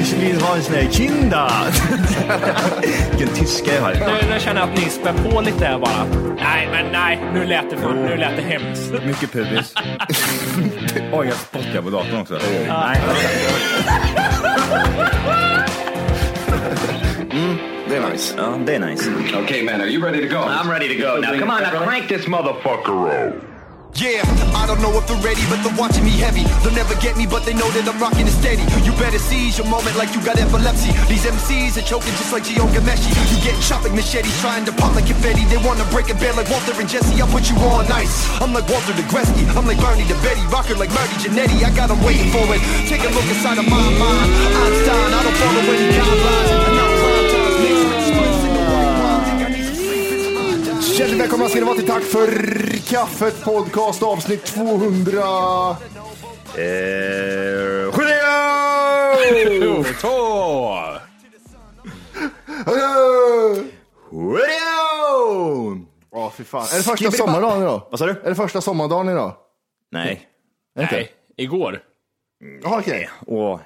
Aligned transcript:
Ich 0.00 0.12
vill 0.12 0.40
ha 0.40 0.56
en 0.56 0.62
sån 0.62 0.74
här 0.74 0.90
kinda. 0.90 1.50
Vilken 3.10 3.34
tyska 3.34 3.74
jag 3.74 3.82
har. 3.82 3.94
Nu, 3.94 4.34
nu 4.34 4.40
känner 4.40 4.60
jag 4.60 4.70
att 4.70 4.78
ni 4.78 4.84
spär 4.84 5.12
på 5.12 5.40
lite 5.40 5.66
här 5.66 5.78
bara. 5.78 6.04
Nej, 6.36 6.68
men 6.72 6.92
nej, 6.92 7.20
nu 7.34 7.44
lät 7.44 7.70
det, 7.70 7.76
för, 7.76 7.94
nu 7.94 8.16
lät 8.16 8.36
det 8.36 8.42
hemskt. 8.42 8.92
Mycket 9.06 9.32
pubis. 9.32 9.74
Oj, 11.12 11.26
jag 11.26 11.36
spottar 11.36 11.82
på 11.82 11.90
datorn 11.90 12.20
också. 12.20 12.38
Nej. 12.68 13.00
Det 17.88 17.96
är 17.96 18.10
nice. 18.10 18.34
Ja, 18.38 18.58
det 18.66 18.74
är 18.74 18.80
nice. 18.80 19.10
okay, 19.44 19.62
man, 19.64 19.80
are 19.80 19.88
you 19.88 20.04
ready 20.04 20.28
to 20.28 20.34
go? 20.34 20.40
I'm 20.40 20.70
ready 20.70 20.88
to 20.88 21.02
go. 21.02 21.20
Now 21.20 21.38
come 21.38 21.50
on, 21.50 21.62
now 21.62 21.84
crank 21.84 22.08
this 22.08 22.26
motherfucker 22.26 23.26
up. 23.26 23.34
Yeah, 23.98 24.22
I 24.54 24.64
don't 24.70 24.80
know 24.80 24.92
if 24.96 25.04
they're 25.10 25.18
ready, 25.20 25.42
but 25.50 25.60
they're 25.66 25.76
watching 25.76 26.04
me 26.04 26.14
heavy. 26.16 26.46
They'll 26.62 26.72
never 26.72 26.94
get 27.02 27.16
me, 27.16 27.26
but 27.26 27.44
they 27.44 27.52
know 27.52 27.68
that 27.74 27.84
I'm 27.84 27.98
rocking 28.00 28.24
it 28.24 28.36
steady. 28.36 28.62
You 28.86 28.92
better 28.96 29.18
seize 29.18 29.58
your 29.58 29.66
moment 29.66 29.96
like 29.96 30.14
you 30.14 30.22
got 30.24 30.38
epilepsy. 30.38 30.94
These 31.10 31.26
MCs 31.26 31.76
are 31.76 31.84
choking 31.84 32.14
just 32.16 32.32
like 32.32 32.44
Gio 32.44 32.64
Gameshi. 32.70 33.10
You 33.28 33.36
get 33.42 33.58
chopped 33.60 33.84
like 33.84 33.92
machetes, 33.92 34.32
trying 34.40 34.64
to 34.64 34.72
pop 34.72 34.94
like 34.94 35.06
confetti. 35.06 35.44
They 35.50 35.58
wanna 35.60 35.84
break 35.90 36.08
a 36.08 36.16
bed 36.16 36.36
like 36.36 36.48
Walter 36.48 36.72
and 36.78 36.88
Jesse. 36.88 37.20
I'll 37.20 37.28
put 37.28 37.50
you 37.50 37.56
on 37.72 37.90
ice. 37.92 38.24
I'm 38.40 38.52
like 38.52 38.68
Walter 38.70 38.94
the. 38.94 39.04
I'm 39.58 39.66
like 39.66 39.80
Bernie 39.82 40.06
the 40.06 40.16
Betty. 40.22 40.40
Rocker 40.48 40.76
like 40.76 40.90
Marty 40.94 41.16
Jannetty. 41.20 41.60
I 41.64 41.70
got 41.74 41.90
'em 41.90 42.00
waiting 42.04 42.30
for 42.30 42.46
it. 42.54 42.62
Take 42.88 43.02
a 43.04 43.10
look 43.10 43.26
inside 43.26 43.58
of 43.58 43.66
my 43.68 43.84
mind. 44.00 44.30
Einstein, 44.64 45.10
I 45.12 45.20
don't 45.24 45.36
follow 45.36 45.62
any 45.74 45.88
guidelines. 45.92 46.69
Hjärtligt 50.98 51.20
välkomna 51.20 51.48
ska 51.48 51.58
ni 51.58 51.64
vara 51.64 51.76
till 51.76 51.86
Tack 51.86 52.02
för 52.02 52.26
kaffet 52.90 53.44
podcast 53.44 54.02
avsnitt 54.02 54.44
200. 54.44 55.20
Eh, 56.56 56.62
Julio! 59.34 59.84
Två! 60.00 60.70
Ja, 66.12 66.32
fy 66.36 66.44
fan. 66.44 66.60
Är 66.72 66.76
det 66.76 66.82
första 66.82 66.94
Skibidi- 67.06 67.10
sommardagen 67.16 67.62
idag? 67.62 67.82
Vad 67.90 67.98
sa 67.98 68.06
du? 68.06 68.12
Är 68.12 68.28
det 68.28 68.34
första 68.34 68.60
sommardagen 68.60 69.08
idag? 69.08 69.32
Nej. 69.92 70.28
Är 70.76 70.80
det 70.80 70.82
inte? 70.82 70.94
Nej, 70.96 71.10
igår. 71.36 71.78
Ja, 72.62 72.78
okej. 72.78 73.10
Åh. 73.26 73.60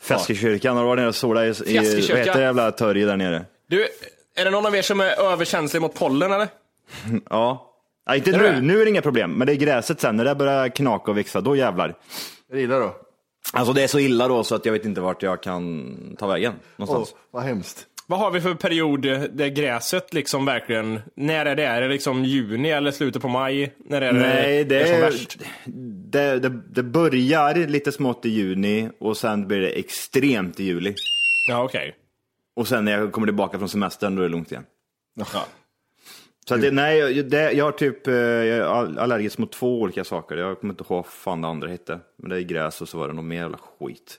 Feskekyrkan, 0.00 0.76
har 0.76 0.82
du 0.82 0.88
varit 0.88 0.98
nere 0.98 1.08
och 1.08 1.14
solat 1.14 1.44
i, 1.44 1.46
i 1.74 1.76
vad 1.78 2.18
heter 2.18 2.34
det 2.34 2.40
jävla 2.42 2.72
torget 2.72 3.08
där 3.08 3.16
nere? 3.16 3.44
Du, 3.68 3.86
är 4.36 4.44
det 4.44 4.50
någon 4.50 4.66
av 4.66 4.76
er 4.76 4.82
som 4.82 5.00
är 5.00 5.20
överkänslig 5.20 5.80
mot 5.82 5.94
pollen 5.94 6.32
eller? 6.32 6.48
Ja. 7.30 7.72
Nej, 8.08 8.18
inte 8.18 8.30
Är 8.30 8.38
nu, 8.38 8.44
det? 8.44 8.60
nu 8.60 8.80
är 8.80 8.84
det 8.84 8.90
inga 8.90 9.02
problem, 9.02 9.32
men 9.32 9.46
det 9.46 9.52
är 9.52 9.56
gräset 9.56 10.00
sen, 10.00 10.16
när 10.16 10.24
det 10.24 10.34
börjar 10.34 10.68
knaka 10.68 11.10
och 11.10 11.18
växa, 11.18 11.40
då 11.40 11.56
jävlar. 11.56 11.94
Jag 12.50 12.60
gillar 12.60 12.80
då. 12.80 12.96
Alltså 13.52 13.72
det 13.72 13.82
är 13.82 13.86
så 13.86 13.98
illa 13.98 14.28
då 14.28 14.44
så 14.44 14.54
att 14.54 14.66
jag 14.66 14.72
vet 14.72 14.84
inte 14.84 15.00
vart 15.00 15.22
jag 15.22 15.42
kan 15.42 15.96
ta 16.18 16.26
vägen 16.26 16.52
någonstans. 16.76 17.14
vad 17.30 17.42
hemskt. 17.42 17.86
Vad 18.08 18.18
har 18.18 18.30
vi 18.30 18.40
för 18.40 18.54
period 18.54 19.02
där 19.30 19.48
gräset 19.48 20.14
liksom 20.14 20.44
verkligen, 20.44 21.00
när 21.16 21.46
är 21.46 21.56
det? 21.56 21.64
Är 21.64 21.80
det 21.80 21.88
liksom 21.88 22.24
juni 22.24 22.70
eller 22.70 22.90
slutet 22.90 23.22
på 23.22 23.28
maj? 23.28 23.72
När 23.88 24.00
är 24.02 24.12
det, 24.12 24.18
Nej, 24.18 24.64
det, 24.64 24.80
är 24.80 24.86
som 24.86 24.94
är, 24.94 25.00
värst? 25.00 25.38
det, 26.10 26.38
det, 26.38 26.48
det 26.48 26.82
börjar 26.82 27.54
lite 27.66 27.92
smått 27.92 28.26
i 28.26 28.28
juni 28.28 28.88
och 29.00 29.16
sen 29.16 29.48
blir 29.48 29.60
det 29.60 29.68
extremt 29.68 30.60
i 30.60 30.64
juli. 30.64 30.94
Ja, 31.48 31.64
okej. 31.64 31.94
Och 32.56 32.68
sen 32.68 32.84
när 32.84 32.92
jag 32.92 33.12
kommer 33.12 33.26
tillbaka 33.26 33.58
från 33.58 33.68
semestern 33.68 34.16
då 34.16 34.22
är 34.22 34.26
det 34.26 34.32
lugnt 34.32 34.50
igen. 34.52 34.64
Ja. 35.14 35.24
Så 36.48 36.54
att 36.54 36.60
det, 36.60 36.70
nej, 36.70 36.98
jag- 36.98 37.30
det, 37.30 37.52
jag 37.52 37.64
har 37.64 37.72
typ 37.72 38.06
eh, 38.06 38.14
jag 38.14 38.46
är 38.58 38.62
all- 38.62 38.98
allergisk 38.98 39.38
mot 39.38 39.52
två 39.52 39.80
olika 39.80 40.04
saker. 40.04 40.36
Jag 40.36 40.60
kommer 40.60 40.72
inte 40.74 40.84
ihåg 40.84 40.96
vad 40.96 41.06
fan 41.06 41.42
det 41.42 41.48
andra 41.48 41.68
hette. 41.68 41.98
Men 42.18 42.30
det 42.30 42.36
är 42.36 42.40
gräs 42.40 42.80
och 42.82 42.88
så 42.88 42.98
var 42.98 43.08
det 43.08 43.14
något 43.14 43.24
mer 43.24 43.36
jävla 43.36 43.58
skit. 43.80 44.18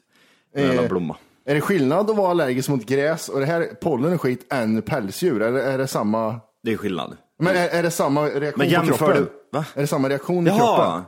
En 0.53 0.63
jävla 0.63 0.81
Eh, 0.83 0.89
blomma. 0.89 1.15
Är 1.45 1.55
det 1.55 1.61
skillnad 1.61 2.09
att 2.09 2.15
vara 2.17 2.31
allergisk 2.31 2.69
mot 2.69 2.85
gräs 2.85 3.29
och 3.29 3.39
det 3.39 3.45
här 3.45 3.67
pollen 3.81 4.13
och 4.13 4.21
skit 4.21 4.53
än 4.53 4.81
pälsdjur? 4.81 5.41
Eller 5.41 5.59
är 5.59 5.77
det 5.77 5.87
samma? 5.87 6.39
Det 6.63 6.73
är 6.73 6.77
skillnad. 6.77 7.17
Men 7.39 7.55
är, 7.55 7.67
är 7.69 7.83
det 7.83 7.91
samma 7.91 8.21
reaktion 8.25 8.43
Men 8.57 8.67
på 8.67 8.71
jämför 8.73 8.97
kroppen? 8.97 9.23
du- 9.23 9.57
va? 9.57 9.65
Är 9.75 9.81
det 9.81 9.87
samma 9.87 10.09
reaktion 10.09 10.47
i 10.47 10.49
Jaha. 10.49 10.57
kroppen? 10.57 11.03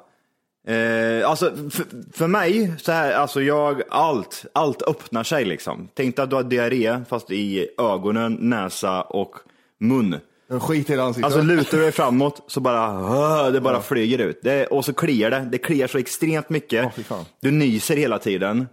Eh, 0.67 1.29
alltså 1.29 1.55
för, 1.69 1.85
för 2.13 2.27
mig, 2.27 2.73
så 2.77 2.91
här, 2.91 3.13
alltså 3.13 3.41
jag, 3.41 3.81
allt, 3.89 4.45
allt 4.53 4.81
öppnar 4.81 5.23
sig 5.23 5.45
liksom. 5.45 5.89
Tänk 5.93 6.15
dig 6.15 6.23
att 6.23 6.29
du 6.29 6.35
har 6.35 6.43
diarré 6.43 6.99
fast 7.09 7.31
i 7.31 7.67
ögonen, 7.77 8.37
näsa 8.41 9.01
och 9.01 9.35
mun. 9.79 10.19
Skit 10.59 10.89
i 10.89 10.99
ansiktet. 10.99 11.25
Alltså 11.25 11.41
lutar 11.41 11.77
du 11.77 11.83
dig 11.83 11.91
framåt 11.91 12.43
så 12.47 12.59
bara, 12.59 13.51
det 13.51 13.61
bara 13.61 13.81
flyger 13.81 14.19
ut. 14.19 14.39
Det, 14.43 14.65
och 14.65 14.85
så 14.85 14.93
kliar 14.93 15.31
det, 15.31 15.47
det 15.51 15.57
kliar 15.57 15.87
så 15.87 15.97
extremt 15.97 16.49
mycket. 16.49 16.91
Ja, 16.95 17.03
fan. 17.03 17.25
du 17.41 17.51
nyser 17.51 17.97
hela 17.97 18.19
tiden. 18.19 18.67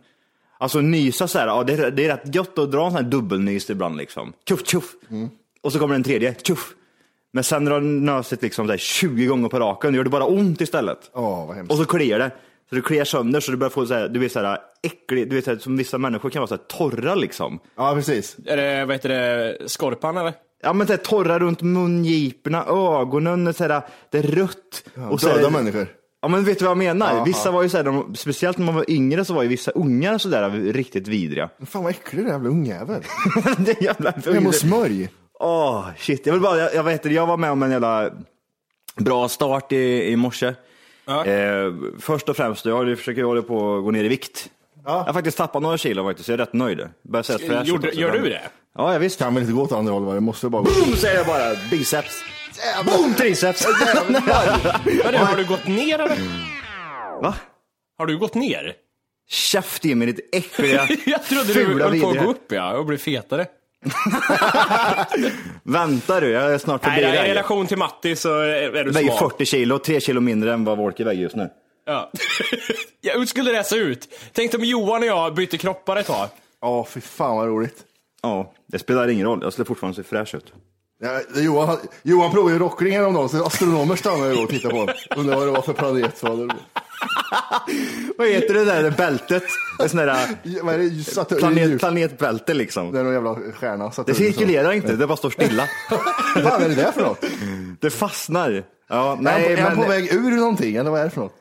Alltså 0.59 0.81
nysa 0.81 1.29
så 1.29 1.39
här, 1.39 1.47
ja, 1.47 1.65
det, 1.65 1.73
är, 1.73 1.91
det 1.91 2.05
är 2.07 2.17
rätt 2.17 2.35
gött 2.35 2.59
att 2.59 2.73
dra 2.73 2.85
en 2.85 2.91
sån 2.91 3.05
här 3.05 3.11
dubbelnys 3.11 3.71
ibland 3.71 3.97
liksom. 3.97 4.33
Tjuff, 4.49 4.67
tjuff. 4.67 4.95
Mm. 5.11 5.29
Och 5.63 5.73
så 5.73 5.79
kommer 5.79 5.95
en 5.95 6.03
tredje, 6.03 6.35
tjuff. 6.43 6.75
Men 7.37 7.45
sen 7.45 7.65
när 7.65 7.71
du 7.71 7.75
har 7.75 7.81
nösit 7.81 8.43
liksom 8.43 8.67
så 8.67 8.73
här 8.73 8.79
20 8.79 9.27
gånger 9.27 9.49
på 9.49 9.59
raken, 9.59 9.95
gör 9.95 10.05
det 10.05 10.11
bara 10.11 10.25
ont 10.25 10.61
istället. 10.61 11.11
Åh, 11.15 11.47
vad 11.47 11.57
hemskt. 11.57 11.73
Och 11.73 11.79
så 11.79 11.85
kliar 11.85 12.19
det. 12.19 12.31
Så 12.69 12.75
det 12.75 12.81
kliar 12.81 13.05
sönder 13.05 13.41
så 13.41 13.51
du 13.51 13.57
börjar 13.57 13.71
få 13.71 13.87
så 13.87 13.95
här, 13.95 14.09
du 14.09 14.21
vet 14.21 14.33
så 14.33 14.41
här 14.41 14.59
äcklig, 14.83 15.31
du 15.31 15.37
vet 15.37 15.45
så 15.45 15.51
här, 15.51 15.59
som 15.59 15.77
vissa 15.77 15.99
människor 15.99 16.31
kan 16.31 16.41
vara 16.41 16.49
så 16.49 16.55
här 16.55 16.63
torra 16.63 17.15
liksom. 17.15 17.59
Ja, 17.77 17.95
precis. 17.95 18.37
Är 18.47 18.57
det, 18.57 18.85
vad 18.85 18.95
heter 18.95 19.09
det, 19.09 19.59
skorpan 19.69 20.17
eller? 20.17 20.33
Ja 20.63 20.73
men 20.73 20.87
så 20.87 20.93
här, 20.93 20.99
torra 20.99 21.39
runt 21.39 21.63
mungiporna, 21.63 22.65
ögonen, 22.65 23.55
så 23.55 23.65
här, 23.65 23.83
det 24.11 24.19
är 24.19 24.23
rött. 24.23 24.85
och 25.11 25.21
så 25.21 25.29
Döda 25.29 25.41
här, 25.41 25.51
människor. 25.51 25.89
Ja 26.23 26.29
men 26.29 26.45
vet 26.45 26.59
du 26.59 26.65
vad 26.65 26.71
jag 26.71 26.79
menar? 26.79 27.17
Ja, 27.17 27.25
vissa 27.25 27.49
ja. 27.49 27.53
var 27.53 27.63
ju 27.63 27.69
så 27.69 27.77
här, 27.77 27.85
de, 27.85 28.15
speciellt 28.15 28.59
när 28.59 28.67
man 28.67 28.75
var 28.75 28.91
yngre 28.91 29.25
så 29.25 29.35
var 29.35 29.43
ju 29.43 29.49
vissa 29.49 29.71
ungar 29.71 30.19
så 30.19 30.29
där 30.29 30.51
riktigt 30.51 31.09
vidriga. 31.09 31.51
Fan 31.67 31.83
vad 31.83 31.91
äcklig 31.91 32.25
den 32.25 32.33
jävla 32.33 32.49
ungjävel. 32.49 33.03
det 33.59 33.71
är 33.71 33.83
jävla 33.83 34.11
Hem 34.11 34.47
och 34.47 34.55
smörj. 34.55 35.09
Åh, 35.41 35.87
shit. 35.99 36.27
Jag 36.27 36.33
vill 36.33 36.43
bara, 36.43 36.59
jag, 36.59 36.75
jag, 36.75 36.83
vet, 36.83 36.93
inte, 36.93 37.09
jag 37.09 37.27
var 37.27 37.37
med 37.37 37.51
om 37.51 37.63
en 37.63 37.71
jävla 37.71 38.11
bra 38.97 39.29
start 39.29 39.73
i, 39.73 40.11
i 40.13 40.17
morse. 40.17 40.55
Ja. 41.05 41.25
Eh, 41.25 41.73
först 42.01 42.29
och 42.29 42.37
främst, 42.37 42.65
jag 42.65 42.99
försöker 42.99 43.23
hålla 43.23 43.43
på 43.43 43.77
att 43.77 43.85
gå 43.85 43.91
ner 43.91 44.05
i 44.05 44.09
vikt. 44.09 44.51
Jag 44.85 44.93
har 44.93 45.13
faktiskt 45.13 45.39
tappat 45.39 45.63
några 45.63 45.79
kilo 45.79 46.05
faktiskt, 46.05 46.27
så 46.27 46.33
jag 46.33 46.41
är 46.41 46.45
rätt 46.45 46.53
nöjd. 46.53 46.89
Börjar 47.03 47.23
se 47.23 47.33
rätt 47.33 47.47
fräsch 47.47 47.67
Gjorde, 47.69 47.91
gör 47.91 48.13
du 48.13 48.29
det? 48.29 48.43
Ja, 48.79 48.93
jag 48.93 49.01
visst. 49.01 49.19
Kan 49.19 49.35
väl 49.35 49.43
inte 49.43 49.55
gå 49.55 49.63
åt 49.63 49.73
andra 49.73 49.93
hållet 49.93 50.07
va? 50.09 50.15
Det 50.15 50.21
måste 50.21 50.49
bara 50.49 50.63
gå. 50.63 50.71
Boom 50.71 50.97
säger 50.97 51.17
jag 51.17 51.27
bara, 51.27 51.55
biceps. 51.71 52.25
Boom 52.85 53.15
triceps. 53.15 53.67
Men 54.09 54.13
du, 55.13 55.19
har 55.19 55.37
du 55.37 55.45
gått 55.45 55.67
ner 55.67 55.99
eller? 55.99 56.17
Va? 57.23 57.35
Har 57.99 58.07
du 58.07 58.19
gått 58.19 58.35
ner? 58.35 58.75
Käft 59.29 59.85
Jimmy, 59.85 60.07
ditt 60.07 60.35
äckliga, 60.35 60.89
Jag 61.07 61.25
trodde 61.25 61.45
du 61.45 61.53
fula 61.55 61.69
höll 61.69 61.79
på 61.79 62.09
att 62.09 62.13
vidriga. 62.15 62.25
gå 62.25 62.31
upp 62.31 62.53
ja, 62.53 62.77
och 62.77 62.87
bli 62.87 62.99
fetare. 62.99 63.47
Vänta 65.63 66.21
du, 66.21 66.31
jag 66.31 66.55
är 66.55 66.59
snart 66.59 66.85
förbi 66.85 67.01
Nej, 67.03 67.15
I 67.15 67.17
dig. 67.17 67.29
relation 67.31 67.67
till 67.67 67.79
Matti 67.79 68.17
så 68.17 68.39
är 68.41 68.47
du 68.71 68.79
Jag 68.79 68.93
väger 68.93 69.11
smal. 69.17 69.31
40 69.31 69.45
kilo, 69.47 69.79
3 69.79 70.01
kilo 70.01 70.21
mindre 70.21 70.53
än 70.53 70.65
vad 70.65 70.79
Wolke 70.79 71.05
väger 71.05 71.23
just 71.23 71.37
nu. 71.37 71.49
Ja. 71.87 72.11
ja, 73.01 73.13
hur 73.19 73.27
skulle 73.27 73.53
det 73.53 73.65
se 73.65 73.77
ut? 73.77 74.09
Tänk 74.33 74.55
om 74.55 74.65
Johan 74.65 75.03
och 75.03 75.07
jag 75.09 75.35
bytte 75.35 75.59
kroppar 75.59 75.97
ett 75.97 76.07
tag. 76.07 76.29
Ja, 76.61 76.87
fy 76.91 77.01
fan 77.01 77.37
vad 77.37 77.47
roligt. 77.47 77.77
Ja, 78.23 78.53
det 78.67 78.79
spelar 78.79 79.09
ingen 79.09 79.27
roll. 79.27 79.39
Jag 79.43 79.53
skulle 79.53 79.67
fortfarande 79.67 79.97
se 79.97 80.09
fräsch 80.09 80.35
ut. 80.35 80.53
Ja, 81.01 81.21
Johan, 81.41 81.77
Johan 82.03 82.31
provade 82.31 82.53
ju 82.53 82.59
rockring 82.59 82.93
häromdagen, 82.97 83.29
så 83.29 83.45
astronomer 83.45 83.97
stannade 83.97 84.35
ju 84.35 84.43
och 84.43 84.49
tittade 84.49 84.75
på 84.75 84.81
honom. 84.81 84.95
Undrar 85.17 85.37
vad 85.37 85.47
det 85.47 85.51
var 85.51 85.63
för 85.63 85.73
planet. 85.73 86.21
Det, 86.21 86.49
Vad 88.19 88.29
heter 88.29 88.55
det 88.55 88.65
där 88.65 88.91
bältet? 88.91 89.43
Det 89.79 89.89
sån 89.89 89.99
där 89.99 90.07
är 90.07 91.39
planet, 91.39 91.79
planetbälte 91.81 92.55
liksom. 92.55 92.93
Det 92.93 93.01
är 93.01 93.05
någon 93.05 93.13
jävla 93.13 93.35
stjärna. 93.35 93.93
Det 94.07 94.15
cirkulerar 94.15 94.73
inte, 94.73 94.97
det 94.97 95.07
bara 95.07 95.17
står 95.17 95.31
stilla. 95.31 95.69
Vad 96.45 96.63
är 96.63 96.69
det 96.69 96.75
där 96.75 96.93
för 96.93 97.03
något? 97.03 97.25
Det 97.81 97.91
fastnar. 97.91 98.65
Ja, 98.89 99.19
Nej, 99.21 99.53
är 99.53 99.57
han 99.57 99.77
men, 99.77 99.85
på 99.85 99.91
väg 99.91 100.15
ur 100.15 100.31
någonting, 100.31 100.77
eller 100.77 100.91
vad 100.91 101.01
är 101.01 101.05
det 101.05 101.11
för 101.11 101.21
något? 101.21 101.35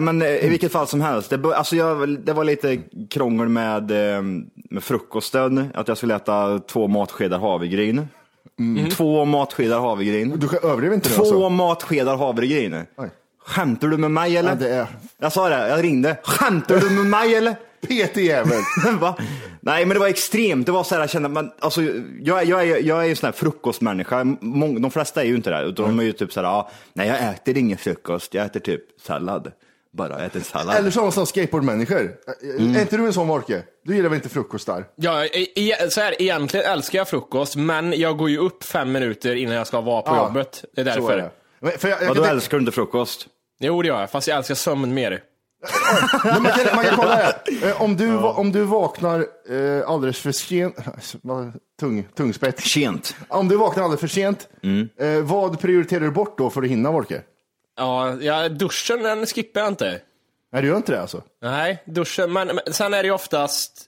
men 0.00 0.22
eh, 0.22 0.28
i 0.44 0.48
vilket 0.48 0.72
fall 0.72 0.86
som 0.86 1.00
helst. 1.00 1.30
Det, 1.30 1.56
alltså 1.56 1.76
jag, 1.76 2.18
det 2.18 2.32
var 2.32 2.44
lite 2.44 2.78
krångel 3.10 3.48
med, 3.48 3.90
eh, 3.90 4.22
med 4.70 4.82
frukosten. 4.82 5.70
Att 5.74 5.88
jag 5.88 5.96
skulle 5.96 6.16
äta 6.16 6.58
två 6.58 6.88
matskedar 6.88 7.38
havregryn. 7.38 8.08
Två 8.96 9.24
matskedar 9.24 9.80
havregryn. 9.80 10.38
Du 10.38 10.58
överdriver 10.68 10.94
inte 10.94 11.08
nu 11.08 11.14
Två 11.14 11.22
alltså? 11.22 11.48
matskedar 11.48 12.16
havregryn. 12.16 12.74
Oj. 12.96 13.10
Skämtar 13.48 13.88
du 13.88 13.96
med 13.96 14.10
mig 14.10 14.36
eller? 14.36 14.48
Ja, 14.50 14.54
det 14.54 14.68
är 14.68 14.86
Jag 15.20 15.32
sa 15.32 15.48
det, 15.48 15.68
jag 15.68 15.84
ringde. 15.84 16.16
Skämtar 16.22 16.76
du 16.80 16.90
med 16.90 17.06
mig 17.06 17.34
eller? 17.34 17.56
PT-jävel. 17.86 18.60
Va? 19.00 19.14
Nej, 19.60 19.84
men 19.86 19.94
det 19.94 20.00
var 20.00 20.06
extremt. 20.08 20.66
Det 20.66 20.72
var 20.72 20.84
så 20.84 20.94
här, 20.94 21.02
jag 21.02 21.10
kände, 21.10 21.28
men, 21.28 21.50
alltså, 21.60 21.82
jag, 22.22 22.44
jag, 22.44 22.68
är, 22.68 22.76
jag 22.86 23.00
är 23.00 23.04
ju 23.04 23.10
en 23.10 23.16
sån 23.16 23.26
här 23.26 23.32
frukostmänniska. 23.32 24.24
Mång, 24.40 24.82
de 24.82 24.90
flesta 24.90 25.22
är 25.22 25.26
ju 25.26 25.34
inte 25.36 25.50
det. 25.50 25.62
Utan 25.62 25.84
de 25.86 25.98
är 25.98 26.02
ju 26.04 26.12
typ 26.12 26.32
så 26.32 26.40
här, 26.40 26.46
ja, 26.46 26.70
nej 26.92 27.08
jag 27.08 27.32
äter 27.34 27.56
ingen 27.58 27.78
frukost, 27.78 28.34
jag 28.34 28.46
äter 28.46 28.60
typ 28.60 28.80
sallad. 29.06 29.52
Bara 29.92 30.12
jag 30.12 30.24
äter 30.24 30.40
sallad. 30.40 30.76
Eller 30.76 30.90
sådana 30.90 31.10
som 31.10 31.26
skateboardmänniskor. 31.26 32.12
Mm. 32.42 32.76
Är 32.76 32.80
inte 32.80 32.96
du 32.96 33.06
en 33.06 33.12
sån 33.12 33.28
Wolke? 33.28 33.62
Du 33.84 33.96
gillar 33.96 34.08
väl 34.08 34.16
inte 34.16 34.28
frukostar? 34.28 34.84
Ja, 34.96 35.24
e- 35.24 35.46
e- 35.70 35.90
så 35.90 36.00
här, 36.00 36.22
egentligen 36.22 36.66
älskar 36.66 36.98
jag 36.98 37.08
frukost, 37.08 37.56
men 37.56 37.92
jag 38.00 38.16
går 38.16 38.30
ju 38.30 38.38
upp 38.38 38.64
fem 38.64 38.92
minuter 38.92 39.34
innan 39.34 39.54
jag 39.54 39.66
ska 39.66 39.80
vara 39.80 40.02
på 40.02 40.10
Ja, 40.10 40.26
jobbet. 40.26 40.64
Det 40.74 40.80
är 40.80 40.84
Så 40.84 41.00
därför. 41.00 41.12
är 41.12 41.16
det. 41.22 41.30
Men, 41.60 41.72
för 41.78 41.88
jag, 41.88 42.02
jag, 42.02 42.10
Ja, 42.10 42.14
då 42.14 42.22
kan- 42.22 42.30
älskar 42.32 42.56
du 42.58 42.60
inte 42.62 42.72
frukost. 42.72 43.26
Jo, 43.60 43.82
det 43.82 43.88
gör 43.88 44.00
jag, 44.00 44.10
fast 44.10 44.28
jag 44.28 44.36
älskar 44.36 44.54
sömn 44.54 44.94
mer. 44.94 45.22
Men 46.24 46.42
man, 46.42 46.52
kan, 46.52 46.76
man 46.76 46.84
kan 46.84 46.96
kolla 46.96 47.14
här. 47.14 47.32
Eh, 47.62 47.82
Om 47.82 47.96
du, 47.96 48.06
va- 48.10 48.32
om 48.36 48.52
du 48.52 48.62
vaknar 48.62 49.18
eh, 49.50 49.88
alldeles 49.90 50.18
för 50.20 50.32
sent, 50.32 50.76
tung, 51.80 52.08
tungspett. 52.16 52.60
Sent. 52.60 53.16
Om 53.28 53.48
du 53.48 53.56
vaknar 53.56 53.82
alldeles 53.84 54.00
för 54.00 54.08
sent, 54.08 54.48
Mm. 54.62 54.88
eh, 55.00 55.22
vad 55.22 55.60
prioriterar 55.60 56.00
du 56.00 56.10
bort 56.10 56.38
då 56.38 56.50
för 56.50 56.62
att 56.62 56.68
hinna 56.68 56.90
Wolke? 56.90 57.22
Ja, 57.76 58.14
ja, 58.20 58.48
duschen 58.48 59.02
den 59.02 59.26
skippar 59.26 59.60
jag 59.60 59.68
inte. 59.68 60.00
Nej, 60.52 60.62
du 60.62 60.68
gör 60.68 60.76
inte 60.76 60.92
det 60.92 61.00
alltså? 61.00 61.22
Nej, 61.42 61.82
duschen. 61.86 62.32
Men, 62.32 62.46
men 62.46 62.60
sen 62.74 62.94
är 62.94 63.02
det 63.02 63.06
ju 63.06 63.14
oftast 63.14 63.84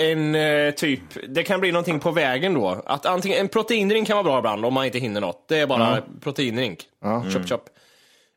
en 0.00 0.34
eh, 0.34 0.70
typ, 0.70 1.00
det 1.28 1.42
kan 1.42 1.60
bli 1.60 1.72
någonting 1.72 2.00
på 2.00 2.10
vägen 2.10 2.54
då. 2.54 2.82
Att 2.86 3.06
antingen, 3.06 3.38
en 3.38 3.48
proteindrink 3.48 4.06
kan 4.08 4.16
vara 4.16 4.24
bra 4.24 4.38
ibland 4.38 4.64
om 4.64 4.74
man 4.74 4.84
inte 4.86 4.98
hinner 4.98 5.20
något. 5.20 5.48
Det 5.48 5.58
är 5.58 5.66
bara 5.66 6.02
proteindrink. 6.20 6.78
Chop 7.32 7.48
chop. 7.48 7.64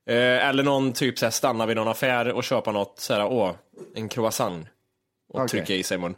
Eh, 0.10 0.48
eller 0.48 0.64
någon 0.64 0.94
typ 0.94 1.20
så 1.20 1.26
här, 1.26 1.32
stanna 1.32 1.66
vid 1.66 1.76
någon 1.78 1.88
affär 1.88 2.32
och 2.32 2.44
köpa 2.44 2.72
något 2.72 3.00
så 3.00 3.14
här, 3.14 3.26
åh, 3.26 3.52
en 3.96 4.10
croissant. 4.10 4.68
Och 5.34 5.40
Okej. 5.40 5.50
trycka 5.50 5.74
i 5.74 5.84
sig 5.84 5.96
i 5.96 6.02
mun. 6.02 6.16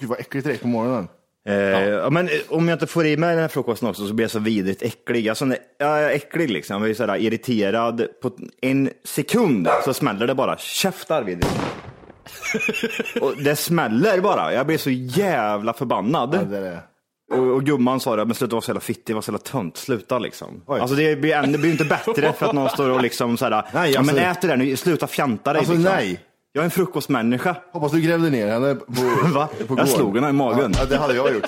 Gud 0.00 0.08
vad 0.08 0.20
äckligt 0.20 0.46
direkt 0.46 0.62
på 0.62 0.68
morgonen. 0.68 1.08
Eh, 1.48 1.54
ja. 1.54 2.10
men 2.10 2.28
eh, 2.28 2.34
om 2.48 2.68
jag 2.68 2.76
inte 2.76 2.86
får 2.86 3.06
i 3.06 3.16
mig 3.16 3.30
den 3.30 3.38
här 3.40 3.48
frukosten 3.48 3.88
också 3.88 4.06
så 4.08 4.14
blir 4.14 4.24
jag 4.24 4.30
så 4.30 4.38
vidrigt 4.38 4.82
äcklig. 4.82 5.28
Alltså, 5.28 5.44
när- 5.44 5.58
jag 5.78 6.02
är 6.04 6.10
äcklig 6.10 6.50
liksom. 6.50 6.74
Jag 6.74 6.82
blir 6.82 6.94
så 6.94 7.06
här 7.06 7.16
irriterad. 7.16 8.06
På 8.22 8.30
en 8.62 8.90
sekund 9.04 9.68
så 9.84 9.94
smäller 9.94 10.26
det 10.26 10.34
bara. 10.34 10.58
Käft 10.58 11.10
Arvid. 11.10 11.44
och 13.20 13.36
det 13.42 13.56
smäller 13.56 14.20
bara. 14.20 14.52
Jag 14.52 14.66
blir 14.66 14.78
så 14.78 14.90
jävla 14.90 15.72
förbannad. 15.72 16.34
Ja, 16.34 16.42
det 16.42 16.56
är 16.56 16.60
det. 16.60 16.80
Och, 17.30 17.38
och 17.54 17.64
gumman 17.64 18.00
sa 18.00 18.16
det, 18.16 18.24
men 18.24 18.34
sluta 18.34 18.56
vara 18.56 18.62
så 18.62 18.70
jävla 18.70 18.80
fittig, 18.80 19.14
var 19.14 19.22
så 19.22 19.28
jävla 19.30 19.38
tönt, 19.38 19.76
sluta 19.76 20.18
liksom. 20.18 20.62
Alltså 20.66 20.96
det 20.96 21.16
blir, 21.16 21.42
det 21.46 21.58
blir 21.58 21.70
inte 21.70 21.84
bättre 21.84 22.32
för 22.32 22.46
att 22.46 22.52
någon 22.54 22.68
står 22.70 22.90
och 22.90 23.02
liksom 23.02 23.36
såhär, 23.36 23.50
Nej, 23.74 23.90
ja 23.92 23.98
alltså- 23.98 24.14
men 24.14 24.24
ät 24.24 24.40
det 24.40 24.48
där 24.48 24.56
nu, 24.56 24.76
sluta 24.76 25.06
fjanta 25.06 25.52
dig. 25.52 25.58
Alltså, 25.58 25.74
liksom. 25.74 25.92
nej. 25.94 26.20
Jag 26.52 26.62
är 26.62 26.64
en 26.64 26.70
frukostmänniska. 26.70 27.56
Hoppas 27.72 27.92
du 27.92 28.00
grävde 28.00 28.30
ner 28.30 28.48
henne 28.48 28.74
på, 28.74 28.92
Va? 29.34 29.46
på 29.46 29.56
Jag 29.58 29.68
gården. 29.68 29.86
slog 29.86 30.14
henne 30.16 30.28
i 30.28 30.32
magen. 30.32 30.72
Ja, 30.78 30.84
det 30.84 30.96
hade 30.96 31.14
jag 31.14 31.34
gjort. 31.34 31.46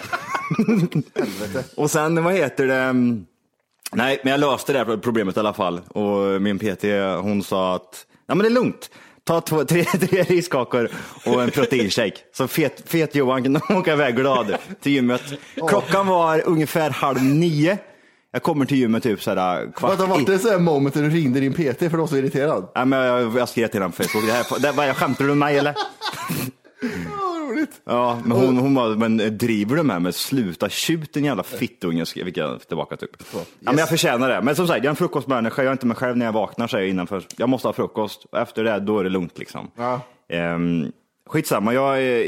Och 1.76 1.90
sen, 1.90 2.24
vad 2.24 2.34
heter 2.34 2.66
det? 2.66 2.74
mm, 2.74 3.26
Nej, 3.92 4.20
men 4.24 4.30
jag 4.30 4.40
löste 4.40 4.72
det 4.72 4.78
här 4.78 4.96
problemet 4.96 5.36
i 5.36 5.40
alla 5.40 5.52
fall. 5.52 5.80
Och 5.88 6.42
min 6.42 6.58
PT, 6.58 6.84
hon 7.22 7.42
sa 7.42 7.74
att, 7.74 8.06
ja 8.26 8.34
men 8.34 8.38
det 8.38 8.48
är 8.48 8.54
lugnt. 8.54 8.90
Ta 9.24 9.40
två, 9.40 9.64
tre, 9.68 9.84
tre 9.84 10.22
riskakor 10.22 10.88
och 11.24 11.42
en 11.42 11.50
proteinshake. 11.50 12.16
Så 12.32 12.48
fet, 12.48 12.82
fet 12.86 13.14
Johan 13.14 13.42
kan 13.42 13.56
åka 13.78 13.92
iväg 13.92 14.16
glad 14.16 14.56
till 14.82 14.92
gymmet. 14.92 15.22
Klockan 15.68 16.06
var 16.06 16.42
ungefär 16.46 16.90
halv 16.90 17.22
nio. 17.24 17.78
Jag 18.32 18.42
kommer 18.42 18.64
till 18.66 18.78
gymmet 18.78 19.02
typ 19.02 19.22
såhär 19.22 19.72
kvart 19.72 19.90
Vänta, 19.90 20.06
vart 20.06 20.20
i. 20.20 20.24
det 20.24 20.38
så 20.38 20.50
här 20.50 20.58
moment 20.58 20.94
när 20.94 21.02
du 21.02 21.10
ringde 21.10 21.40
din 21.40 21.52
PT 21.52 21.78
för 21.78 21.90
du 21.90 21.96
var 21.96 22.06
så 22.06 22.16
irriterad? 22.16 22.68
Ja, 22.74 22.84
men 22.84 22.98
jag, 22.98 23.38
jag 23.38 23.48
skrev 23.48 23.68
till 23.68 23.80
honom 23.80 23.92
på 23.92 24.02
Facebook. 24.02 24.26
Det 24.26 24.32
här, 24.32 24.60
det, 24.60 24.72
vad, 24.72 24.96
skämtar 24.96 25.24
du 25.24 25.28
med 25.28 25.36
mig 25.36 25.58
eller? 25.58 25.74
Roligt. 27.50 27.80
Ja, 27.84 28.18
men 28.24 28.36
hon, 28.38 28.56
hon 28.56 28.74
bara, 28.74 28.88
men 28.88 29.38
driver 29.38 29.76
du 29.76 29.82
med 29.82 30.02
mig? 30.02 30.12
Sluta 30.12 30.68
tjut 30.68 31.12
din 31.12 31.24
jävla 31.24 31.42
fittunge, 31.42 32.04
fick 32.06 32.36
jag 32.36 32.68
tillbaka 32.68 32.96
typ. 32.96 33.10
Ja, 33.32 33.38
men 33.60 33.78
jag 33.78 33.88
förtjänar 33.88 34.28
det. 34.28 34.42
Men 34.42 34.56
som 34.56 34.66
sagt, 34.66 34.76
jag 34.78 34.84
är 34.84 34.90
en 34.90 34.96
frukostmänniska, 34.96 35.62
jag 35.62 35.68
är 35.68 35.72
inte 35.72 35.86
mig 35.86 35.96
själv 35.96 36.16
när 36.16 36.26
jag 36.26 36.32
vaknar 36.32 36.66
säger 36.68 36.84
jag 36.84 36.90
innan 36.90 37.06
för 37.06 37.22
jag 37.36 37.48
måste 37.48 37.68
ha 37.68 37.72
frukost. 37.72 38.26
Efter 38.32 38.64
det, 38.64 38.78
då 38.80 38.98
är 38.98 39.04
det 39.04 39.10
lugnt 39.10 39.38
liksom. 39.38 39.70
Ja. 39.76 40.00
Ehm, 40.28 40.92
skitsamma, 41.26 41.74
jag 41.74 42.02
är 42.02 42.24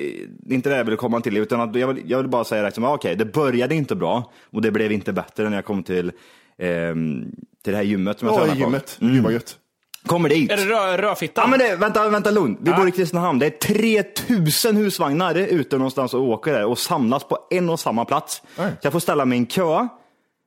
inte 0.51 0.71
det 0.71 0.77
jag 0.77 0.85
vill 0.85 0.97
komma 0.97 1.21
till, 1.21 1.37
utan 1.37 1.61
att 1.61 1.77
jag, 1.77 1.89
vill, 1.95 2.03
jag 2.11 2.19
vill 2.19 2.29
bara 2.29 2.45
säga 2.45 2.65
liksom, 2.67 2.85
okej, 2.85 3.17
det 3.17 3.25
började 3.25 3.75
inte 3.75 3.95
bra 3.95 4.33
och 4.51 4.63
det 4.63 4.71
blev 4.71 4.93
inte 4.93 5.13
bättre 5.13 5.49
när 5.51 5.57
jag 5.57 5.65
kom 5.65 5.83
till, 5.83 6.13
ehm, 6.59 7.25
till 7.65 7.71
det 7.73 7.77
här 7.77 7.85
gymmet 7.85 8.19
som 8.19 8.29
jag 8.29 8.35
Ja, 8.35 8.39
tränar 8.41 8.55
på. 8.55 8.61
gymmet. 8.61 8.97
Gud 9.01 9.23
vad 9.23 9.33
gött. 9.33 9.59
Kommer 10.07 10.29
dit. 10.29 10.51
Är 10.51 10.57
det 10.57 10.65
rö 10.65 10.97
rödfitta? 10.97 11.41
Ja 11.41 11.47
men 11.47 11.59
det, 11.59 11.77
vänta, 11.77 12.09
vänta 12.09 12.31
lugn. 12.31 12.57
Vi 12.61 12.73
bor 12.73 12.89
i 12.89 12.91
Kristinehamn. 12.91 13.39
Det 13.39 13.47
är 13.47 13.51
3000 13.51 14.77
husvagnar 14.77 15.35
ute 15.35 15.77
någonstans 15.77 16.15
och 16.15 16.23
åker 16.23 16.53
där 16.53 16.65
och 16.65 16.79
samlas 16.79 17.25
på 17.25 17.39
en 17.51 17.71
och 17.71 17.81
samma 17.81 18.05
plats. 18.05 18.43
Så 18.57 18.63
jag 18.83 18.93
får 18.93 19.01
ställa 19.01 19.25
mig 19.25 19.39
i 19.39 19.41
en 19.41 19.47
kö. 19.47 19.89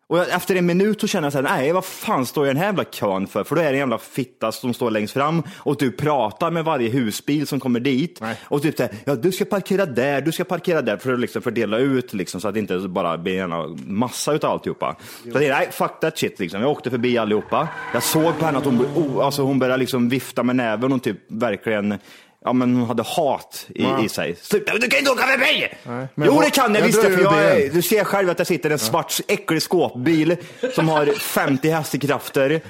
Och 0.07 0.19
efter 0.19 0.55
en 0.55 0.65
minut 0.65 1.01
så 1.01 1.07
känner 1.07 1.25
jag 1.25 1.33
så 1.33 1.41
här, 1.41 1.57
nej 1.57 1.71
vad 1.71 1.85
fan 1.85 2.25
står 2.25 2.45
jag 2.45 2.51
i 2.51 2.53
den 2.53 2.57
här 2.57 2.65
jävla 2.65 2.83
kön 2.83 3.27
för? 3.27 3.43
För 3.43 3.55
då 3.55 3.61
är 3.61 3.65
det 3.65 3.71
en 3.71 3.77
jävla 3.77 3.97
fitta 3.97 4.51
som 4.51 4.73
står 4.73 4.91
längst 4.91 5.13
fram 5.13 5.43
och 5.57 5.77
du 5.77 5.91
pratar 5.91 6.51
med 6.51 6.65
varje 6.65 6.89
husbil 6.89 7.47
som 7.47 7.59
kommer 7.59 7.79
dit. 7.79 8.17
Nej. 8.21 8.39
Och 8.43 8.61
typ 8.61 8.77
såhär, 8.77 8.91
ja 9.05 9.15
du 9.15 9.31
ska 9.31 9.45
parkera 9.45 9.85
där, 9.85 10.21
du 10.21 10.31
ska 10.31 10.43
parkera 10.43 10.81
där 10.81 10.97
för 10.97 11.13
att 11.13 11.19
liksom 11.19 11.41
fördela 11.41 11.77
ut 11.77 12.13
liksom 12.13 12.41
så 12.41 12.47
att 12.47 12.53
det 12.53 12.59
inte 12.59 12.77
bara 12.77 13.17
blir 13.17 13.41
en 13.41 13.77
massa 13.97 14.33
utav 14.33 14.51
alltihopa. 14.51 14.95
Så 15.23 15.41
jag 15.41 15.49
nej 15.49 15.69
fuck 15.71 15.99
that 16.01 16.17
shit 16.17 16.39
liksom. 16.39 16.61
Jag 16.61 16.71
åkte 16.71 16.89
förbi 16.89 17.17
allihopa. 17.17 17.67
Jag 17.93 18.03
såg 18.03 18.39
på 18.39 18.45
henne 18.45 18.57
att 18.57 18.65
hon, 18.65 18.85
oh, 18.95 19.25
alltså 19.25 19.41
hon 19.41 19.59
började 19.59 19.77
liksom 19.77 20.09
vifta 20.09 20.43
med 20.43 20.55
näven 20.55 20.93
och 20.93 21.03
typ 21.03 21.17
verkligen 21.27 21.97
Ja 22.45 22.53
men 22.53 22.75
hon 22.75 22.87
hade 22.87 23.03
hat 23.03 23.65
i, 23.69 23.83
Ja. 23.83 24.03
i 24.03 24.09
sig. 24.09 24.35
Sluta, 24.41 24.73
du 24.77 24.87
kan 24.87 24.99
inte 24.99 25.11
åka 25.11 25.23
förbi! 25.23 25.67
men 25.83 26.07
Jo 26.27 26.33
vad- 26.35 26.43
det 26.43 26.49
kan 26.49 26.73
jag 26.73 26.81
jag 26.81 26.87
visst 26.87 27.01
det, 27.01 27.11
för 27.11 27.23
jag 27.23 27.73
du 27.73 27.81
ser 27.81 28.03
själv 28.03 28.29
att 28.29 28.37
jag 28.39 28.47
sitter 28.47 28.69
i 28.69 28.73
en 28.73 28.79
svart 28.79 29.13
äcklig 29.27 29.61
skåpbil 29.61 30.35
som 30.75 30.89
har 30.89 31.05
50 31.05 31.69
hästkrafter. 31.69 32.61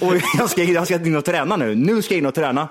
Och 0.00 0.14
jag 0.38 0.50
ska, 0.50 0.62
jag 0.62 0.86
ska 0.86 0.94
in 0.94 1.16
och 1.16 1.24
träna 1.24 1.56
nu. 1.56 1.74
Nu 1.74 2.02
ska 2.02 2.14
jag 2.14 2.18
in 2.18 2.26
och 2.26 2.34
träna. 2.34 2.68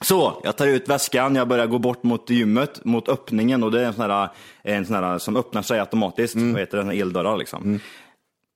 Så, 0.00 0.40
jag 0.44 0.56
tar 0.56 0.66
ut 0.66 0.88
väskan, 0.88 1.36
jag 1.36 1.48
börjar 1.48 1.66
gå 1.66 1.78
bort 1.78 2.02
mot 2.02 2.30
gymmet, 2.30 2.84
mot 2.84 3.08
öppningen 3.08 3.62
och 3.62 3.70
det 3.70 3.80
är 3.80 3.84
en 3.84 3.94
sån 3.94 4.10
här, 4.10 4.28
en 4.62 4.86
sån 4.86 4.96
här 4.96 5.18
som 5.18 5.36
öppnar 5.36 5.62
sig 5.62 5.80
automatiskt. 5.80 6.36
Vad 6.36 6.60
heter 6.60 6.82
det? 6.82 7.00
Eldörrar 7.00 7.36
liksom. 7.36 7.80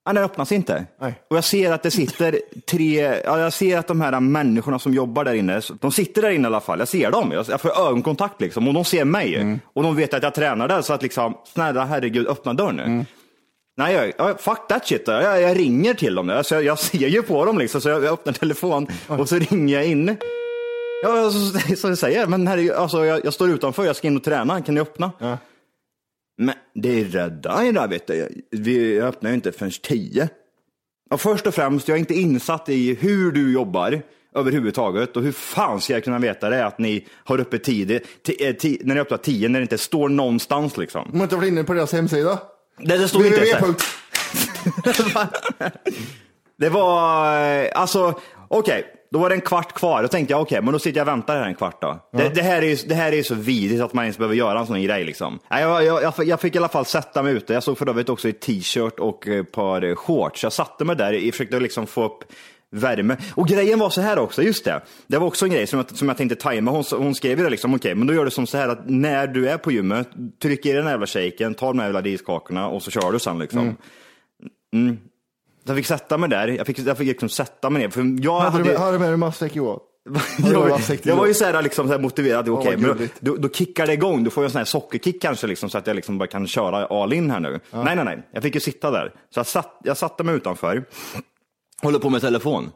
Ja, 0.06 0.12
den 0.12 0.25
öppnas 0.25 0.52
inte. 0.52 0.84
Nej. 1.00 1.14
Och 1.30 1.36
jag 1.36 1.44
ser 1.44 1.72
att 1.72 1.82
det 1.82 1.90
sitter 1.90 2.40
tre, 2.70 3.20
ja, 3.25 3.38
jag 3.38 3.52
ser 3.52 3.78
att 3.78 3.86
de 3.86 4.00
här 4.00 4.20
människorna 4.20 4.78
som 4.78 4.94
jobbar 4.94 5.25
där 5.25 5.34
inne, 5.34 5.60
de 5.80 5.92
sitter 5.92 6.22
där 6.22 6.30
inne 6.30 6.42
i 6.42 6.46
alla 6.46 6.60
fall. 6.60 6.78
Jag 6.78 6.88
ser 6.88 7.10
dem, 7.10 7.32
jag 7.32 7.46
jag 7.48 7.60
får 7.60 7.80
ögonkontakt 7.88 8.40
liksom 8.40 8.68
och 8.68 8.75
de 8.75 8.84
ser 8.84 9.04
mig. 9.04 9.58
Och 9.75 9.82
de 9.82 9.96
vet 9.96 10.14
att 10.14 10.22
jag 10.22 10.34
tränar 10.34 10.68
där 10.68 10.82
så 10.82 10.92
att 10.92 11.02
liksom, 11.02 11.34
snälla 11.54 11.84
herregud, 11.84 12.28
öppna 12.28 12.54
dörren 12.54 12.76
nu. 12.76 13.04
Nej, 13.78 13.94
jag, 13.94 14.12
ja, 14.18 14.34
fuck 14.38 14.68
that 14.68 14.88
shit. 14.88 15.02
Jag, 15.06 15.42
jag 15.42 15.58
ringer 15.58 15.94
till 15.94 16.14
dem. 16.14 16.30
Alltså, 16.30 16.54
jag, 16.54 16.64
jag 16.64 16.78
ser 16.78 17.08
ju 17.08 17.22
på 17.22 17.44
dem 17.44 17.58
liksom, 17.58 17.80
så 17.80 17.88
jag, 17.88 18.04
jag 18.04 18.12
öppnar 18.12 18.32
telefon 18.32 18.86
och 19.06 19.28
så 19.28 19.36
ringer 19.36 19.75
jag 19.75 19.86
in. 19.86 20.16
Ja, 21.02 21.30
så, 21.30 21.76
så 21.76 21.88
jag 21.88 21.98
säger 21.98 22.26
men 22.26 22.46
herregud, 22.46 22.72
alltså, 22.72 23.04
jag, 23.04 23.25
jag 23.25 23.34
står 23.34 23.50
utanför, 23.50 23.84
jag 23.84 23.96
ska 23.96 24.06
in 24.08 24.16
och 24.16 24.25
träna, 24.25 24.62
kan 24.62 24.75
ni 24.75 24.80
öppna? 24.80 25.12
Men 26.38 26.55
det 26.75 27.00
är 27.00 27.05
rädda 27.05 27.64
i 27.64 27.73
där 27.73 27.88
vet 27.88 28.07
du. 28.07 28.43
Vi 28.50 29.00
öppnar 29.00 29.31
ju 29.31 29.35
inte 29.35 29.52
förrän 29.52 29.71
tio. 29.83 30.28
Och 31.11 31.21
först 31.21 31.47
och 31.47 31.55
främst, 31.55 31.88
jag 31.88 31.95
är 31.95 31.99
inte 32.00 32.14
insatt 32.14 32.69
i 32.69 32.95
hur 32.95 33.33
du 33.33 33.52
jobbar. 33.52 34.02
överhuvudtaget. 34.35 35.16
Och 35.16 35.23
hur 35.23 35.33
fan 35.33 35.81
ska 35.81 35.93
jag 35.93 36.05
kunna 36.05 36.19
veta 36.19 36.50
det 36.50 36.66
att 36.66 36.78
ni 36.78 37.07
har 37.25 37.40
uppe 37.40 37.59
tid, 37.59 38.00
ti- 38.26 38.71
eh, 38.73 38.87
när 38.87 38.95
ni 38.95 39.00
öppnar 39.00 39.19
10 39.19 39.49
när 39.49 39.59
det 39.61 39.62
inte 39.62 39.78
står 39.78 40.09
någonstans 40.09 40.76
liksom? 40.76 41.09
De 41.11 41.16
har 41.16 41.25
inte 41.25 41.37
varit 41.37 41.49
inne 41.49 41.64
på 41.64 41.73
deras 41.75 41.93
hemsida? 41.93 42.38
Det, 42.78 42.97
det 42.99 43.02
inte 43.26 43.40
där. 43.40 43.61
www. 43.61 43.75
Det 46.59 46.69
var, 46.69 47.40
eh, 47.64 47.69
alltså, 47.75 48.21
okej, 48.48 48.84
då 49.10 49.18
var 49.18 49.28
det 49.28 49.34
en 49.34 49.40
kvart 49.40 49.72
kvar. 49.72 50.02
Då 50.02 50.08
tänkte 50.08 50.32
jag, 50.32 50.42
okej, 50.42 50.62
men 50.62 50.72
då 50.72 50.78
sitter 50.78 50.98
jag 50.98 51.04
och 51.04 51.12
väntar 51.12 51.36
här 51.36 51.46
en 51.46 51.54
kvart 51.54 51.82
då. 51.82 52.08
Det, 52.12 52.28
det, 52.28 52.42
här 52.42 52.62
är 52.62 52.66
ju, 52.66 52.76
det 52.86 52.94
här 52.94 53.12
är 53.12 53.16
ju 53.16 53.22
så 53.22 53.34
vidrigt 53.34 53.82
att 53.82 53.92
man 53.92 54.04
ens 54.04 54.18
behöver 54.18 54.34
göra 54.34 54.60
en 54.60 54.66
sån 54.66 54.82
grej 54.82 55.04
liksom. 55.04 55.38
Jag, 55.50 55.84
jag, 55.84 56.12
jag, 56.26 56.40
fick 56.40 56.54
i 56.54 56.58
alla 56.58 56.68
fall 56.68 56.84
sätta 56.84 57.22
mig 57.22 57.32
ute. 57.32 57.52
Jag 57.52 57.62
såg 57.62 57.78
för 57.78 57.88
övrigt 57.88 58.08
också 58.08 58.28
i 58.28 58.32
t-shirt 58.32 58.98
och 58.98 59.26
ett 59.26 59.52
par 59.52 59.84
eh, 59.84 59.94
shorts. 59.94 60.42
Jag 60.42 60.52
satte 60.52 60.84
mig 60.84 60.96
där 60.96 61.16
och 61.28 61.34
försökte 61.34 61.60
liksom 61.60 61.86
få 61.86 62.04
upp 62.04 62.24
värme. 62.70 63.16
Och 63.34 63.48
grejen 63.48 63.78
var 63.78 63.90
så 63.90 64.00
här 64.00 64.18
också, 64.18 64.42
just 64.42 64.64
det. 64.64 64.80
Det 65.06 65.18
var 65.18 65.26
också 65.26 65.44
en 65.44 65.50
grej 65.50 65.66
som 65.66 65.78
jag, 65.78 65.98
som 65.98 66.08
jag 66.08 66.16
tänkte 66.16 66.36
tajma. 66.36 66.70
Hon, 66.70 66.84
hon 66.90 67.14
skrev 67.14 67.38
ju 67.38 67.44
det 67.44 67.50
liksom, 67.50 67.74
okej, 67.74 67.94
men 67.94 68.06
då 68.06 68.14
gör 68.14 68.24
du 68.24 68.30
som 68.30 68.46
så 68.46 68.58
här 68.58 68.68
att 68.68 68.88
när 68.88 69.26
du 69.26 69.48
är 69.48 69.58
på 69.58 69.72
gymmet, 69.72 70.08
tryck 70.42 70.66
i 70.66 70.72
den 70.72 70.84
här 70.84 70.90
jävla 70.90 71.06
shaken, 71.06 71.54
ta 71.54 71.66
de 71.66 71.78
här 71.78 71.86
jävla 71.86 72.00
riskakorna 72.00 72.68
och 72.68 72.82
så 72.82 72.90
kör 72.90 73.12
du 73.12 73.18
sen 73.18 73.38
liksom. 73.38 73.76
Mm. 74.74 74.96
Så 74.96 74.96
Jag 75.66 75.76
fick 75.76 75.87
sätta 75.87 76.18
mig 76.18 76.28
där, 76.28 76.49
jag 76.49 76.66
fick, 76.66 76.78
jag 76.78 76.99
fick 76.99 77.08
liksom 77.08 77.28
sätta 77.28 77.70
mig 77.70 77.82
ner. 77.82 77.88
För 77.90 78.25
jag 78.25 78.40
Hade 78.40 78.50
du 78.58 78.58
hade, 78.58 78.64
med- 78.64 78.78
hade 78.80 78.92
du 78.92 78.99
med 78.99 79.08
dig 79.08 79.16
matsäck 79.16 79.56
Johan? 79.56 79.78
Du 80.38 80.52
jag, 80.52 80.80
jag 81.02 81.16
var 81.16 81.26
ju 81.26 81.32
till- 81.32 81.38
så 81.38 81.44
här, 81.44 81.62
liksom, 81.62 81.87
så 81.87 81.92
här 81.92 82.00
motiverad, 82.00 82.49
okej, 82.49 82.76
vad 82.76 82.80
men 82.96 83.08
då, 83.20 83.32
då, 83.32 83.37
då 83.37 83.49
kickar 83.49 83.87
det 83.87 83.92
igång, 83.92 84.25
du 84.25 84.30
får 84.30 84.42
ju 84.42 84.44
en 84.44 84.50
sån 84.50 84.58
här 84.58 84.64
sockerkick 84.64 85.23
kanske 85.23 85.46
liksom, 85.46 85.70
så 85.70 85.78
att 85.78 85.87
jag 85.87 85.96
liksom 85.96 86.18
bara 86.18 86.26
kan 86.26 86.46
köra 86.46 86.87
all 86.87 87.12
in 87.12 87.30
här 87.30 87.40
nu. 87.40 87.61
Nej, 87.70 87.96
nej, 87.96 88.04
nej, 88.04 88.28
jag 88.32 88.42
fick 88.42 88.54
ju 88.54 88.61
sitta 88.61 88.90
där. 88.90 89.12
Så 89.35 89.38
jag, 89.38 89.46
satt, 89.46 89.80
jag 89.85 89.96
satte 89.96 90.25
mig 90.25 90.35
utanför, 90.35 90.85
håller 91.82 91.99
på 91.99 92.11
med 92.11 92.20
telefon. 92.20 92.70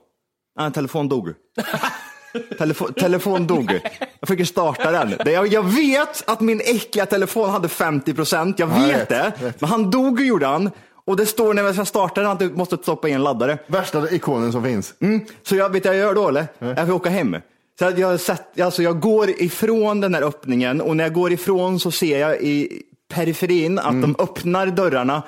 Ah, 0.60 0.70
telefon 0.70 1.08
dog. 1.08 1.32
Telefon, 2.58 2.92
telefon 2.94 3.46
dog. 3.46 3.80
Jag 4.20 4.28
fick 4.28 4.38
ju 4.38 4.46
starta 4.46 4.90
den. 4.90 5.14
Jag, 5.32 5.46
jag 5.46 5.62
vet 5.62 6.28
att 6.30 6.40
min 6.40 6.60
äckliga 6.60 7.06
telefon 7.06 7.50
hade 7.50 7.68
50 7.68 8.14
procent, 8.14 8.58
jag 8.58 8.68
Ja, 8.70 8.86
vet 8.86 8.96
rätt, 9.00 9.08
det. 9.08 9.32
rätt. 9.46 9.60
Men 9.60 9.70
han 9.70 9.90
dog 9.90 10.20
gjorde 10.20 10.46
han. 10.46 10.70
Och 11.04 11.16
det 11.16 11.26
står 11.26 11.54
när 11.54 11.62
jag 11.62 11.74
ska 11.74 11.84
starta 11.84 12.20
den 12.20 12.30
att 12.30 12.38
du 12.38 12.50
måste 12.50 12.76
stoppa 12.76 13.08
in 13.08 13.14
en 13.14 13.22
laddare. 13.22 13.58
Värsta 13.66 14.10
ikonen 14.10 14.52
som 14.52 14.64
finns. 14.64 14.94
Mm. 15.00 15.20
Så 15.42 15.56
jag 15.56 15.72
vet 15.72 15.84
jag 15.84 15.96
gör 15.96 16.14
då 16.14 16.28
eller? 16.28 16.46
Jag 16.58 16.86
får 16.86 16.94
åka 16.94 17.10
hem. 17.10 17.36
Så 17.78 17.92
jag, 17.96 18.20
satt, 18.20 18.60
alltså 18.60 18.82
jag 18.82 19.00
går 19.00 19.30
ifrån 19.30 20.00
den 20.00 20.14
här 20.14 20.22
öppningen 20.22 20.80
och 20.80 20.96
när 20.96 21.04
jag 21.04 21.12
går 21.12 21.32
ifrån 21.32 21.80
så 21.80 21.90
ser 21.90 22.18
jag 22.18 22.42
i 22.42 22.82
periferin 23.14 23.78
att 23.78 24.02
de 24.02 24.16
öppnar 24.18 24.66
dörrarna 24.66 25.22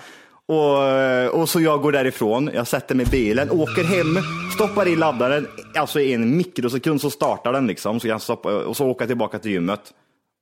och, 0.46 1.40
och 1.40 1.48
så 1.48 1.60
jag 1.60 1.82
går 1.82 1.92
därifrån. 1.92 2.50
Jag 2.54 2.66
sätter 2.66 2.94
mig 2.94 3.06
i 3.06 3.10
bilen, 3.10 3.50
åker 3.50 3.84
hem, 3.84 4.18
stoppar 4.54 4.88
i 4.88 4.96
laddaren, 4.96 5.48
alltså 5.74 6.00
i 6.00 6.12
en 6.12 6.36
mikrosekund 6.36 7.00
så 7.00 7.10
startar 7.10 7.52
den 7.52 7.66
liksom. 7.66 8.00
Så 8.00 8.08
jag 8.08 8.22
stoppa, 8.22 8.54
och 8.54 8.76
så 8.76 8.86
åker 8.86 9.02
jag 9.02 9.08
tillbaka 9.08 9.38
till 9.38 9.50
gymmet 9.50 9.80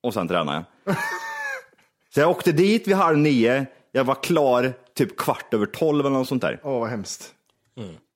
och 0.03 0.15
sen 0.15 0.29
tränar 0.29 0.55
jag. 0.55 0.97
så 2.15 2.21
jag 2.21 2.31
åkte 2.31 2.53
dit 2.53 2.89
vid 2.89 2.97
halv 2.97 3.19
nio, 3.19 3.67
jag 3.93 4.05
var 4.05 4.15
klar 4.15 4.73
typ 4.95 5.17
kvart 5.17 5.55
över 5.55 5.67
tolv 5.67 6.07
eller 6.07 6.17
något 6.17 6.29
sånt 6.29 6.43
där. 6.43 6.61
Åh, 6.63 6.81
vad 6.81 6.89
hemskt. 6.89 7.35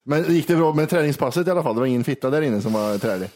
Men 0.05 0.25
gick 0.35 0.49
det 0.49 0.57
bra 0.57 0.73
med 0.75 0.91
träningspasset 0.91 1.47
i 1.47 1.51
alla 1.51 1.63
fall? 1.63 1.75
Det 1.75 1.81
var 1.81 1.87
ingen 1.87 2.05
fitta 2.05 2.31
där 2.31 2.43
inne 2.43 2.61
som 2.61 2.73
var 2.73 2.99
trälig? 2.99 3.31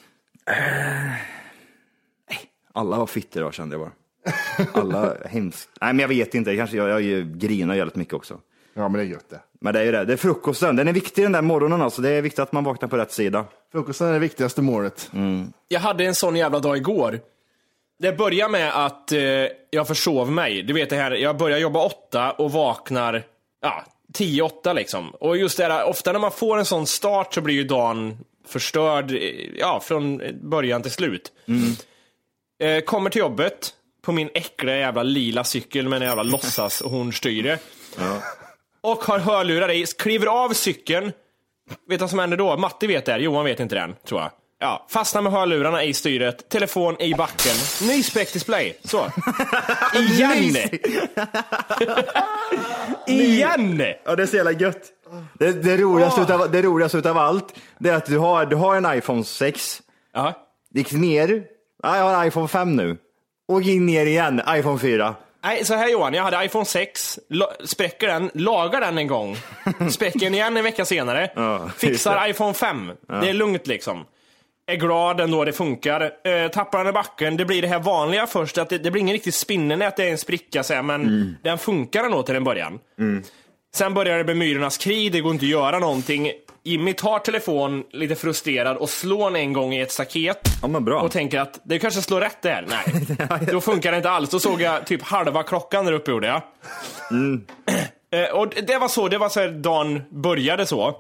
Alla 2.73 2.97
var 2.99 3.07
fitter 3.07 3.41
då 3.43 3.51
kände 3.51 3.77
jag 3.77 3.81
bara. 3.81 3.93
Alla 4.83 5.17
hemskt. 5.25 5.69
Nej 5.81 5.93
men 5.93 6.01
jag 6.01 6.09
vet 6.09 6.35
inte, 6.35 6.57
kanske 6.57 6.77
jag, 6.77 7.03
jag 7.03 7.39
grinar 7.39 7.75
jävligt 7.75 7.97
mycket 7.97 8.15
också. 8.15 8.41
Ja, 8.75 8.89
men 8.89 8.93
det 8.93 9.01
är 9.01 9.05
gött 9.05 9.31
det. 9.31 9.41
Men 9.61 9.75
det 9.75 9.81
är 9.81 9.85
ju 9.85 9.93
det, 9.93 10.05
det 10.05 10.13
är 10.13 10.17
frukosten, 10.17 10.77
den 10.77 10.89
är 10.89 10.93
viktig 10.93 11.25
den 11.25 11.33
där 11.33 11.43
morgonen 11.43 11.83
alltså. 11.83 12.03
Det 12.03 12.11
är 12.11 12.23
viktigt 12.23 12.39
att 12.39 12.53
man 12.53 12.65
vaknar 12.65 12.89
på 12.89 12.97
rätt 12.97 13.13
sida. 13.13 13.45
Frukosten 13.73 14.07
är 14.07 14.13
det 14.13 14.19
viktigaste 14.19 14.63
målet. 14.63 15.11
Jag 15.69 15.81
hade 15.81 16.05
en 16.05 16.15
sån 16.15 16.37
jävla 16.37 16.59
dag 16.59 16.77
igår. 16.77 17.21
Det 17.99 18.13
börjar 18.13 18.49
med 18.49 18.87
att 18.87 19.13
eh, 19.13 19.21
jag 19.71 19.89
försov 19.89 20.33
mig. 20.33 20.63
Du 20.63 20.73
vet 20.73 20.91
det 20.91 20.97
här, 20.97 21.11
jag 21.11 21.37
börjar 21.37 21.59
jobba 21.59 21.85
åtta 21.85 22.31
och 22.31 22.53
vaknar 22.53 23.23
ja, 23.63 23.85
tio, 24.13 24.43
åtta 24.43 24.73
liksom. 24.73 25.11
Och 25.11 25.37
just 25.37 25.57
det 25.57 25.65
här, 25.65 25.85
ofta 25.85 26.13
när 26.13 26.21
man 26.21 26.33
får 26.33 26.59
en 26.59 26.65
sån 26.65 26.87
start 26.87 27.35
så 27.35 27.41
blir 27.41 27.55
ju 27.55 27.65
dagen 27.65 28.19
förstörd, 28.49 29.13
eh, 29.13 29.19
ja, 29.59 29.81
från 29.81 30.23
början 30.43 30.83
till 30.83 30.91
slut. 30.91 31.33
Eh, 32.61 32.81
kommer 32.81 33.11
till 33.11 33.21
jobbet 33.21 33.75
på 34.03 34.13
min 34.13 34.31
äckliga 34.35 34.77
jävla 34.77 35.03
lila 35.03 35.45
cykel 35.45 35.89
med 35.89 36.03
en 36.03 36.09
jävla 36.09 36.23
låtsas 36.23 36.83
hornstyre. 36.83 37.59
Och 38.81 39.05
har 39.05 39.19
hörlurar 39.19 39.71
i, 39.71 39.87
kliver 39.87 40.27
av 40.27 40.53
cykeln. 40.53 41.07
Vet 41.07 41.77
du 41.89 41.97
vad 41.97 42.11
som 42.11 42.19
händer 42.19 42.37
då? 42.37 42.57
Matti 42.57 42.87
vet 42.87 43.05
det 43.05 43.13
här, 43.13 43.19
Johan 43.19 43.45
vet 43.45 43.61
inte 43.61 43.75
den, 43.75 43.95
tror 44.05 44.21
jag. 44.21 44.31
Ja, 44.61 44.87
fastnar 44.91 45.23
med 45.23 45.33
hörlurarna 45.33 45.85
i 45.85 45.95
styret, 45.95 46.49
telefon 46.49 47.01
i 47.03 47.15
backen. 47.15 47.57
Ny 47.89 48.03
display. 48.33 48.77
Så. 48.85 49.07
Igen! 49.95 50.57
Igen! 53.07 53.83
Ja 54.05 54.17
det 54.17 54.23
är 54.23 54.27
så 54.27 54.37
jävla 54.37 54.53
gött. 54.53 54.83
Det, 55.39 55.53
det, 55.53 55.77
roligaste 55.77 56.21
utav, 56.21 56.51
det 56.51 56.63
roligaste 56.63 56.99
utav 56.99 57.19
allt, 57.19 57.55
det 57.79 57.89
är 57.91 57.95
att 57.95 58.07
du 58.07 58.19
har, 58.19 58.47
du 58.47 58.57
har 58.57 58.77
en 58.77 58.99
iPhone 58.99 59.25
6, 59.25 59.83
Ja. 60.15 60.35
gick 60.75 60.93
ner, 60.93 61.43
ja, 61.83 61.97
jag 61.97 62.05
har 62.05 62.23
en 62.23 62.29
iPhone 62.29 62.49
5 62.49 62.77
nu, 62.77 62.97
och 63.49 63.63
gick 63.63 63.81
ner 63.81 64.07
igen, 64.07 64.43
iPhone 64.49 64.79
4. 64.79 65.15
Nej, 65.45 65.65
så 65.65 65.75
här 65.75 65.89
Johan, 65.89 66.15
jag 66.15 66.23
hade 66.23 66.45
iPhone 66.45 66.65
6, 66.65 67.19
la- 67.29 67.53
spräcker 67.65 68.07
den, 68.07 68.31
lagar 68.35 68.81
den 68.81 68.99
en 68.99 69.07
gång, 69.07 69.37
spräcker 69.91 70.21
den 70.21 70.35
igen 70.35 70.57
en 70.57 70.65
vecka 70.65 70.85
senare, 70.85 71.31
Ja, 71.35 71.61
just 71.65 71.79
fixar 71.79 72.29
iPhone 72.29 72.55
5. 72.55 72.93
Det 73.09 73.29
är 73.29 73.33
lugnt 73.33 73.67
liksom. 73.67 74.05
Är 74.69 74.77
glad 74.77 75.21
ändå, 75.21 75.45
det 75.45 75.53
funkar. 75.53 76.01
Eh, 76.01 76.49
tappar 76.51 76.79
den 76.79 76.87
i 76.89 76.93
backen, 76.93 77.37
det 77.37 77.45
blir 77.45 77.63
det 77.63 77.69
här 77.69 77.79
vanliga 77.79 78.27
först, 78.27 78.59
att 78.59 78.69
det, 78.69 78.79
det 78.79 78.91
blir 78.91 79.03
ingen 79.03 79.13
riktig 79.13 79.35
spinnernät, 79.35 79.97
det 79.97 80.05
är 80.05 80.11
en 80.11 80.19
spricka 80.19 80.63
så 80.63 80.75
här, 80.75 80.83
men 80.83 81.01
Mm. 81.03 81.37
den 81.43 81.59
funkar 81.59 82.05
ändå 82.05 82.23
till 82.23 82.37
en 82.37 82.45
början. 82.45 82.79
Sen 83.75 83.95
börjar 83.95 84.19
det 84.19 84.25
med 84.25 84.37
myrornas 84.37 84.79
krig, 84.79 85.13
det 85.13 85.21
går 85.21 85.33
inte 85.33 85.45
att 85.45 85.51
göra 85.51 85.79
någonting. 85.79 86.31
Jimmy 86.65 86.93
tar 86.93 87.19
telefon, 87.19 87.85
lite 87.93 88.15
frustrerad, 88.15 88.77
och 88.77 88.89
slår 88.89 89.37
en 89.37 89.53
gång 89.53 89.75
i 89.75 89.81
ett 89.81 89.93
staket. 89.93 90.41
Ja. 90.97 91.01
Och 91.03 91.11
tänker 91.13 91.41
att 91.41 91.61
det 91.65 91.79
kanske 91.79 92.03
slår 92.03 92.21
rätt 92.21 92.43
där. 92.43 92.67
Nej, 92.69 93.39
då 93.53 93.61
funkar 93.61 93.91
det 93.91 93.97
inte 93.97 94.11
alls. 94.11 94.31
Då 94.31 94.41
såg 94.41 94.61
jag 94.61 94.87
typ 94.87 95.03
halva 95.03 95.43
klockan 95.43 95.85
där 95.85 95.93
uppe 95.93 96.11
gjorde 96.11 96.27
jag. 96.27 96.43
Eh, 98.11 98.35
Och 98.35 98.49
det 98.67 98.79
var 98.79 98.89
så, 98.89 99.09
det 99.09 99.19
var 99.19 99.29
så 99.29 99.41
här 99.41 99.49
dagen 99.49 100.03
började 100.11 100.67
så. 100.67 100.97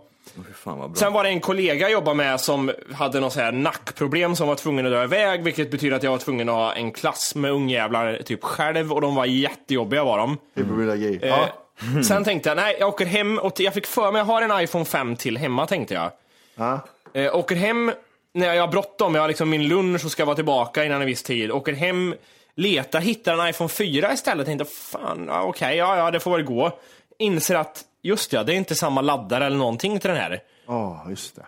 Fan 0.55 0.79
vad 0.79 0.91
bra. 0.91 0.99
Sen 0.99 1.13
var 1.13 1.25
det 1.25 1.31
en 1.31 1.41
kollega 1.41 1.81
jag 1.81 1.93
jobbade 1.93 2.17
med 2.17 2.41
som 2.41 2.73
hade 2.93 3.21
något 3.21 3.33
så 3.33 3.41
här 3.41 3.53
nackproblem 3.53 4.37
som 4.37 4.49
var 4.49 4.55
tvungen 4.55 4.87
att 4.87 4.93
dra 4.93 5.05
iväg, 5.05 5.45
vilket 5.45 5.71
betyder 5.71 5.97
att 5.97 6.03
jag 6.03 6.11
var 6.11 6.19
tvungen 6.19 6.49
att 6.49 6.55
ha 6.55 6.73
en 6.73 6.93
klass 6.93 7.35
med 7.35 7.53
ungjävlar 7.53 8.23
typ 8.25 8.45
själv 8.45 8.93
och 8.93 9.01
de 9.01 9.15
var 9.15 9.25
jättejobbiga 9.25 10.05
var 10.05 10.19
de. 10.19 10.39
Fibromyalgi. 10.55 11.19
Eh. 11.23 12.03
Sen 12.03 12.25
tänkte 12.25 12.51
jag, 12.51 12.57
nej 12.57 12.77
jag 12.81 12.89
åker 12.89 13.07
hem 13.07 13.39
och 13.39 13.61
jag 13.61 13.75
fick 13.75 13.87
för 13.87 14.13
mig, 14.13 14.21
jag 14.21 14.27
har 14.27 14.43
en 14.43 14.65
iPhone 14.65 14.85
5 14.85 15.17
till 15.17 15.39
hemma 15.39 15.67
tänkte 15.67 15.95
jag. 15.95 16.11
Ja. 16.55 16.81
Eh, 17.15 17.37
åker 17.37 17.57
hem 17.57 17.93
när 18.35 18.55
jag 18.55 18.63
har 18.63 18.69
bråttom, 18.69 19.15
jag 19.15 19.23
har 19.23 19.29
liksom 19.29 19.51
min 19.51 19.69
lunch 19.69 20.05
och 20.05 20.11
ska 20.11 20.25
vara 20.25 20.37
tillbaka 20.37 20.85
innan 20.85 21.01
en 21.01 21.07
viss 21.07 21.23
tid. 21.23 21.51
Åker 21.51 21.73
hem, 21.73 22.15
letar, 22.55 23.01
hittar 23.01 23.39
en 23.39 23.49
iPhone 23.49 23.69
4 23.69 24.13
istället. 24.13 24.47
Tänkte, 24.47 24.65
fan, 24.65 25.31
okej, 25.31 25.77
ja, 25.77 25.97
ja, 25.97 26.11
det 26.11 26.21
får 26.21 26.31
väl 26.31 26.43
gå. 26.43 26.79
Inser 27.19 27.55
att, 27.55 27.85
just 28.03 28.33
ja, 28.33 28.45
det 28.45 28.53
är 28.53 28.57
inte 28.57 28.75
samma 28.75 29.01
laddare 29.01 29.47
eller 29.47 29.57
någonting 29.57 29.99
till 30.01 30.09
den 30.11 30.19
här. 30.19 30.41
Ja, 30.67 31.07
just 31.09 31.37
det. 31.37 31.47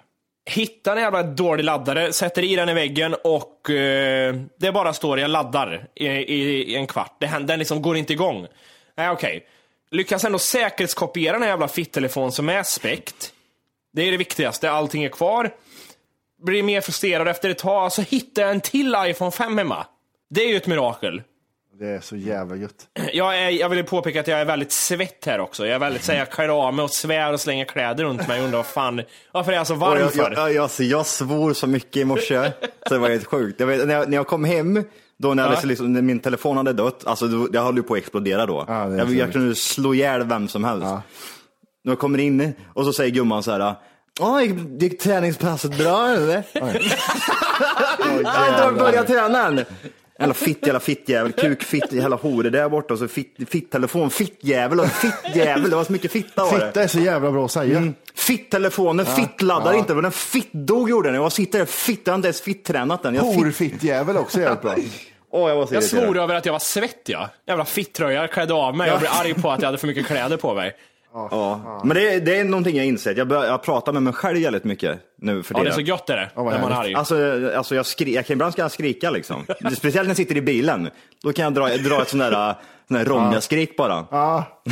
Hittar 0.50 0.96
en 0.96 1.02
jävla 1.02 1.22
dålig 1.22 1.64
laddare, 1.64 2.12
sätter 2.12 2.42
i 2.44 2.56
den 2.56 2.68
i 2.68 2.74
väggen 2.74 3.14
och 3.24 3.70
eh, 3.70 4.34
det 4.58 4.72
bara 4.72 4.92
står 4.92 5.20
jag 5.20 5.30
laddar 5.30 5.86
i, 5.94 6.06
i, 6.06 6.72
i 6.72 6.76
en 6.76 6.86
kvart. 6.86 7.16
Det 7.20 7.26
den 7.26 7.58
liksom 7.58 7.82
går 7.82 7.96
inte 7.96 8.12
igång. 8.12 8.46
Nej, 8.96 9.10
okej. 9.10 9.46
Lyckas 9.90 10.24
ändå 10.24 10.38
säkerhetskopiera 10.38 11.32
den 11.32 11.42
här 11.42 11.48
jävla 11.48 11.68
fittelefonen 11.68 12.32
som 12.32 12.48
är 12.48 12.62
späckt. 12.62 13.32
Det 13.92 14.02
är 14.02 14.10
det 14.10 14.16
viktigaste, 14.16 14.70
allting 14.70 15.04
är 15.04 15.08
kvar. 15.08 15.54
Blir 16.42 16.62
mer 16.62 16.80
frustrerad 16.80 17.28
efter 17.28 17.50
ett 17.50 17.58
tag, 17.58 17.92
så 17.92 18.02
hittar 18.02 18.42
jag 18.42 18.50
en 18.50 18.60
till 18.60 18.96
iPhone 18.98 19.30
5 19.30 19.58
hemma. 19.58 19.86
Det 20.30 20.42
är 20.42 20.48
ju 20.48 20.56
ett 20.56 20.66
mirakel. 20.66 21.22
Det 21.80 21.88
är 21.88 22.00
så 22.00 22.16
jävla 22.16 22.56
gött. 22.56 22.88
Jag, 23.12 23.38
är, 23.38 23.50
jag 23.50 23.68
vill 23.68 23.84
påpeka 23.84 24.20
att 24.20 24.28
jag 24.28 24.40
är 24.40 24.44
väldigt 24.44 24.72
svett 24.72 25.24
här 25.26 25.40
också. 25.40 25.66
Jag 25.66 25.74
är 25.74 25.78
väldigt, 25.78 26.04
så 26.04 26.12
jag 26.12 26.30
klär 26.30 26.48
av 26.48 26.74
mig 26.74 26.82
och 26.82 26.90
svär 26.90 27.32
och 27.32 27.40
slänger 27.40 27.64
kläder 27.64 28.04
runt 28.04 28.28
mig 28.28 28.38
och 28.38 28.44
undrar 28.44 28.58
vad 28.58 28.66
fan, 28.66 29.02
varför 29.32 29.52
är 29.52 29.56
jag 29.56 29.66
så 29.66 29.74
Och 29.74 29.80
varm 29.80 29.98
jag, 30.00 30.12
för? 30.12 30.32
jag, 30.36 30.52
jag, 30.54 30.62
alltså, 30.62 30.82
jag 30.82 31.06
svor 31.06 31.52
så 31.52 31.66
mycket 31.66 31.96
i 31.96 32.04
morse, 32.04 32.50
så 32.88 32.94
det 32.94 33.00
var 33.00 33.08
helt 33.08 33.24
sjukt. 33.24 33.60
Jag 33.60 33.66
vet, 33.66 33.86
när, 33.86 33.94
jag, 33.94 34.08
när 34.08 34.16
jag 34.16 34.26
kom 34.26 34.44
hem, 34.44 34.84
då 35.18 35.34
när, 35.34 35.42
Ja. 35.42 35.54
hade, 35.54 35.66
liksom, 35.66 35.92
när 35.92 36.02
min 36.02 36.20
telefon 36.20 36.56
hade 36.56 36.72
dött, 36.72 37.06
alltså, 37.06 37.26
då, 37.26 37.48
jag 37.52 37.62
höll 37.62 37.76
ju 37.76 37.82
på 37.82 37.94
att 37.94 37.98
explodera 38.00 38.46
då. 38.46 38.64
Ja, 38.68 38.96
jag, 38.96 39.10
jag 39.14 39.32
kunde 39.32 39.54
slå 39.54 39.94
ihjäl 39.94 40.24
vem 40.24 40.48
som 40.48 40.64
helst. 40.64 40.84
Ja. 40.86 41.02
När 41.84 41.92
jag 41.92 41.98
kommer 41.98 42.18
in 42.18 42.52
och 42.74 42.84
så 42.84 42.92
säger 42.92 43.10
gumman 43.10 43.42
så 43.42 43.50
här, 43.50 43.74
Ja, 44.20 44.42
gick, 44.42 44.54
gick 44.82 45.00
träningspasset 45.00 45.78
bra 45.78 46.08
eller? 46.08 46.42
jag 48.22 48.30
har 48.30 48.68
inte 48.68 48.80
börjat 48.80 49.06
träna 49.06 49.46
än. 49.46 49.64
Jävla 50.20 50.34
fitt, 50.34 50.66
jävla 50.66 50.80
fittjävel, 50.80 51.32
kuk, 51.32 51.62
fitt, 51.62 51.92
jävla 51.92 52.16
hore 52.16 52.50
där 52.50 52.68
borta 52.68 52.94
och 52.94 52.98
så 52.98 53.08
fitt, 53.08 53.36
fitttelefon, 53.48 54.10
fittjävel 54.10 54.80
och 54.80 54.86
fittjävel. 54.86 55.70
Det 55.70 55.76
var 55.76 55.84
så 55.84 55.92
mycket 55.92 56.12
fitta 56.12 56.44
var 56.44 56.58
det. 56.58 56.66
Fitta 56.66 56.82
är 56.82 56.88
så 56.88 56.98
jävla 56.98 57.30
bra 57.30 57.44
att 57.44 57.50
säga. 57.50 57.76
Mm. 57.76 57.94
Fittelefonen, 58.14 59.06
fittladdar 59.06 59.72
inte, 59.72 59.94
men 59.94 60.02
den 60.02 60.12
fittdog 60.12 60.90
gjorde 60.90 61.08
den. 61.08 61.22
Jag 61.22 61.32
sitter 61.32 61.58
där, 61.58 61.66
fitt, 61.66 62.00
jag 62.04 62.12
har 62.12 62.16
inte 62.16 62.28
ens 62.28 62.40
fittränat 62.40 63.02
den. 63.02 63.16
Horfittjävel 63.16 64.16
också 64.16 64.40
jävligt 64.40 64.62
bra. 64.62 64.74
Åh, 65.32 65.48
jag 65.48 65.56
var 65.56 65.66
så 65.66 65.74
Jag 65.74 65.84
svor 65.84 66.18
över 66.18 66.34
att 66.34 66.46
jag 66.46 66.52
var 66.52 66.58
svettig. 66.58 67.12
Ja. 67.12 67.28
Jävla 67.46 67.64
fittröja, 67.64 68.20
jag 68.20 68.32
klädde 68.32 68.54
av 68.54 68.76
mig. 68.76 68.88
Jag 68.88 69.00
blev 69.00 69.10
arg 69.12 69.34
på 69.34 69.50
att 69.50 69.60
jag 69.60 69.68
hade 69.68 69.78
för 69.78 69.86
mycket 69.86 70.06
kläder 70.06 70.36
på 70.36 70.54
mig. 70.54 70.76
Ja. 71.12 71.80
Men 71.84 71.94
det 71.96 72.14
är, 72.14 72.20
det 72.20 72.36
är 72.38 72.44
någonting 72.44 72.76
jag 72.76 72.86
insett. 72.86 73.16
Jag, 73.16 73.28
bör, 73.28 73.44
jag 73.44 73.62
pratar 73.62 73.92
med 73.92 74.02
mig 74.02 74.12
själv 74.12 74.42
väldigt 74.42 74.64
mycket 74.64 74.98
nu 75.18 75.42
för 75.42 75.54
Ja, 75.54 75.58
det 75.58 75.68
är 75.68 75.72
tiden. 75.72 75.86
så 75.86 75.90
gött 75.90 76.10
är 76.10 76.16
det, 76.16 76.30
vad 76.34 76.46
när 76.52 76.60
man 76.60 76.72
är 76.72 76.76
arg. 76.76 76.94
Alltså, 76.94 77.16
alltså 77.56 77.74
jag, 77.74 77.86
skri, 77.86 78.14
jag 78.14 78.26
kan 78.26 78.34
ibland 78.34 78.52
ska 78.52 78.62
jag 78.62 78.72
skrika 78.72 79.10
liksom. 79.10 79.44
Speciellt 79.76 79.94
när 79.94 80.10
jag 80.10 80.16
sitter 80.16 80.36
i 80.36 80.42
bilen. 80.42 80.90
Då 81.22 81.32
kan 81.32 81.42
jag 81.42 81.54
dra, 81.54 81.68
dra 81.68 82.02
ett 82.02 82.08
sånt 82.08 82.20
där, 82.22 82.54
sån 82.88 82.96
där 82.96 83.04
Ronja-skrik 83.04 83.76
bara. 83.76 84.06
Ja, 84.10 84.62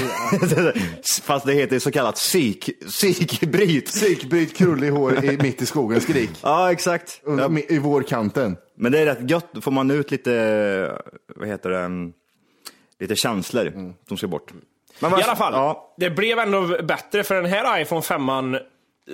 Fast 1.22 1.46
det 1.46 1.52
heter 1.52 1.78
så 1.78 1.90
kallat 1.90 2.14
psyk, 2.14 2.70
psykbryt. 2.86 3.86
psykbryt 3.86 4.56
krullig 4.56 4.90
hår 4.90 5.24
i, 5.24 5.38
mitt 5.42 5.62
i 5.62 5.66
skogen 5.66 6.00
skrik. 6.00 6.30
Ja, 6.42 6.72
exakt. 6.72 7.20
Mi- 7.24 7.64
I 7.72 7.78
vårkanten. 7.78 8.56
men 8.76 8.92
det 8.92 8.98
är 8.98 9.06
rätt 9.06 9.30
gött. 9.30 9.46
Då 9.52 9.60
får 9.60 9.70
man 9.70 9.90
ut 9.90 10.10
lite, 10.10 10.98
vad 11.36 11.48
heter 11.48 11.70
det, 11.70 11.78
mm, 11.78 12.12
lite 13.00 13.16
känslor 13.16 13.94
som 14.08 14.16
ska 14.16 14.26
bort. 14.26 14.52
Men 15.00 15.10
vad- 15.10 15.20
I 15.20 15.22
alla 15.22 15.36
fall, 15.36 15.52
Ja, 15.52 15.94
det 15.96 16.10
blev 16.10 16.38
ändå 16.38 16.76
bättre 16.82 17.24
för 17.24 17.34
den 17.34 17.46
här 17.46 17.80
iPhone 17.80 18.02
5 18.02 18.56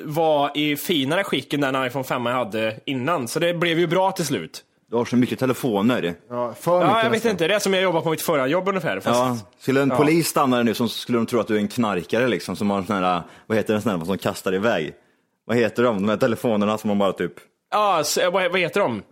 var 0.05 0.51
i 0.55 0.77
finare 0.77 1.25
skick 1.25 1.53
än 1.53 1.61
den 1.61 1.87
iPhone 1.87 2.05
5 2.05 2.27
jag 2.27 2.33
hade 2.33 2.81
innan. 2.85 3.29
Så 3.29 3.39
det 3.39 3.55
blev 3.55 3.79
ju 3.79 3.87
bra 3.87 4.13
till 4.13 4.27
slut. 4.27 4.65
du 4.91 4.97
har 4.97 5.05
så 5.05 5.17
mycket 5.17 5.39
telefoner. 5.39 6.15
Ja, 6.31 6.55
för 6.61 6.79
mycket 6.79 6.91
Ja, 6.93 7.03
jag 7.03 7.11
vet 7.11 7.25
inte. 7.25 7.49
Det 7.49 7.55
är 7.55 7.59
som 7.59 7.75
jag 7.75 7.83
jobbade 7.83 8.05
på 8.05 8.11
mitt 8.11 8.23
förra 8.23 8.47
jobb 8.47 8.69
ungefär. 8.69 9.01
Fast 9.01 9.19
Ja, 9.21 9.37
skulle 9.59 9.83
en 9.83 9.91
polis 9.91 10.29
stanna 10.29 10.57
dig 10.57 10.65
nu 10.65 10.75
så 10.75 10.89
skulle 10.89 11.19
de 11.19 11.27
tro 11.27 11.41
att 11.41 11.47
du 11.47 11.55
är 11.57 11.59
en 11.61 11.69
knarkare 11.69 12.29
liksom, 12.29 12.57
som 12.57 12.71
har 12.71 12.79
en 12.79 12.87
sån 12.87 12.97
här, 13.03 13.23
vad 13.47 13.59
heter 13.59 13.75
det, 13.75 13.81
sån 13.81 13.99
här 13.99 14.05
som 14.07 14.19
kastar 14.19 14.55
iväg? 14.55 14.95
Vad 15.47 15.57
heter 15.57 15.83
de? 15.83 15.97
De 15.97 16.09
här 16.09 16.17
telefonerna 16.17 16.79
som 16.79 16.89
man 16.89 16.99
bara 16.99 17.13
typ, 17.13 17.33
Ja, 17.75 18.05
så, 18.05 18.31
vad, 18.31 18.51
vad 18.51 18.61
heter 18.61 18.81
de? 18.81 19.03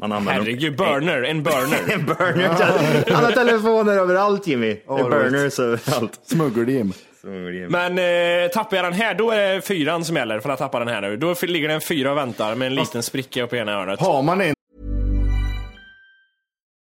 man 0.00 0.12
använder. 0.12 0.32
Herregud, 0.32 0.76
burner. 0.76 1.22
En 1.22 1.42
burner. 1.42 1.78
En 1.94 2.06
burner. 2.06 3.12
Alla 3.12 3.30
telefoner 3.30 3.92
överallt 3.92 4.46
Jimmy. 4.46 4.70
Är 4.70 4.80
vad 4.86 5.10
burners 5.10 5.58
överallt. 5.58 6.20
Smuggeldim. 6.26 6.92
Men 7.68 7.98
eh, 7.98 8.50
tappar 8.50 8.76
jag 8.76 8.84
den 8.84 8.92
här, 8.92 9.14
då 9.14 9.30
är 9.30 9.54
det 9.54 9.62
fyran 9.62 10.04
som 10.04 10.16
gäller. 10.16 10.40
För 10.40 10.50
att 10.50 10.58
tappa 10.58 10.78
den 10.78 10.88
här 10.88 11.00
nu. 11.00 11.16
Då 11.16 11.34
ligger 11.42 11.68
det 11.68 11.74
en 11.74 11.80
fyra 11.80 12.10
och 12.10 12.16
väntar 12.16 12.54
med 12.54 12.66
en 12.66 12.74
liten 12.74 13.02
spricka 13.02 13.42
upp 13.42 13.52
i 13.52 13.56
ena 13.56 13.72
hörnet. 13.72 14.00
Har 14.00 14.22
man 14.22 14.40
en 14.40 14.54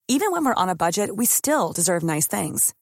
Even 0.07 0.31
when 0.31 0.45
we're 0.45 0.63
on 0.63 0.69
a 0.69 0.75
budget, 0.75 1.09
we 1.17 1.25
still 1.25 1.71
deserve 1.75 2.03
nice 2.03 2.41
things. 2.41 2.73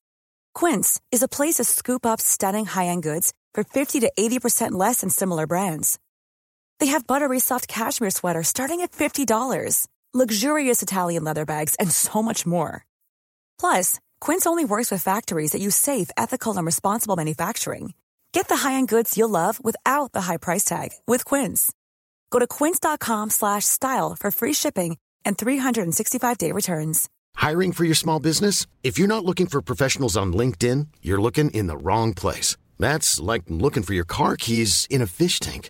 Quince 0.60 1.00
is 1.16 1.24
a 1.24 1.28
place 1.28 1.58
to 1.58 1.64
scoop 1.64 2.06
up 2.06 2.20
stunning 2.22 2.66
high-end 2.66 3.04
goods 3.04 3.32
for 3.56 3.64
50 3.64 4.00
to 4.00 4.12
80% 4.18 4.72
less 4.88 5.02
than 5.02 5.10
similar 5.10 5.46
brands. 5.48 6.00
They 6.80 6.88
have 6.88 7.06
buttery 7.06 7.40
soft 7.40 7.68
cashmere 7.68 8.10
sweaters 8.10 8.48
starting 8.48 8.82
at 8.82 8.92
$50, 8.94 9.88
luxurious 10.14 10.82
Italian 10.82 11.24
leather 11.24 11.46
bags, 11.46 11.76
and 11.76 11.92
so 11.92 12.24
much 12.24 12.48
more. 12.48 12.86
Plus, 13.60 14.00
Quince 14.20 14.48
only 14.48 14.66
works 14.66 14.90
with 14.90 15.04
factories 15.04 15.52
that 15.52 15.62
use 15.62 15.76
safe, 15.76 16.10
ethical, 16.18 16.58
and 16.58 16.66
responsible 16.66 17.16
manufacturing. 17.16 17.94
Get 18.32 18.48
the 18.48 18.58
high-end 18.58 18.88
goods 18.88 19.18
you'll 19.18 19.30
love 19.30 19.64
without 19.64 20.14
the 20.14 20.22
high 20.22 20.38
price 20.38 20.64
tag 20.64 20.90
with 21.08 21.26
Quince. 21.26 21.72
Go 22.30 22.40
to 22.40 22.48
quince.com 22.48 23.30
slash 23.30 23.66
style 23.66 24.16
for 24.20 24.32
free 24.32 24.54
shipping 24.54 24.98
and 25.26 25.38
365-day 25.38 26.52
returns. 26.52 27.10
Hiring 27.36 27.72
for 27.72 27.86
your 27.86 27.96
small 27.96 28.20
business? 28.20 28.66
If 28.84 28.98
you're 28.98 29.08
not 29.08 29.26
looking 29.26 29.48
for 29.48 29.62
professionals 29.62 30.18
on 30.18 30.34
LinkedIn, 30.34 30.88
you're 31.02 31.22
looking 31.22 31.50
in 31.52 31.68
the 31.68 31.78
wrong 31.78 32.14
place. 32.14 32.56
That's 32.78 33.20
like 33.20 33.44
looking 33.48 33.84
for 33.84 33.94
your 33.94 34.06
car 34.06 34.36
keys 34.38 34.88
in 34.90 35.02
a 35.02 35.08
fish 35.08 35.40
tank. 35.40 35.70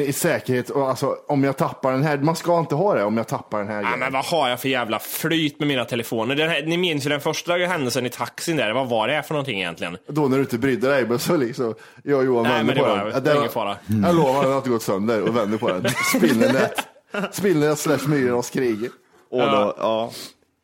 I 0.00 0.12
säkerhet 0.12 0.70
och 0.70 0.88
alltså 0.88 1.16
om 1.28 1.44
jag 1.44 1.56
tappar 1.56 1.92
den 1.92 2.02
här, 2.02 2.18
man 2.18 2.36
ska 2.36 2.58
inte 2.58 2.74
ha 2.74 2.94
det 2.94 3.04
om 3.04 3.16
jag 3.16 3.28
tappar 3.28 3.58
den 3.58 3.68
här 3.68 3.82
Ja, 3.82 3.96
men 3.96 4.12
vad 4.12 4.24
har 4.24 4.48
jag 4.48 4.60
för 4.60 4.68
jävla 4.68 4.98
flyt 4.98 5.58
med 5.58 5.68
mina 5.68 5.84
telefoner? 5.84 6.34
Den 6.34 6.48
här, 6.50 6.62
ni 6.62 6.76
minns 6.76 7.06
ju 7.06 7.10
den 7.10 7.20
första 7.20 7.52
händelsen 7.52 8.06
i 8.06 8.10
taxin 8.10 8.56
där. 8.56 8.72
Vad 8.72 8.88
var 8.88 9.08
det 9.08 9.22
för 9.22 9.34
någonting 9.34 9.58
egentligen? 9.60 9.96
Då 10.08 10.28
när 10.28 10.36
du 10.36 10.42
inte 10.42 10.58
brydde 10.58 10.88
dig, 10.88 11.06
men 11.08 11.18
så 11.18 11.36
liksom, 11.36 11.74
jag 12.02 12.18
och 12.18 12.24
Johan 12.24 12.42
Nej, 12.42 12.52
vände 12.52 12.64
men 12.66 12.74
det 12.76 12.82
på 12.82 12.88
var- 12.88 12.96
den. 12.96 13.06
det 13.06 13.12
Ja, 13.14 13.20
var 13.20 13.22
den- 13.30 13.36
ingen 13.36 13.50
fara. 13.52 13.76
Jag 14.06 14.14
lovar, 14.16 14.42
den 14.42 14.50
har 14.50 14.56
inte 14.58 14.70
gått 14.70 14.82
sönder 14.82 15.22
och 15.22 15.36
vänder 15.36 15.58
på 15.58 15.68
den. 15.68 15.84
Spindelnät. 16.16 16.86
Spindelnät 17.32 17.78
slash 17.78 18.08
myrornas 18.08 18.50
krig. 18.50 18.90
Och 19.30 19.40
då, 19.40 19.74
ja. 19.78 20.10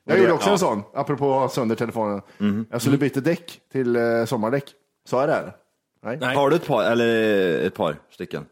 Jag 0.04 0.16
gjorde 0.18 0.28
det- 0.30 0.34
också 0.34 0.48
ja. 0.48 0.52
en 0.52 0.58
sån, 0.58 0.82
apropå 0.94 1.34
att 1.34 1.40
ha 1.40 1.48
sönder 1.48 1.76
telefonen. 1.76 2.20
Mhm. 2.38 2.66
Jag 2.70 2.80
skulle 2.80 2.98
byta 2.98 3.20
däck 3.20 3.60
till 3.72 3.96
eh, 3.96 4.24
sommardäck. 4.26 4.64
Sa 5.08 5.20
jag 5.20 5.28
det? 5.28 5.32
Här? 5.34 5.52
Nej. 6.04 6.18
Nej. 6.20 6.36
Har 6.36 6.50
du 6.50 6.56
ett 6.56 6.66
par, 6.66 6.82
eller 6.84 7.60
ett 7.66 7.74
par 7.74 7.96
stycken? 8.10 8.44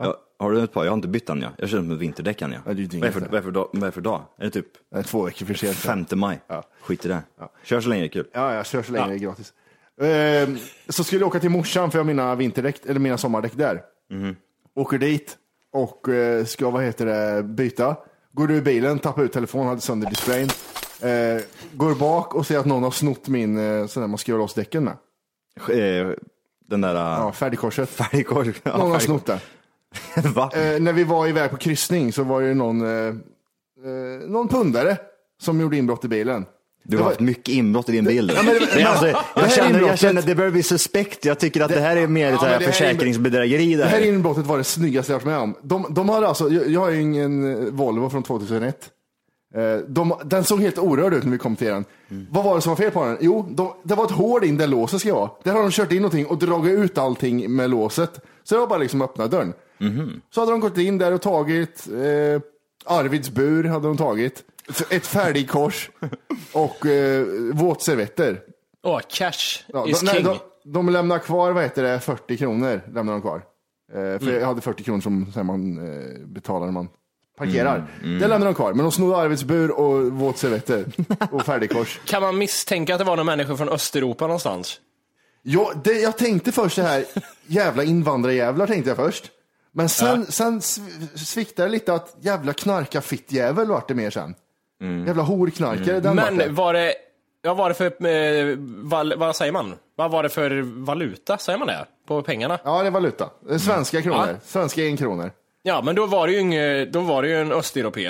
Ja, 0.00 0.16
har 0.38 0.52
du 0.52 0.62
ett 0.62 0.72
par? 0.72 0.84
Jag 0.84 0.90
har 0.90 0.96
inte 0.96 1.08
bytt 1.08 1.28
än 1.28 1.42
ja. 1.42 1.48
Jag 1.58 1.68
kör 1.68 1.80
med 1.80 1.98
vinterdäck 1.98 2.42
än 2.42 2.52
ja. 2.52 2.58
Ja, 2.66 2.74
det 2.74 2.82
är 2.82 2.94
ju 2.94 2.98
vad, 3.00 3.08
är 3.08 3.12
för, 3.12 3.20
inget. 3.20 3.30
vad, 3.30 3.38
är 3.38 3.42
för 3.42 3.50
dag, 3.50 3.68
är 3.82 3.90
för 3.90 4.00
dag? 4.00 4.22
Är 4.38 4.44
det 4.44 4.50
typ 4.50 4.66
är 4.94 5.02
två 5.02 5.22
veckor 5.22 5.46
för 5.46 5.54
sent. 5.54 5.76
5 5.76 6.06
maj? 6.14 6.40
Ja. 6.46 6.64
Skit 6.82 7.04
i 7.04 7.08
det. 7.08 7.22
Kör 7.64 7.80
så 7.80 7.88
länge 7.88 8.02
det 8.02 8.06
är 8.06 8.12
kul. 8.12 8.26
Ja, 8.32 8.54
jag 8.54 8.66
kör 8.66 8.82
så 8.82 8.92
länge 8.92 9.08
det 9.08 9.14
är 9.14 9.18
gratis. 9.18 9.52
Ehm, 10.00 10.58
så 10.88 11.04
skulle 11.04 11.20
jag 11.20 11.28
åka 11.28 11.40
till 11.40 11.50
morsan 11.50 11.90
för 11.90 11.98
jag 11.98 12.04
har 12.04 12.06
mina 12.06 12.34
vinterdäck, 12.34 12.80
eller 12.86 13.00
mina 13.00 13.18
sommardäck 13.18 13.52
där. 13.56 13.82
Mhm. 14.10 14.36
Åker 14.74 14.98
dit 14.98 15.36
och 15.72 16.08
eh, 16.08 16.44
ska, 16.44 16.70
vad 16.70 16.82
heter 16.84 17.06
det, 17.06 17.42
byta. 17.42 17.96
Går 18.32 18.50
ur 18.50 18.62
bilen, 18.62 18.98
tappar 18.98 19.22
ut 19.22 19.32
telefonen, 19.32 19.68
hade 19.68 19.80
sönder 19.80 20.10
displayen. 20.10 20.48
Eh, 21.00 21.42
går 21.72 21.94
bak 21.94 22.34
och 22.34 22.46
ser 22.46 22.58
att 22.58 22.66
någon 22.66 22.82
har 22.82 22.90
snott 22.90 23.28
min, 23.28 23.58
eh, 23.58 23.86
sån 23.86 24.00
där 24.00 24.08
man 24.08 24.18
skruvar 24.18 24.38
loss 24.38 24.54
däcken 24.54 24.84
med. 24.84 24.96
Eh, 25.70 26.12
Den 26.66 26.80
där 26.80 26.94
Ja, 26.94 27.32
färdigkorset. 27.32 27.88
färgkors. 27.88 28.46
Någon 28.64 28.90
har 28.90 28.98
snott 28.98 29.26
det. 29.26 29.40
Va? 30.34 30.50
Eh, 30.54 30.80
när 30.80 30.92
vi 30.92 31.04
var 31.04 31.26
iväg 31.26 31.50
på 31.50 31.56
kryssning 31.56 32.12
så 32.12 32.22
var 32.22 32.42
det 32.42 32.54
någon, 32.54 32.80
eh, 32.80 33.06
eh, 33.08 34.28
någon 34.28 34.48
pundare 34.48 34.96
som 35.42 35.60
gjorde 35.60 35.76
inbrott 35.76 36.04
i 36.04 36.08
bilen. 36.08 36.44
Du 36.84 36.96
har 36.96 37.04
var- 37.04 37.10
haft 37.10 37.20
mycket 37.20 37.48
inbrott 37.54 37.88
i 37.88 37.92
din 37.92 38.04
bil. 38.04 38.32
Ja, 38.36 38.42
men 38.42 38.54
det- 38.54 38.68
Men 38.76 38.86
alltså, 38.86 39.04
det 39.04 39.14
jag, 39.34 39.52
känner, 39.52 39.80
jag 39.80 39.98
känner 39.98 40.20
att 40.20 40.26
det 40.26 40.34
börjar 40.34 40.50
bli 40.50 40.62
suspekt. 40.62 41.24
Jag 41.24 41.38
tycker 41.38 41.60
att 41.60 41.68
det, 41.70 41.80
här 41.80 41.96
är 41.96 42.06
mer 42.06 42.30
Ja, 42.30 42.38
det 42.40 42.46
här 42.46 42.58
försäkringsbedrägeri. 42.60 43.74
Det 43.74 43.84
här 43.84 44.00
inbrottet 44.06 44.46
var 44.46 44.58
det 44.58 44.64
snyggaste 44.64 45.12
jag 45.12 45.18
varit 45.18 45.26
med 45.26 45.38
om. 45.38 45.54
De, 45.62 45.86
de 45.90 46.08
hade 46.08 46.28
alltså, 46.28 46.48
jag, 46.50 46.80
har 46.80 46.90
ju 46.90 47.00
ingen 47.00 47.52
eh, 47.66 47.72
Volvo 47.72 48.10
från 48.10 48.22
2001. 48.22 48.90
Eh, 49.54 49.76
De, 49.88 50.14
den 50.24 50.44
såg 50.44 50.60
helt 50.60 50.78
orörd 50.78 51.14
ut 51.14 51.24
när 51.24 51.32
vi 51.32 51.38
kom 51.38 51.56
till 51.56 51.66
den. 51.68 51.84
Vad 52.30 52.44
var 52.44 52.54
det 52.54 52.60
som 52.60 52.70
var 52.70 52.76
fel 52.76 52.90
på 52.90 53.04
den? 53.04 53.16
Jo, 53.20 53.46
de, 53.50 53.72
det 53.82 53.94
var 53.94 54.04
ett 54.04 54.10
hål 54.10 54.44
in 54.44 54.56
där 54.56 54.66
låset 54.66 55.00
ska 55.00 55.14
vara. 55.14 55.30
Där 55.42 55.52
har 55.52 55.62
de 55.62 55.70
kört 55.70 55.92
in 55.92 56.02
någonting 56.02 56.26
och 56.26 56.38
dragit 56.38 56.78
ut 56.78 56.98
allting 56.98 57.56
med 57.56 57.70
låset. 57.70 58.20
Så 58.44 58.54
det 58.54 58.58
var 58.60 58.66
bara 58.66 58.78
liksom 58.78 59.02
att 59.02 59.10
öppna 59.10 59.26
dörren. 59.26 59.52
Så 60.30 60.40
hade 60.40 60.52
de 60.52 60.60
gått 60.60 60.78
in 60.78 60.98
där 60.98 61.12
och 61.12 61.22
tagit 61.22 61.88
eh, 61.88 62.40
Arvids 62.84 63.30
bur 63.30 63.64
hade 63.64 63.86
de 63.88 63.96
tagit. 63.96 64.42
Ett 64.90 65.06
färdigkors 65.06 65.90
och 66.52 66.86
eh, 66.86 67.26
våtservetter. 67.52 68.40
Åh, 68.82 69.00
cash 69.08 69.32
Ja, 69.66 69.88
is 69.88 70.00
de, 70.00 70.06
nej, 70.06 70.14
king. 70.14 70.24
de, 70.24 70.38
de 70.72 70.88
lämnar 70.88 71.18
kvar, 71.18 71.50
vad 71.52 71.62
heter 71.62 71.82
det, 71.82 72.00
40 72.00 72.36
kronor 72.36 72.80
lämnar 72.94 73.12
de 73.12 73.22
kvar. 73.22 73.36
Eh, 73.92 73.94
för 73.94 74.22
Mm. 74.22 74.34
jag 74.40 74.46
hade 74.46 74.60
40 74.60 74.82
kronor 74.82 75.00
som 75.00 75.32
här, 75.34 75.42
man 75.42 75.78
eh, 75.78 76.26
betalar 76.26 76.66
när 76.66 76.72
man 76.72 76.88
parkerar. 77.38 77.86
Mm, 78.04 78.18
Det 78.18 78.28
lämnar 78.28 78.46
de 78.46 78.54
kvar, 78.54 78.72
men 78.72 78.82
de 78.82 78.92
snodde 78.92 79.16
Arvids 79.16 79.44
bur 79.44 79.70
och 79.70 80.06
våtservetter 80.12 80.84
och 81.30 81.42
färdigkors. 81.42 82.00
Kan 82.04 82.22
man 82.22 82.38
misstänka 82.38 82.94
att 82.94 82.98
det 82.98 83.04
var 83.04 83.16
några 83.16 83.24
människor 83.36 83.56
från 83.56 83.68
Östeuropa 83.68 84.26
någonstans? 84.26 84.80
Ja, 85.42 85.72
det, 85.84 85.92
jag 85.92 86.18
tänkte 86.18 86.52
först 86.52 86.76
det 86.76 86.82
här, 86.82 87.04
jävla 87.46 87.84
invandrarjävlar 87.84 88.66
tänkte 88.66 88.90
jag 88.90 88.96
först. 88.96 89.30
Men 89.72 89.88
sen, 89.88 90.26
sen 90.26 90.60
sv- 90.60 91.16
sviktade 91.16 91.68
det 91.68 91.72
lite 91.72 91.94
att 91.94 92.16
jävla 92.20 92.52
knarka 92.52 93.00
fittjävel 93.00 93.68
vart 93.68 93.88
det 93.88 93.94
mer 93.94 94.10
sen. 94.10 94.34
Jävla 95.06 95.22
horknarkare, 95.22 96.00
den 96.00 96.16
vart 96.16 96.28
det. 96.28 96.34
Men 96.34 96.54
var 96.54 96.72
det, 96.72 96.94
ja, 97.42 97.54
var 97.54 97.68
det 97.68 97.74
för, 97.74 98.06
eh, 98.06 98.56
val, 98.82 99.14
vad 99.16 99.36
säger 99.36 99.52
man? 99.52 99.74
Vad 99.96 100.10
var 100.10 100.22
det 100.22 100.28
för 100.28 100.60
valuta, 100.84 101.38
säger 101.38 101.58
man 101.58 101.68
det? 101.68 101.86
På 102.08 102.22
pengarna? 102.22 102.58
Ja, 102.64 102.80
det 102.82 102.86
är 102.86 102.90
valuta. 102.90 103.30
Är 103.50 103.58
Svenska 103.58 104.02
kronor. 104.02 104.26
Ja. 104.28 104.34
Svenska 104.44 104.82
enkronor. 104.84 105.30
Ja, 105.62 105.82
men 105.84 105.94
då 105.94 106.06
var 106.06 106.26
det 106.26 106.32
ju, 106.32 106.40
inge, 106.40 106.84
då 106.84 107.00
var 107.00 107.22
det 107.22 107.28
ju 107.28 107.40
en 107.40 107.52
östeuropé. 107.52 108.02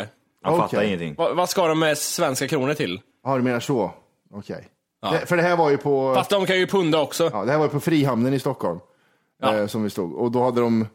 Jag 0.44 0.57
fattar 0.59 0.77
Okej. 0.79 0.87
ingenting. 0.87 1.14
Va, 1.14 1.33
vad 1.35 1.49
ska 1.49 1.66
de 1.68 1.79
med 1.79 1.99
svenska 1.99 2.49
kronor 2.49 2.75
till? 2.75 3.01
Ja, 3.25 3.37
du 3.37 3.42
menar 3.42 3.61
så. 3.61 3.92
Okej. 4.35 4.68
Ja. 5.03 5.11
Det- 5.11 5.27
För 5.27 5.37
det 5.37 5.42
här 5.42 5.57
var 5.57 5.70
ju 5.70 5.77
på... 5.77 6.14
Fast 6.14 6.31
de 6.31 6.46
kan 6.46 6.59
ju 6.59 6.66
punda 6.66 7.01
också. 7.01 7.31
Ja, 7.33 7.44
det 7.44 7.51
här 7.53 7.59
var 7.59 7.64
ju 7.66 7.70
på 7.70 7.81
Frihamnen 7.81 8.35
i 8.35 8.38
Stockholm. 8.38 8.79
Ja. 9.42 9.57
eh, 9.57 9.66
som 9.66 9.83
vi 9.83 9.90
stod. 9.90 10.14
Och 10.14 10.31
då 10.31 10.42
hade 10.44 10.61
de 10.61 10.87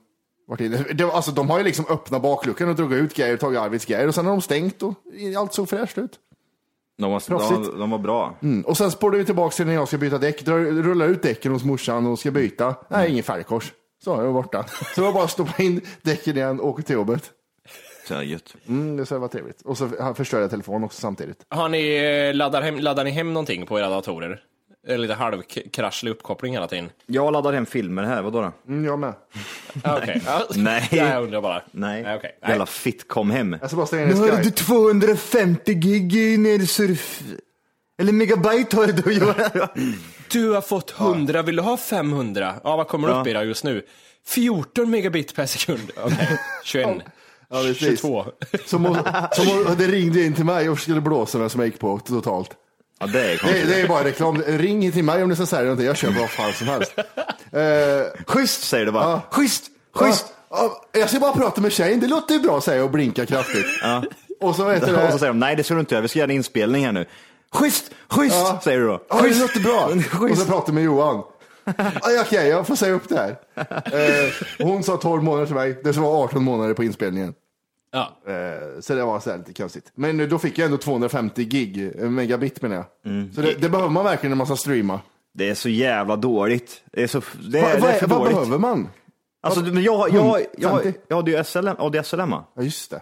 varit 0.47 0.61
inne. 0.61 0.85
Det, 0.93 1.05
var- 1.05 1.13
alltså, 1.13 1.31
de 1.31 1.49
har 1.49 1.57
ju 1.57 1.63
liksom 1.63 1.85
öppnat 1.89 2.21
bakluckan 2.21 2.69
och 2.69 2.75
dragit 2.75 2.97
ut 3.03 3.13
grejer 3.15 3.33
och 3.33 3.39
tagit 3.39 3.59
Arvids 3.59 3.85
grejer 3.85 4.07
och 4.07 4.15
sen 4.15 4.25
har 4.25 4.31
de 4.31 4.41
stängt 4.41 4.83
och 4.83 4.93
allt 5.37 5.53
såg 5.53 5.69
fräscht 5.69 5.97
ut. 5.97 6.19
De 6.97 7.11
var, 7.11 7.21
de, 7.29 7.79
de 7.79 7.89
var 7.89 7.97
bra. 7.97 8.35
Mm. 8.41 8.61
Och 8.65 8.77
sen 8.77 8.91
spårade 8.91 9.17
vi 9.17 9.25
tillbaka 9.25 9.55
till 9.55 9.65
när 9.65 9.73
jag 9.73 9.87
ska 9.87 9.97
byta 9.97 10.17
däck, 10.17 10.45
drar, 10.45 10.57
rullar 10.59 11.07
ut 11.07 11.21
däcken 11.23 11.51
hos 11.51 11.63
morsan 11.63 12.05
och 12.07 12.19
ska 12.19 12.31
byta. 12.31 12.75
Nej, 12.89 13.11
ingen 13.11 13.23
färgkors. 13.23 13.73
Så 14.03 14.09
jag 14.09 14.17
var 14.23 14.33
borta. 14.33 14.65
Så 14.95 15.01
var 15.01 15.13
bara 15.13 15.23
att 15.23 15.31
stoppa 15.31 15.63
in 15.63 15.81
däcken 16.01 16.37
igen 16.37 16.59
och 16.59 16.69
åka 16.69 16.83
till 16.83 16.95
jobbet. 16.95 17.31
Så 18.07 18.21
gött. 18.23 18.55
Mm, 18.67 18.97
det 18.97 19.11
var 19.11 19.27
trevligt. 19.27 19.61
Och 19.61 19.77
så 19.77 19.89
förstörde 20.15 20.43
jag 20.43 20.51
telefonen 20.51 20.83
också 20.83 21.01
samtidigt. 21.01 21.45
Har 21.49 21.69
ni, 21.69 21.95
eh, 21.95 22.35
laddar, 22.35 22.61
hem, 22.61 22.79
laddar 22.79 23.03
ni 23.03 23.11
hem 23.11 23.33
någonting 23.33 23.65
på 23.65 23.79
era 23.79 23.89
datorer? 23.89 24.41
Lite 24.87 25.13
halvkraschlig 25.13 26.11
uppkoppling 26.11 26.53
hela 26.53 26.67
tiden. 26.67 26.89
Jag 27.05 27.33
laddar 27.33 27.53
hem 27.53 27.65
filmer 27.65 28.03
här, 28.03 28.21
vadå 28.21 28.41
då? 28.41 28.51
Mm, 28.73 28.85
jag 28.85 28.99
med. 28.99 29.13
Okej. 29.83 30.21
Ja. 30.25 30.41
Nej. 30.55 30.87
Jag 30.91 31.23
undrar 31.23 31.41
bara. 31.41 31.61
Nej, 31.71 32.03
Nej, 32.03 32.15
okej. 32.17 32.37
Nej. 32.41 32.51
jävla 32.51 32.65
fitt 32.65 33.07
kom 33.07 33.31
hem. 33.31 33.57
Jag 33.61 33.69
ska 33.69 33.77
bara 33.77 33.85
stänga 33.87 34.05
ner 34.05 34.37
Skype. 34.37 34.51
250 34.51 35.73
gig 35.73 36.15
i 36.15 36.37
nersurf... 36.37 37.21
Eller 37.97 38.11
megabyte 38.13 38.75
har 38.75 38.87
du 38.87 39.13
Johan. 39.13 39.67
Du 40.31 40.49
har 40.51 40.61
fått 40.61 40.99
100, 40.99 41.41
vill 41.41 41.55
du 41.55 41.61
ha 41.61 41.77
500? 41.77 42.55
Ja, 42.63 42.75
vad 42.75 42.87
kommer 42.87 43.07
det 43.07 43.13
upp 43.21 43.27
i 43.27 43.33
då 43.33 43.43
just 43.43 43.63
nu? 43.63 43.85
14 44.27 44.89
megabit 44.89 45.35
per 45.35 45.45
sekund. 45.45 45.91
Okej, 45.97 46.39
21. 46.63 46.89
Ja, 47.49 47.61
precis. 47.61 48.01
22. 48.01 48.25
Som, 48.65 48.85
om- 48.85 48.97
som 49.31 49.47
om 49.67 49.75
det 49.77 49.87
ringde 49.87 50.23
in 50.23 50.33
till 50.33 50.45
mig 50.45 50.69
och 50.69 50.79
skulle 50.79 51.01
blåsa 51.01 51.37
den 51.37 51.49
som 51.49 51.59
jag 51.61 51.67
gick 51.67 51.79
på 51.79 51.99
totalt. 51.99 52.49
Ja, 52.99 53.07
det 53.07 53.19
är 53.21 53.27
Det, 53.27 53.37
konstigt. 53.37 53.67
det 53.67 53.81
är 53.81 53.87
bara 53.87 54.03
reklam. 54.03 54.41
Ring 54.47 54.91
till 54.91 55.03
mig 55.03 55.23
om 55.23 55.29
ni 55.29 55.35
ska 55.35 55.45
sälja 55.45 55.63
någonting. 55.63 55.87
Jag 55.87 55.97
köper 55.97 56.19
vad 56.19 56.29
fan 56.29 56.53
som 56.53 56.67
helst. 56.67 56.93
Eh, 57.51 58.23
Schysst 58.27 58.63
säger 58.63 58.85
du 58.85 58.91
bara. 58.91 59.03
Ja. 59.03 59.21
Schysst, 59.31 59.63
schysst. 59.95 60.25
ja, 60.49 60.81
ja, 60.93 60.99
jag 60.99 61.09
ska 61.09 61.19
bara 61.19 61.33
prata 61.33 61.61
med 61.61 61.71
tjejen. 61.71 61.99
Det 61.99 62.07
låter 62.07 62.33
ju 62.33 62.39
bra 62.39 62.61
säger 62.61 62.77
jag 62.77 62.85
och 62.85 62.91
blinkar 62.91 63.25
kraftigt. 63.25 63.65
Och 64.41 64.55
så 64.55 64.63
vet 64.63 64.83
Och 64.83 64.89
så 65.11 65.17
säger 65.19 65.27
de, 65.33 65.39
nej 65.39 65.55
det 65.55 65.63
ska 65.63 65.73
du 65.73 65.79
inte 65.79 65.95
göra, 65.95 66.01
vi 66.01 66.07
ska 66.07 66.19
göra 66.19 66.29
en 66.31 66.35
inspelning 66.35 66.85
här 66.85 66.91
nu. 66.91 67.05
Schysst, 67.53 67.91
schysst, 68.09 68.35
Ja. 68.35 68.59
säger 68.63 68.79
du 68.79 68.87
då. 68.87 69.01
Ja, 69.09 69.21
det 69.21 69.39
låter 69.39 69.59
bra. 69.59 69.85
Och 70.31 70.37
så 70.37 70.45
pratar 70.45 70.67
jag 70.67 70.73
med 70.73 70.83
Johan. 70.83 71.23
Ja, 71.77 72.21
Okej, 72.21 72.47
jag 72.47 72.67
får 72.67 72.75
säga 72.75 72.93
upp 72.93 73.09
det 73.09 73.15
här. 73.17 73.35
Eh, 73.93 74.65
hon 74.65 74.83
sa 74.83 74.97
12 74.97 75.23
månader 75.23 75.45
till 75.45 75.55
mig. 75.55 75.79
Det 75.83 75.93
som 75.93 76.03
var 76.03 76.23
18 76.23 76.43
månader 76.43 76.73
på 76.73 76.83
inspelningen. 76.83 77.33
Ja. 77.95 78.31
Eh, 78.33 78.79
så 78.81 78.95
det 78.95 79.03
var 79.05 79.19
så 79.19 79.29
här 79.31 79.37
lite 79.37 79.53
konstigt. 79.53 79.91
Men 79.95 80.29
då 80.29 80.39
fick 80.39 80.57
jag 80.57 80.65
ändå 80.65 80.77
250 80.77 81.43
gig, 81.45 81.91
eh, 81.99 82.09
megabit 82.09 82.61
menar 82.61 82.75
jag. 82.75 82.85
Mm. 83.05 83.33
Så 83.33 83.41
det, 83.41 83.53
det 83.53 83.69
behöver 83.69 83.89
man 83.89 84.03
verkligen 84.03 84.31
när 84.31 84.37
man 84.37 84.47
ska 84.47 84.55
streama. 84.55 84.99
Det 85.33 85.49
är 85.49 85.55
så 85.55 85.69
jävla 85.69 86.15
dåligt. 86.15 86.81
Det 86.91 87.03
är, 87.03 87.07
så, 87.07 87.21
det 87.51 87.59
är, 87.59 87.63
Va, 87.63 87.69
det 87.75 87.79
vad 87.81 87.89
är 87.89 87.99
för 87.99 88.07
vad 88.07 88.19
dåligt. 88.19 88.35
behöver 88.35 88.57
man? 88.57 88.89
Alltså, 89.43 89.61
men 89.61 89.83
jag, 89.83 90.09
jag, 90.13 90.41
jag, 90.57 90.81
50? 90.83 90.99
jag 91.07 91.15
hade 91.15 91.31
ju 91.31 91.43
SLM, 91.43 91.75
ADSLM. 91.79 92.29
va? 92.31 92.43
Ja, 92.55 92.61
just 92.63 92.91
det. 92.91 93.01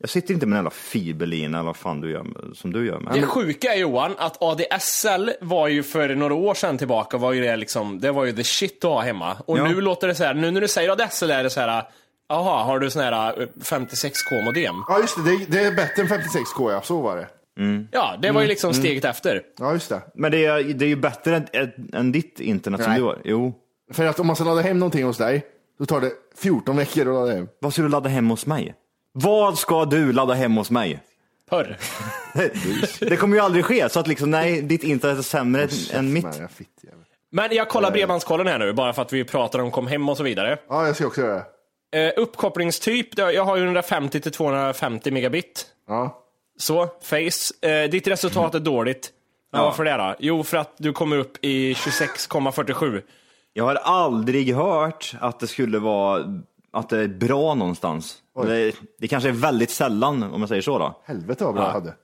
Jag 0.00 0.10
sitter 0.10 0.34
inte 0.34 0.46
med 0.46 0.52
en 0.56 0.58
jävla 0.58 0.70
fiberlina 0.70 1.58
eller 1.58 1.66
vad 1.66 1.76
fan 1.76 2.00
du 2.00 2.10
gör, 2.10 2.22
med- 2.22 2.56
som 2.56 2.72
du 2.72 2.86
gör 2.86 3.00
med. 3.00 3.14
Det 3.14 3.22
sjuka 3.22 3.74
är 3.74 3.78
Johan, 3.78 4.14
att 4.18 4.42
ADSL 4.42 5.30
var 5.40 5.68
ju 5.68 5.82
för 5.82 6.14
några 6.14 6.34
år 6.34 6.54
sedan 6.54 6.78
tillbaka, 6.78 7.16
var 7.16 7.32
ju 7.32 7.40
det 7.42 7.56
liksom, 7.56 8.00
det 8.00 8.12
var 8.12 8.24
ju 8.24 8.32
the 8.32 8.44
shit 8.44 8.84
att 8.84 8.90
ha 8.90 9.00
hemma. 9.00 9.36
Och 9.46 9.58
Ja. 9.58 9.68
nu 9.68 9.80
låter 9.80 10.08
det 10.08 10.14
så 10.14 10.24
här, 10.24 10.34
nu 10.34 10.50
när 10.50 10.60
du 10.60 10.68
säger 10.68 10.90
ADSL 10.90 11.30
är 11.30 11.42
det 11.42 11.50
så 11.50 11.60
här, 11.60 11.82
jaha, 12.28 12.64
har 12.64 12.78
du 12.78 12.90
sån 12.90 13.02
här 13.02 13.40
eh, 13.42 13.46
56k 13.60 14.44
modem? 14.44 14.74
Ja, 14.88 15.00
just 15.00 15.16
det. 15.16 15.22
Det, 15.22 15.44
det 15.48 15.66
är 15.66 15.72
bättre 15.72 16.02
än 16.02 16.08
56k, 16.08 16.72
ja. 16.72 16.80
Så 16.82 17.00
var 17.00 17.16
det. 17.16 17.26
Ja, 17.92 18.16
det 18.22 18.30
var 18.30 18.42
ju 18.42 18.48
liksom 18.48 18.74
steget 18.74 19.04
efter. 19.04 19.42
Ja, 19.58 19.72
just 19.72 19.88
det. 19.88 20.02
Men 20.14 20.32
det 20.32 20.44
är, 20.44 20.62
det 20.62 20.84
är 20.84 20.88
ju 20.88 20.96
bättre 20.96 21.36
än, 21.36 21.46
än, 21.52 21.70
än 21.92 22.12
ditt 22.12 22.40
internet 22.40 22.82
som 22.82 22.90
Nej. 22.90 23.00
du 23.00 23.04
har. 23.04 23.18
Jo. 23.24 23.54
För 23.92 24.04
att 24.04 24.20
om 24.20 24.26
man 24.26 24.36
ska 24.36 24.44
ladda 24.44 24.60
hem 24.60 24.78
någonting 24.78 25.04
hos 25.04 25.18
dig, 25.18 25.46
då 25.78 25.86
tar 25.86 26.00
det 26.00 26.12
14 26.36 26.76
veckor 26.76 27.08
att 27.08 27.14
ladda 27.14 27.32
hem. 27.32 27.48
Vad 27.60 27.72
ska 27.72 27.82
du 27.82 27.88
ladda 27.88 28.08
hem 28.08 28.30
hos 28.30 28.46
mig? 28.46 28.74
Vad 29.12 29.58
ska 29.58 29.84
du 29.84 30.12
ladda 30.12 30.34
hem 30.34 30.56
hos 30.56 30.70
mig? 30.70 31.00
Förr. 31.48 31.76
Det 33.08 33.16
kommer 33.16 33.36
ju 33.36 33.42
aldrig 33.42 33.64
ske, 33.64 33.88
så 33.88 34.00
att 34.00 34.06
liksom 34.06 34.30
nej, 34.30 34.62
ditt 34.62 34.84
internet 34.84 35.18
är 35.18 35.22
sämre 35.22 35.68
än 35.92 36.12
mitt. 36.12 36.24
Nej, 36.24 36.48
jag. 36.80 36.92
Men 37.30 37.56
jag 37.56 37.68
kollar 37.68 37.90
bredbandskollen 37.90 38.46
här 38.46 38.58
nu, 38.58 38.72
bara 38.72 38.92
för 38.92 39.02
att 39.02 39.12
vi 39.12 39.24
pratar 39.24 39.58
om 39.58 39.70
kom 39.70 39.86
hem 39.86 40.08
och 40.08 40.16
så 40.16 40.22
vidare. 40.22 40.58
Ja, 40.68 40.86
jag 40.86 40.96
ska 40.96 41.06
också 41.06 41.20
göra 41.20 41.34
det. 41.34 41.44
Eh, 41.92 42.12
uppkopplingstyp, 42.16 43.18
jag 43.18 43.44
har 43.44 43.56
ju 43.56 43.64
150 43.64 44.20
till 44.20 44.32
250 44.32 45.10
megabit. 45.10 45.66
Ja. 45.88 46.24
Så, 46.58 46.88
face. 47.02 47.68
Eh, 47.68 47.90
ditt 47.90 48.06
resultat 48.08 48.54
är 48.54 48.60
dåligt. 48.60 49.12
Ja, 49.52 49.62
Varför 49.62 49.84
det 49.84 49.96
då? 49.96 50.14
Jo, 50.18 50.42
för 50.42 50.56
att 50.56 50.74
du 50.78 50.92
kommer 50.92 51.18
upp 51.18 51.44
i 51.44 51.72
26,47. 51.74 53.02
Jag 53.52 53.64
har 53.64 53.74
aldrig 53.74 54.54
hört 54.54 55.14
att 55.20 55.40
det 55.40 55.46
skulle 55.46 55.78
vara 55.78 56.24
att 56.72 56.88
det 56.88 56.98
är 56.98 57.08
bra 57.08 57.54
någonstans. 57.54 58.16
Det, 58.42 58.72
det 58.98 59.08
kanske 59.08 59.28
är 59.28 59.32
väldigt 59.32 59.70
sällan 59.70 60.22
om 60.22 60.40
jag 60.40 60.48
säger 60.48 60.62
så 60.62 60.78
då. 60.78 61.00
Helvete 61.04 61.44
vad 61.44 61.54
bra 61.54 61.64
jag 61.64 61.70
hade. 61.70 61.94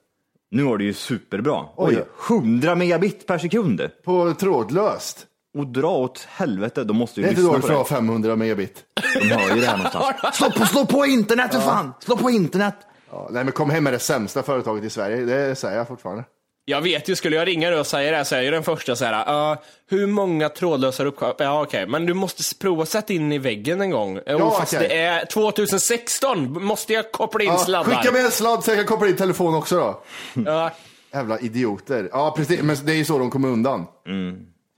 Nu 0.50 0.62
var 0.62 0.78
det 0.78 0.84
ju 0.84 0.92
superbra. 0.92 1.64
Oj. 1.76 1.96
Oj, 1.96 2.04
100 2.36 2.74
megabit 2.74 3.26
per 3.26 3.38
sekund. 3.38 3.90
På 4.04 4.34
trådlöst. 4.34 5.26
Och 5.58 5.66
dra 5.66 5.90
åt 5.90 6.26
helvete, 6.30 6.84
då 6.84 6.94
måste 6.94 7.20
Det 7.20 7.22
ju 7.22 7.26
är 7.26 7.30
inte 7.30 7.40
lyssna 7.40 7.50
dåligt 7.52 7.62
på 7.62 7.66
för 7.66 7.74
det. 7.74 7.80
att 7.80 7.88
ha 7.90 7.96
500 7.96 8.36
megabit. 8.36 8.82
De 9.20 9.28
hör 9.28 9.54
ju 9.54 9.60
det 9.60 9.66
här 9.66 9.76
någonstans. 9.76 10.16
Slå 10.36 10.50
på, 10.50 10.66
slå 10.66 10.86
på 10.86 11.06
internet 11.06 11.52
för 11.54 11.60
fan! 11.60 11.92
Slå 12.00 12.16
på 12.16 12.30
internet! 12.30 12.74
Ja, 13.10 13.28
nej, 13.30 13.44
men 13.44 13.52
kom 13.52 13.70
hem 13.70 13.86
är 13.86 13.92
det 13.92 13.98
sämsta 13.98 14.42
företaget 14.42 14.84
i 14.84 14.90
Sverige. 14.90 15.16
Det 15.16 15.54
säger 15.54 15.76
jag 15.76 15.88
fortfarande. 15.88 16.24
Jag 16.66 16.80
vet 16.80 17.08
ju, 17.08 17.16
skulle 17.16 17.36
jag 17.36 17.48
ringa 17.48 17.70
nu 17.70 17.76
och 17.78 17.86
säga 17.86 18.10
det 18.10 18.16
här 18.16 18.24
så 18.24 18.34
är 18.34 18.42
ju 18.42 18.50
den 18.50 18.62
första 18.62 18.96
så 18.96 19.04
här, 19.04 19.52
uh, 19.52 19.58
hur 19.90 20.06
många 20.06 20.48
trådlösa 20.48 21.04
uppkopplingar? 21.04 21.52
Ja 21.52 21.62
okej, 21.62 21.86
men 21.86 22.06
du 22.06 22.14
måste 22.14 22.42
prova 22.60 22.82
att 22.82 22.88
sätta 22.88 23.12
in 23.12 23.32
i 23.32 23.38
väggen 23.38 23.80
en 23.80 23.90
gång. 23.90 24.20
Ja, 24.26 24.50
fast 24.50 24.74
okej. 24.74 24.88
det 24.88 24.96
är 24.98 25.24
2016, 25.26 26.64
måste 26.64 26.92
jag 26.92 27.12
koppla 27.12 27.44
in 27.44 27.50
Ja, 27.50 27.58
sladdar? 27.58 27.96
skicka 27.96 28.12
med 28.12 28.24
en 28.24 28.30
sladd 28.30 28.64
så 28.64 28.70
jag 28.70 28.78
kan 28.78 28.86
koppla 28.86 29.08
in 29.08 29.16
telefon 29.16 29.54
också 29.54 29.76
då. 29.76 30.02
Ja, 30.46 30.70
Jävla 31.12 31.38
idioter. 31.38 32.08
Ja, 32.12 32.34
precis. 32.36 32.62
Men 32.62 32.76
det 32.84 32.92
är 32.92 32.96
ju 32.96 33.04
så 33.04 33.18
de 33.18 33.30
kommer 33.30 33.48
undan. 33.48 33.86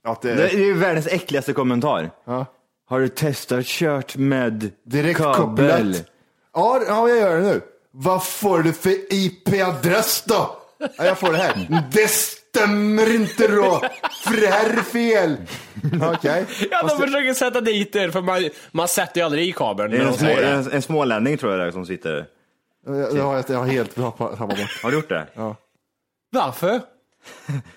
Att 0.03 0.21
det, 0.21 0.35
Det 0.35 0.49
är 0.53 0.57
ju 0.59 0.73
världens 0.73 1.07
äckligaste 1.07 1.53
kommentar. 1.53 2.11
Ja. 2.25 2.45
Har 2.89 2.99
du 2.99 3.07
testat 3.07 3.65
kört 3.65 4.15
med 4.15 4.71
direkt 4.85 5.17
kabel? 5.19 5.35
kopplat. 5.45 6.05
Ja, 6.53 6.81
ja, 6.87 7.09
jag 7.09 7.17
gör 7.17 7.35
det 7.37 7.43
nu. 7.43 7.61
Vad 7.91 8.25
får 8.25 8.59
du 8.59 8.73
för 8.73 9.13
IP-adress 9.13 10.23
då? 10.27 10.57
Ja, 10.97 11.05
jag 11.05 11.17
får 11.19 11.31
det 11.31 11.37
här. 11.37 11.83
Det 11.91 12.07
stämmer 12.07 13.15
inte 13.15 13.47
då, 13.47 13.81
för 14.23 14.41
det 14.41 14.47
här 14.47 14.69
är 14.69 14.81
fel. 14.81 15.37
Okej. 16.13 16.45
ja 16.71 16.81
de 16.87 16.97
försöker 16.97 17.33
sätta 17.33 17.61
dit 17.61 17.95
er, 17.95 18.09
för 18.11 18.21
man, 18.21 18.49
man 18.71 18.87
sätter 18.87 19.19
ju 19.21 19.25
aldrig 19.25 19.47
i 19.47 19.51
kabeln. 19.51 19.91
Det 19.91 19.97
är 19.97 20.01
en, 20.01 20.13
små, 20.13 20.29
en, 20.29 20.71
en 20.71 20.81
smålänning 20.81 21.37
tror 21.37 21.51
jag 21.51 21.61
det 21.61 21.67
är 21.67 21.71
som 21.71 21.85
sitter. 21.85 22.25
Jag, 22.85 22.97
jag, 23.17 23.23
har- 23.23 23.43
jag 23.47 23.57
har 23.57 23.65
helt 23.65 23.95
tappat 23.95 24.39
bort. 24.39 24.79
Har 24.83 24.91
du 24.91 24.97
gjort 24.97 25.09
det? 25.09 25.27
Varför? 26.31 26.81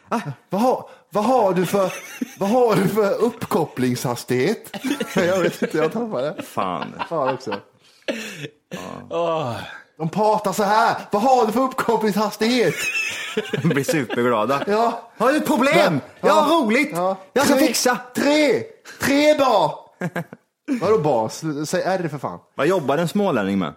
Vad 0.50 0.60
har, 0.62 0.88
vad 1.10 1.24
har 1.24 1.54
du 1.54 1.66
för, 1.66 1.92
vad 2.38 2.48
har 2.50 2.76
du 2.76 2.88
för 2.88 3.14
uppkopplingshastighet? 3.14 4.76
Jag 5.16 5.38
vet 5.38 5.62
inte, 5.62 5.76
jag 5.78 5.92
tappade 5.92 6.34
det. 6.36 6.42
Fan. 6.42 6.94
Fan 7.08 7.34
också. 7.34 7.54
Åh. 9.10 9.56
De 9.98 10.08
pratar 10.08 10.52
så 10.52 10.62
här. 10.62 10.96
Vad 11.10 11.22
har 11.22 11.46
du 11.46 11.52
för 11.52 11.60
uppkopplingshastighet? 11.60 12.74
De 13.62 13.68
blir 13.68 13.84
superglada. 13.84 14.62
Ja. 14.66 15.10
Har 15.18 15.30
du 15.32 15.36
ett 15.36 15.46
problem? 15.46 16.00
Jag 16.20 16.32
har 16.32 16.56
roligt. 16.62 16.90
Jag 17.32 17.44
ska 17.46 17.54
Tre- 17.54 17.66
fixa. 17.66 17.98
Tre! 18.14 18.62
Tre 19.00 19.38
bar! 19.38 19.74
Vadå 20.80 20.98
bas? 20.98 21.42
Säg 21.66 21.82
R 21.82 22.08
för 22.10 22.18
fan. 22.18 22.38
Vad 22.54 22.66
jobbar 22.66 22.98
en 22.98 23.08
smålänning 23.08 23.58
med? 23.58 23.74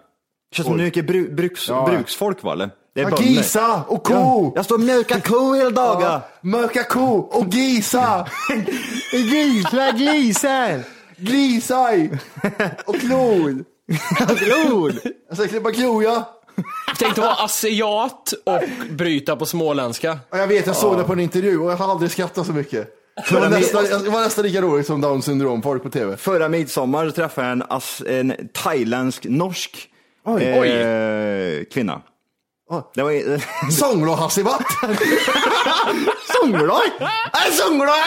Känns 0.52 0.66
som 0.66 0.76
mycket 0.76 1.06
bru, 1.06 1.34
bruks, 1.34 1.68
Ja. 1.68 1.86
bruksfolk 1.90 2.42
va 2.42 2.52
eller? 2.52 2.70
Det 2.94 3.00
är. 3.00 3.22
Gisa 3.22 3.82
och 3.88 4.04
ko! 4.04 4.14
Ja, 4.14 4.52
jag 4.54 4.64
står 4.64 4.74
och 4.74 4.80
mjölkar 4.80 5.20
ko 5.20 5.54
hela 5.54 5.70
dagen. 5.70 6.02
Ja, 6.02 6.22
Mörka 6.40 6.84
ko 6.84 7.16
och 7.18 7.46
gisa! 7.54 8.26
Gisa, 9.12 9.90
glisar. 9.92 10.82
Glisaj! 11.16 12.18
Och 12.86 12.94
klon! 13.00 13.64
Klon. 14.38 14.92
Jag 15.28 15.38
ska 15.38 15.48
klippa 15.48 15.72
klor 15.72 16.04
ja. 16.04 16.40
Tänk 16.98 17.12
att 17.12 17.18
vara 17.18 17.34
asiat 17.44 18.32
och 18.44 18.60
bryta 18.90 19.36
på 19.36 19.46
småländska. 19.46 20.18
Ja, 20.30 20.38
Jag 20.38 20.46
vet, 20.46 20.66
jag 20.66 20.76
såg 20.76 20.98
det 20.98 21.04
på 21.04 21.12
en 21.12 21.20
intervju 21.20 21.58
och 21.58 21.70
jag 21.72 21.76
har 21.76 21.90
aldrig 21.90 22.10
skrattat 22.10 22.46
så 22.46 22.52
mycket. 22.52 22.88
Det 23.28 23.34
var 23.34 23.48
nästan, 23.48 23.84
det 23.84 24.10
var 24.10 24.20
nästan 24.20 24.44
lika 24.44 24.60
roligt 24.62 24.86
som 24.86 25.00
down 25.00 25.22
syndrom 25.22 25.62
folk 25.62 25.82
på 25.82 25.90
tv. 25.90 26.16
Förra 26.16 26.48
midsommar 26.48 27.10
träffade 27.10 27.48
jag 27.48 27.52
en, 28.08 28.30
en 28.30 28.48
thailändsk, 28.52 29.24
norsk 29.28 29.88
Oj. 30.26 30.42
eh, 30.68 31.64
kvinna. 31.72 32.00
Oj. 32.70 32.82
Det 32.94 33.02
var 33.02 33.70
Sånglå 33.70 34.14
Hassibat! 34.14 34.62
Sångloj! 36.40 36.92
Är 37.32 37.50
sångloj 37.50 37.98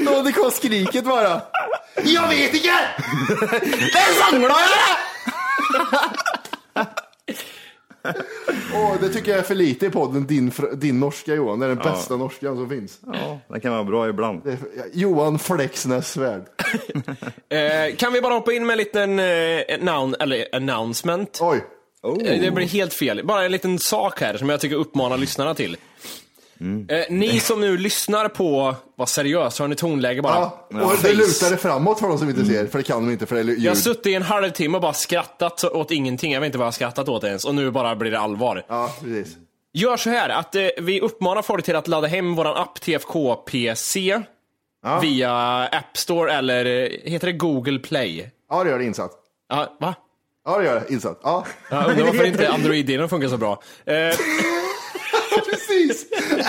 Ja, 0.00 0.22
det 0.22 0.32
kom 0.32 0.50
skriket 0.50 1.04
bara. 1.04 1.40
Jag 2.02 2.28
vet 2.28 2.54
inte! 2.54 2.78
Det 3.92 3.98
är 3.98 4.30
sångloj! 4.30 4.64
Åh, 8.74 8.94
det 9.00 9.08
tycker 9.08 9.30
jag 9.30 9.38
är 9.38 9.42
för 9.44 9.54
lite 9.54 9.86
i 9.86 9.90
podden, 9.90 10.26
din, 10.26 10.52
din 10.74 11.00
norska 11.00 11.34
Johan. 11.34 11.58
Det 11.58 11.66
är 11.66 11.68
den 11.68 11.78
bästa 11.78 12.16
norskan 12.16 12.56
som 12.56 12.68
finns. 12.68 12.98
Ja, 13.12 13.38
det 13.48 13.60
kan 13.60 13.72
vara 13.72 13.84
bra 13.84 14.08
ibland. 14.08 14.40
Det 14.44 14.50
är, 14.52 14.58
Johan 14.92 15.38
Flexnäs 15.38 16.12
Svärd. 16.12 16.44
Eh, 17.48 17.96
kan 17.96 18.12
vi 18.12 18.20
bara 18.20 18.34
hoppa 18.34 18.52
in 18.52 18.66
med 18.66 18.72
en 18.74 18.78
liten 18.78 19.18
eh, 19.18 19.78
noun, 19.80 20.14
eller 20.20 20.54
announcement? 20.54 21.38
Oj. 21.42 21.64
Eh, 22.04 22.40
Det 22.40 22.50
blir 22.50 22.66
helt 22.66 22.94
fel. 22.94 23.20
Bara 23.24 23.44
en 23.44 23.52
liten 23.52 23.78
sak 23.78 24.20
här 24.20 24.36
som 24.36 24.48
jag 24.48 24.60
tycker 24.60 24.76
uppmanar 24.76 25.16
lyssnarna 25.18 25.54
till. 25.54 25.76
Eh, 26.88 27.04
ni 27.10 27.40
som 27.40 27.60
nu 27.60 27.78
lyssnar 27.78 28.28
på, 28.28 28.74
var 28.96 29.06
seriös, 29.06 29.58
har 29.58 29.68
ni 29.68 29.74
tonläge 29.76 30.22
bara? 30.22 30.34
Ja, 30.34 30.66
och 30.70 30.92
det 31.02 31.12
lutar 31.14 31.50
det 31.50 31.56
framåt 31.56 32.00
för 32.00 32.08
de 32.08 32.18
som 32.18 32.28
inte 32.30 32.44
ser, 32.44 32.66
för 32.66 32.78
det 32.78 32.84
kan 32.84 33.06
de 33.06 33.12
inte 33.12 33.26
för 33.26 33.34
det 33.34 33.40
är 33.40 33.44
Jag 33.44 33.52
har 33.54 33.56
ljud. 33.60 33.76
suttit 33.78 34.06
i 34.06 34.14
en 34.14 34.22
halvtimme 34.22 34.76
och 34.76 34.82
bara 34.82 34.92
skrattat 34.92 35.64
åt 35.64 35.90
ingenting. 35.90 36.32
Jag 36.32 36.40
vet 36.40 36.46
inte 36.46 36.58
vad 36.58 36.64
jag 36.64 36.68
har 36.68 36.72
skrattat 36.72 37.08
åt 37.08 37.24
ens. 37.24 37.44
Och 37.44 37.54
nu 37.54 37.70
bara 37.70 37.96
blir 37.96 38.10
det 38.10 38.18
allvar. 38.18 38.64
Ja, 38.68 38.90
precis. 39.00 39.36
Gör 39.72 39.96
så 39.96 40.10
här 40.10 40.28
att 40.28 40.54
eh, 40.54 40.66
vi 40.80 41.00
uppmanar 41.00 41.42
folk 41.42 41.64
till 41.64 41.76
att 41.76 41.88
ladda 41.88 42.06
hem 42.08 42.34
våran 42.34 42.56
app 42.56 42.80
TFK 42.80 43.34
PC 43.34 44.22
via 45.02 45.32
App 45.64 45.96
Store 45.96 46.32
eller 46.32 46.64
eh, 46.66 46.88
heter 47.12 47.26
det 47.26 47.32
Google 47.32 47.78
Play? 47.78 48.30
Ja, 48.50 48.64
det 48.64 48.70
gör 48.70 48.78
det 48.78 48.84
insatt. 48.84 49.10
Ja, 49.48 49.76
va? 49.80 49.94
Ja, 50.46 50.58
det 50.58 50.64
gör 50.64 50.74
det 50.88 50.92
insatt. 50.94 51.20
Ja, 51.22 51.46
Jag 51.70 51.90
undrar 51.90 52.04
varför 52.06 52.24
inte 52.24 52.48
Android-delen 52.50 53.08
funkar 53.08 53.28
så 53.28 53.36
bra. 53.36 53.62
Eh, 53.86 53.94
precis. 55.88 56.06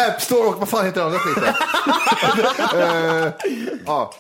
App 0.10 0.22
Store 0.22 0.48
och 0.48 0.56
vad 0.60 0.70
fan 0.70 0.86
heter 0.86 1.00
den 1.02 1.08
andra 1.08 1.20
skiten? 1.20 1.54
Eh, 2.80 3.34
ja, 3.86 4.14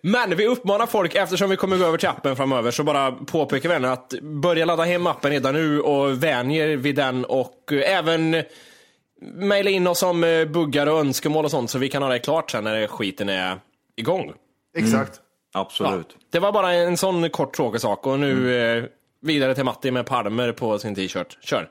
Men 0.00 0.36
vi 0.36 0.46
uppmanar 0.46 0.86
folk, 0.86 1.14
eftersom 1.14 1.50
vi 1.50 1.56
kommer 1.56 1.76
gå 1.78 1.84
över 1.84 1.98
till 1.98 2.08
appen 2.08 2.36
framöver, 2.36 2.70
så 2.70 2.82
bara 2.84 3.12
påpekar 3.12 3.68
vi 3.68 3.72
henne 3.72 3.92
att 3.92 4.14
börja 4.22 4.64
ladda 4.64 4.82
hem 4.82 5.06
appen 5.06 5.30
redan 5.30 5.54
nu 5.54 5.80
och 5.80 6.22
vänjer 6.22 6.76
vid 6.76 6.94
den 6.94 7.24
och 7.24 7.72
eh, 7.72 7.98
även 7.98 8.42
mejla 9.34 9.70
in 9.70 9.86
oss 9.86 10.02
om 10.02 10.24
eh, 10.24 10.44
buggar 10.44 10.86
och 10.86 11.00
önskemål 11.00 11.44
och 11.44 11.50
sånt 11.50 11.70
så 11.70 11.78
vi 11.78 11.88
kan 11.88 12.02
ha 12.02 12.08
det 12.10 12.18
klart 12.18 12.50
sen 12.50 12.64
när 12.64 12.86
skiten 12.86 13.28
är 13.28 13.58
igång. 13.96 14.32
exakt. 14.76 15.20
Absolut. 15.54 16.16
Det 16.30 16.38
var 16.38 16.52
bara 16.52 16.72
en 16.72 16.96
sån 16.96 17.30
kort 17.30 17.56
tråkig 17.56 17.80
sak 17.80 18.06
och 18.06 18.18
nu 18.18 18.56
eh, 18.56 18.84
vidare 19.20 19.54
till 19.54 19.64
Matti 19.64 19.90
med 19.90 20.06
palmer 20.06 20.52
på 20.52 20.78
sin 20.78 20.94
t-shirt. 20.94 21.38
Kör. 21.40 21.68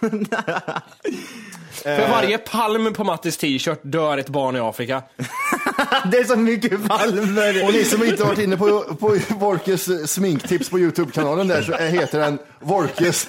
För 1.82 2.10
varje 2.10 2.38
palm 2.38 2.92
på 2.92 3.04
Mattis 3.04 3.36
t-shirt 3.36 3.80
dör 3.82 4.18
ett 4.18 4.28
barn 4.28 4.56
i 4.56 4.60
Afrika. 4.60 5.02
Det 6.10 6.18
är 6.18 6.24
så 6.24 6.36
mycket 6.36 6.88
palmer. 6.88 7.64
Och 7.64 7.72
ni 7.72 7.84
som 7.84 8.04
inte 8.04 8.24
varit 8.24 8.38
inne 8.38 8.56
på, 8.56 8.80
på 8.80 9.18
Vorkes 9.28 10.12
sminktips 10.12 10.70
på 10.70 10.78
Youtube-kanalen 10.78 11.48
där 11.48 11.62
så 11.62 11.72
heter 11.72 12.18
den 12.18 12.38
Vorkes. 12.60 13.28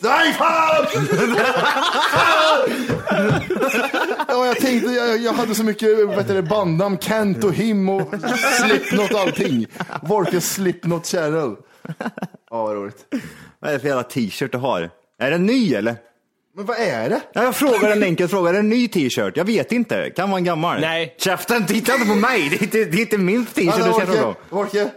Nej 0.00 0.32
fan! 0.32 0.86
ja, 4.28 4.46
jag 4.46 4.56
tänkte, 4.56 4.90
jag, 4.90 5.18
jag 5.18 5.32
hade 5.32 5.54
så 5.54 5.64
mycket 5.64 6.08
vet 6.08 6.28
du, 6.28 6.34
det, 6.34 6.42
bandnamn, 6.42 6.98
Kent 6.98 7.44
och 7.44 7.54
Him 7.54 7.88
och 7.88 8.14
Slipknot 8.60 9.14
allting. 9.14 9.66
Vorkes 10.02 10.52
Slipknot 10.52 11.06
Channel. 11.06 11.56
Ja, 12.50 12.62
vad 12.62 12.76
roligt. 12.76 13.14
Vad 13.60 13.70
är 13.70 13.74
det 13.74 13.80
för 13.80 13.88
jävla 13.88 14.02
t-shirt 14.02 14.52
du 14.52 14.58
har? 14.58 14.90
Är 15.18 15.30
den 15.30 15.46
ny 15.46 15.74
eller? 15.74 15.96
Men 16.56 16.66
vad 16.66 16.78
är 16.78 17.08
det? 17.10 17.20
Ja, 17.32 17.42
jag 17.44 17.56
frågar 17.56 17.90
en 17.92 18.02
enkel 18.02 18.28
fråga. 18.28 18.48
Är 18.48 18.52
det 18.52 18.58
en 18.58 18.68
ny 18.68 18.88
t-shirt? 18.88 19.36
Jag 19.36 19.44
vet 19.44 19.72
inte. 19.72 20.10
Kan 20.10 20.30
vara 20.30 20.38
en 20.38 20.44
gammal. 20.44 20.80
Nej. 20.80 21.14
Käften, 21.18 21.66
titta 21.66 21.94
inte 21.94 22.06
på 22.06 22.14
mig. 22.14 22.48
Det 22.48 22.56
är 22.56 22.62
inte, 22.62 22.84
det 22.84 22.96
är 22.96 23.00
inte 23.00 23.18
min 23.18 23.46
t-shirt 23.46 24.06
du 24.12 24.18
då. 24.18 24.26
Vorke, 24.26 24.38
Vorke. 24.50 24.90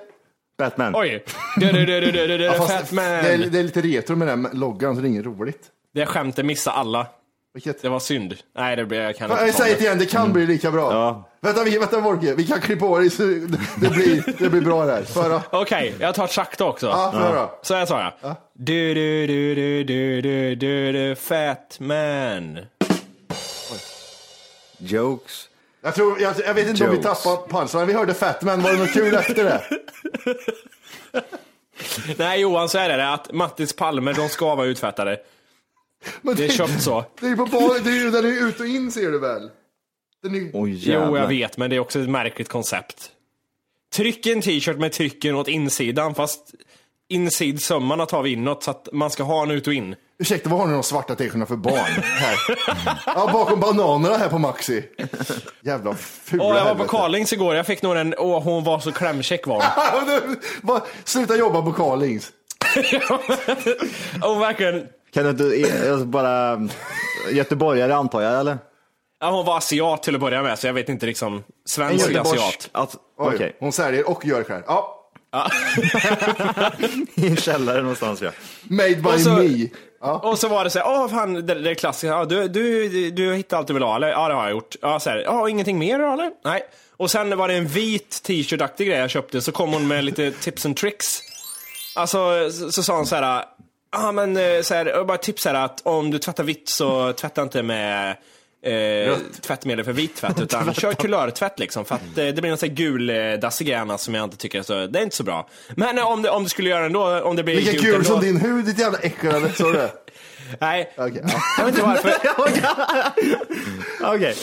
Batman. 0.58 0.94
Oj! 0.96 1.24
Du, 1.58 1.72
du, 1.72 1.86
du, 1.86 2.02
du, 2.02 2.12
du, 2.12 2.28
du, 2.28 2.38
du, 2.38 2.44
Ja, 2.44 2.54
fat 2.54 2.72
fast 2.72 2.92
man. 2.92 3.06
det, 3.06 3.10
är, 3.10 3.38
det 3.38 3.60
är 3.60 3.64
lite 3.64 3.82
retro 3.82 4.16
med 4.16 4.28
den 4.28 4.48
loggan 4.54 4.96
så 4.96 5.02
det 5.02 5.08
är 5.08 5.10
inget 5.10 5.26
roligt. 5.26 5.60
Det 5.94 6.06
skämtet 6.06 6.46
missade 6.46 6.78
alla. 6.78 7.08
Vilket? 7.54 7.82
Det 7.82 7.90
var 7.90 8.00
synd. 8.00 8.36
Nej, 8.56 8.76
det 8.76 8.86
blir, 8.86 9.02
jag 9.02 9.18
kan 9.18 9.32
inte 9.32 9.54
säger 9.54 9.74
det. 9.74 9.80
det 9.80 9.86
igen, 9.86 10.00
det 10.00 10.06
kan 10.06 10.34
bli 10.34 10.46
lika 10.46 10.72
bra. 10.72 10.94
Ja. 10.94 11.30
Vänta, 11.42 11.64
vi, 11.64 11.78
vänta 11.78 12.00
Vorke, 12.00 12.34
vi 12.36 12.48
kan 12.48 12.62
klippa 12.62 12.86
på 12.88 13.00
det 13.00 13.18
det, 13.18 13.58
det, 13.82 13.90
blir, 13.90 14.36
det 14.40 14.50
blir 14.50 14.62
bra 14.62 14.86
där. 14.86 15.04
Föra. 15.04 15.42
Okej, 15.50 15.96
jag 16.00 16.16
tar 16.16 16.28
sakta 16.28 16.66
också. 16.66 16.88
Ja, 16.88 17.12
föra. 17.12 17.50
Så 17.62 17.74
här 17.74 17.86
sa 17.86 18.02
jag. 18.22 18.36
Du, 18.54 18.94
du, 18.94 19.28
du, 19.28 19.56
du, 19.56 19.84
du, 19.84 20.22
du, 20.22 20.56
du, 20.56 20.92
du, 20.92 21.16
fat 21.16 21.78
man. 21.80 22.60
Jokes. 24.78 25.50
Jag, 25.84 25.96
tror, 25.96 26.22
jag, 26.22 26.34
jag 26.46 26.54
vet 26.54 26.68
inte 26.68 26.84
om 26.84 26.90
vi 26.90 26.96
Jokes. 26.96 27.24
tappade 27.24 27.48
punchline. 27.50 27.88
Vi 27.88 27.94
hörde 27.94 28.14
fett, 28.14 28.42
men 28.42 28.62
var 28.62 28.72
det 28.72 28.78
något 28.78 28.94
kul 28.94 29.16
efter 29.16 29.44
det? 29.44 29.62
Nej 32.18 32.42
Johan, 32.42 32.70
så 32.70 32.78
är 32.78 32.98
det 32.98 33.14
att 33.14 33.32
Mattis 33.34 33.76
palmer, 33.76 34.14
de 34.14 34.30
ska 34.30 34.56
vara 34.56 34.68
utfattade. 34.68 35.20
Men 36.22 36.36
Det 36.36 36.46
är 36.46 36.50
köpt 36.50 36.82
så. 36.84 37.06
Det 37.20 37.28
är 37.28 37.36
på 37.36 37.46
bar, 37.46 37.84
det 37.84 37.90
är 37.90 37.94
ju 38.04 38.12
där 38.12 38.22
det 38.22 38.30
är 38.30 38.48
ut 38.48 38.60
och 38.60 38.66
in 38.66 38.92
ser 38.92 39.12
du 39.12 39.20
väl? 39.20 39.50
Den 40.24 40.36
är, 40.36 40.40
Oj 40.40 40.50
Jo, 40.54 40.94
jag 40.94 41.02
jävlar. 41.04 41.28
vet, 41.28 41.58
men 41.58 41.70
det 41.70 41.76
är 41.76 41.80
också 41.80 42.00
ett 42.00 42.10
märkligt 42.10 42.50
koncept. 42.50 43.10
Tryck 43.96 44.26
en 44.28 44.42
t-shirt 44.42 44.78
med 44.78 44.92
trycken 44.92 45.36
åt 45.36 45.48
insidan, 45.48 46.16
fast 46.16 46.40
insidsömmarna 47.10 48.06
tar 48.06 48.22
vi 48.24 48.32
inåt 48.32 48.64
så 48.64 48.72
att 48.72 48.88
man 48.94 49.10
ska 49.12 49.24
ha 49.24 49.44
en 49.44 49.52
ut 49.52 49.68
och 49.68 49.74
in. 49.74 49.96
ursäkta, 50.20 50.50
vad 50.50 50.60
har 50.60 50.68
ni 50.68 50.74
de 50.74 50.84
svarta 50.84 51.16
t-shirtarna 51.16 51.46
för 51.46 51.56
barn 51.56 51.76
här? 52.02 52.36
Ja, 53.06 53.30
bakom 53.34 53.60
bananerna 53.60 54.18
här 54.18 54.30
på 54.30 54.38
Maxi. 54.40 54.84
Jävla 55.62 55.96
fula 55.96 56.44
Åh, 56.44 56.58
jag 56.58 56.66
var 56.66 56.76
på. 56.76 56.84
Carlings 56.84 57.34
igår, 57.34 57.56
jag 57.56 57.66
fick 57.68 57.82
nog 57.82 57.96
en, 57.98 58.16
åh 58.18 58.44
hon 58.44 58.64
var 58.64 58.80
så 58.80 58.92
klämkäck 58.92 59.48
var 59.48 59.64
hon. 60.64 60.82
Sluta 61.04 61.36
jobba 61.36 61.62
på 61.62 61.72
Carlings. 61.74 62.32
Och 64.24 64.42
verkligen, 64.42 64.88
Kan 65.14 65.24
du 65.24 65.30
inte 65.30 65.92
alltså, 65.92 66.06
bara 66.06 66.68
göteborgare 67.32 67.96
antar 67.96 68.22
jag 68.22 68.40
eller? 68.40 68.58
ja, 69.20 69.30
hon 69.32 69.46
var 69.46 69.58
asiat 69.58 70.04
till 70.04 70.16
att 70.16 70.22
börja 70.22 70.42
med, 70.44 70.60
så 70.60 70.68
jag 70.68 70.74
vet 70.74 70.90
inte 70.90 71.06
liksom, 71.06 71.44
svensk 71.66 72.08
eller 72.10 72.20
asiat. 72.20 72.70
Alltså, 72.72 72.98
Oj, 73.18 73.32
Okej, 73.36 73.56
Hon 73.60 73.72
säljer 73.72 74.10
och 74.10 74.26
gör 74.26 74.44
själv. 74.44 74.64
Ja, 74.68 75.00
i 77.16 77.28
en 77.28 77.36
källare 77.38 77.82
någonstans 77.82 78.22
ja. 78.22 78.32
made 78.64 78.96
by 78.96 79.10
Och 79.10 79.20
så- 79.20 79.30
me. 79.30 79.68
Ja. 80.02 80.20
Och 80.20 80.40
så 80.40 80.48
var 80.48 80.64
det 80.64 80.70
så 80.70 80.80
här, 80.80 80.88
åh 80.88 81.08
fan, 81.08 81.34
det, 81.34 81.42
det 81.42 81.70
är 81.72 81.76
klassiskt, 81.76 82.04
ja, 82.10 82.26
du, 82.26 82.48
du, 82.48 82.90
du, 82.90 83.12
du 83.12 83.34
hittade 83.34 83.58
allt 83.58 83.68
du 83.68 83.74
ville 83.74 83.86
ha 83.86 83.96
eller? 83.96 84.08
Ja 84.10 84.28
det 84.28 84.34
har 84.34 84.44
jag 84.44 84.52
gjort. 84.52 84.76
Ja, 84.82 85.00
så 85.00 85.10
här, 85.10 85.18
ja 85.18 85.50
ingenting 85.50 85.80
mer 85.80 86.00
då 86.00 86.14
eller? 86.14 86.32
Nej. 86.46 86.64
Och 86.98 87.12
sen 87.12 87.38
var 87.38 87.48
det 87.48 87.54
en 87.54 87.68
vit 87.68 88.24
t-shirt-aktig 88.24 88.88
grej 88.88 88.98
jag 89.00 89.10
köpte, 89.10 89.42
så 89.42 89.52
kom 89.52 89.74
hon 89.74 89.88
med 89.88 90.06
lite 90.06 90.32
tips 90.32 90.66
and 90.66 90.78
tricks. 90.78 91.20
Alltså, 91.96 92.52
så, 92.52 92.72
så 92.72 92.84
sa 92.84 92.96
hon 92.96 93.06
så 93.06 93.16
här, 93.16 93.46
ja 93.94 94.12
men 94.12 94.38
eh, 94.38 94.62
så 94.62 94.74
här, 94.74 95.04
bara 95.04 95.18
tips 95.18 95.46
här 95.46 95.54
att 95.54 95.82
om 95.84 96.12
du 96.12 96.20
tvättar 96.20 96.44
vitt 96.44 96.70
så 96.70 97.14
tvätta 97.14 97.42
inte 97.42 97.64
med 97.64 98.16
eh, 98.66 99.18
tvättmedel 99.42 99.86
för 99.86 99.94
vit 99.94 100.16
tvätt, 100.16 100.40
utan 100.42 100.74
kör 100.74 100.94
kulörtvätt 100.94 101.60
liksom. 101.60 101.86
För 101.86 101.96
att 101.96 102.02
eh, 102.18 102.26
det 102.26 102.34
blir 102.34 102.50
någon 102.50 102.58
sån 102.58 102.70
här 102.70 102.76
gul 102.76 103.10
eh, 103.10 103.34
dassig 103.34 103.74
annars 103.74 104.02
som 104.02 104.14
jag 104.16 104.24
inte 104.24 104.38
tycker 104.38 104.62
så, 104.62 104.88
det 104.88 105.00
är 105.00 105.04
inte 105.04 105.16
så 105.16 105.24
bra. 105.24 105.48
Men 105.76 105.98
eh, 105.98 106.12
om, 106.12 106.22
det, 106.22 106.30
om 106.30 106.44
du 106.44 106.50
skulle 106.50 106.70
göra 106.70 106.80
det 106.80 106.86
ändå, 106.86 107.22
om 107.22 107.36
det 107.36 107.44
blir 107.44 107.56
Lika 107.56 107.72
gult 107.72 107.84
kul 107.84 107.96
ändå- 107.96 108.06
som 108.06 108.22
din 108.22 108.38
hud, 108.38 108.66
ditt 108.66 108.80
jävla 108.80 108.98
äckel. 109.00 109.54
Så 109.56 109.72
det. 109.72 109.92
Nej, 110.60 110.94
Okej, 110.98 111.24
ja. 111.28 111.42
jag 111.58 111.66
vet 111.66 111.76
inte 111.76 111.88
varför. 111.88 112.14
Okej. 114.16 114.36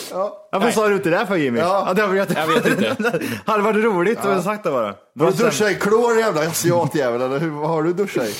Varför 0.52 0.70
sa 0.70 0.88
du 0.88 0.94
inte 0.94 1.10
det 1.10 1.26
för 1.26 1.36
Jimmy? 1.36 1.60
Ja. 1.60 1.92
det 1.96 2.06
var 2.06 2.14
jätte... 2.14 2.34
Jag 2.38 2.46
vet 2.46 2.66
inte. 2.66 2.96
hade 3.46 3.62
varit 3.62 3.84
roligt 3.84 4.24
om 4.24 4.36
du 4.36 4.42
sagt 4.42 4.64
det 4.64 4.70
bara. 4.70 4.94
Har 5.18 5.30
du 5.30 5.44
duschat 5.44 5.70
i 5.70 5.74
klor 5.74 6.18
jävla 6.18 6.40
asiatjävel 6.40 7.22
eller 7.22 7.38
hur, 7.38 7.50
vad 7.50 7.70
har 7.70 7.82
du 7.82 7.92
duschat 7.92 8.28
i? 8.28 8.34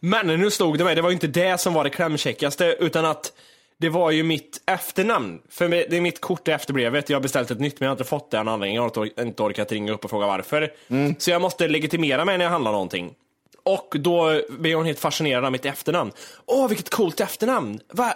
Men 0.00 0.26
nu 0.26 0.50
stod 0.50 0.78
det 0.78 0.84
mig, 0.84 0.94
det 0.94 1.02
var 1.02 1.10
ju 1.10 1.14
inte 1.14 1.26
det 1.26 1.58
som 1.60 1.74
var 1.74 1.84
det 1.84 1.90
klämkäckaste, 1.90 2.76
utan 2.80 3.04
att 3.04 3.32
det 3.78 3.88
var 3.88 4.10
ju 4.10 4.22
mitt 4.22 4.62
efternamn. 4.66 5.40
För 5.48 5.68
det 5.68 5.96
är 5.96 6.00
mitt 6.00 6.20
kort 6.20 6.48
i 6.48 6.50
efterbrevet, 6.50 7.10
jag 7.10 7.16
har 7.16 7.22
beställt 7.22 7.50
ett 7.50 7.60
nytt 7.60 7.80
men 7.80 7.86
jag 7.86 7.90
har 7.90 7.94
inte 7.94 8.04
fått 8.04 8.30
det 8.30 8.38
av 8.38 8.44
någon 8.44 8.54
anledning. 8.54 8.74
Jag 8.76 8.82
har 8.82 8.86
inte 8.88 9.00
or- 9.00 9.22
inte 9.22 9.42
orkat 9.42 9.72
ringa 9.72 9.92
upp 9.92 10.04
och 10.04 10.10
fråga 10.10 10.26
varför. 10.26 10.72
Så 11.18 11.30
jag 11.30 11.42
måste 11.42 11.68
legitimera 11.68 12.24
mig 12.24 12.38
när 12.38 12.44
jag 12.44 12.52
handlar 12.52 12.72
någonting. 12.72 13.14
Och 13.62 13.94
då 13.98 14.40
blev 14.48 14.76
hon 14.76 14.86
helt 14.86 14.98
fascinerad 14.98 15.44
av 15.44 15.52
mitt 15.52 15.64
efternamn. 15.64 16.12
Åh, 16.46 16.68
vilket 16.68 16.90
coolt 16.90 17.20
efternamn! 17.20 17.80
Va, 17.92 18.14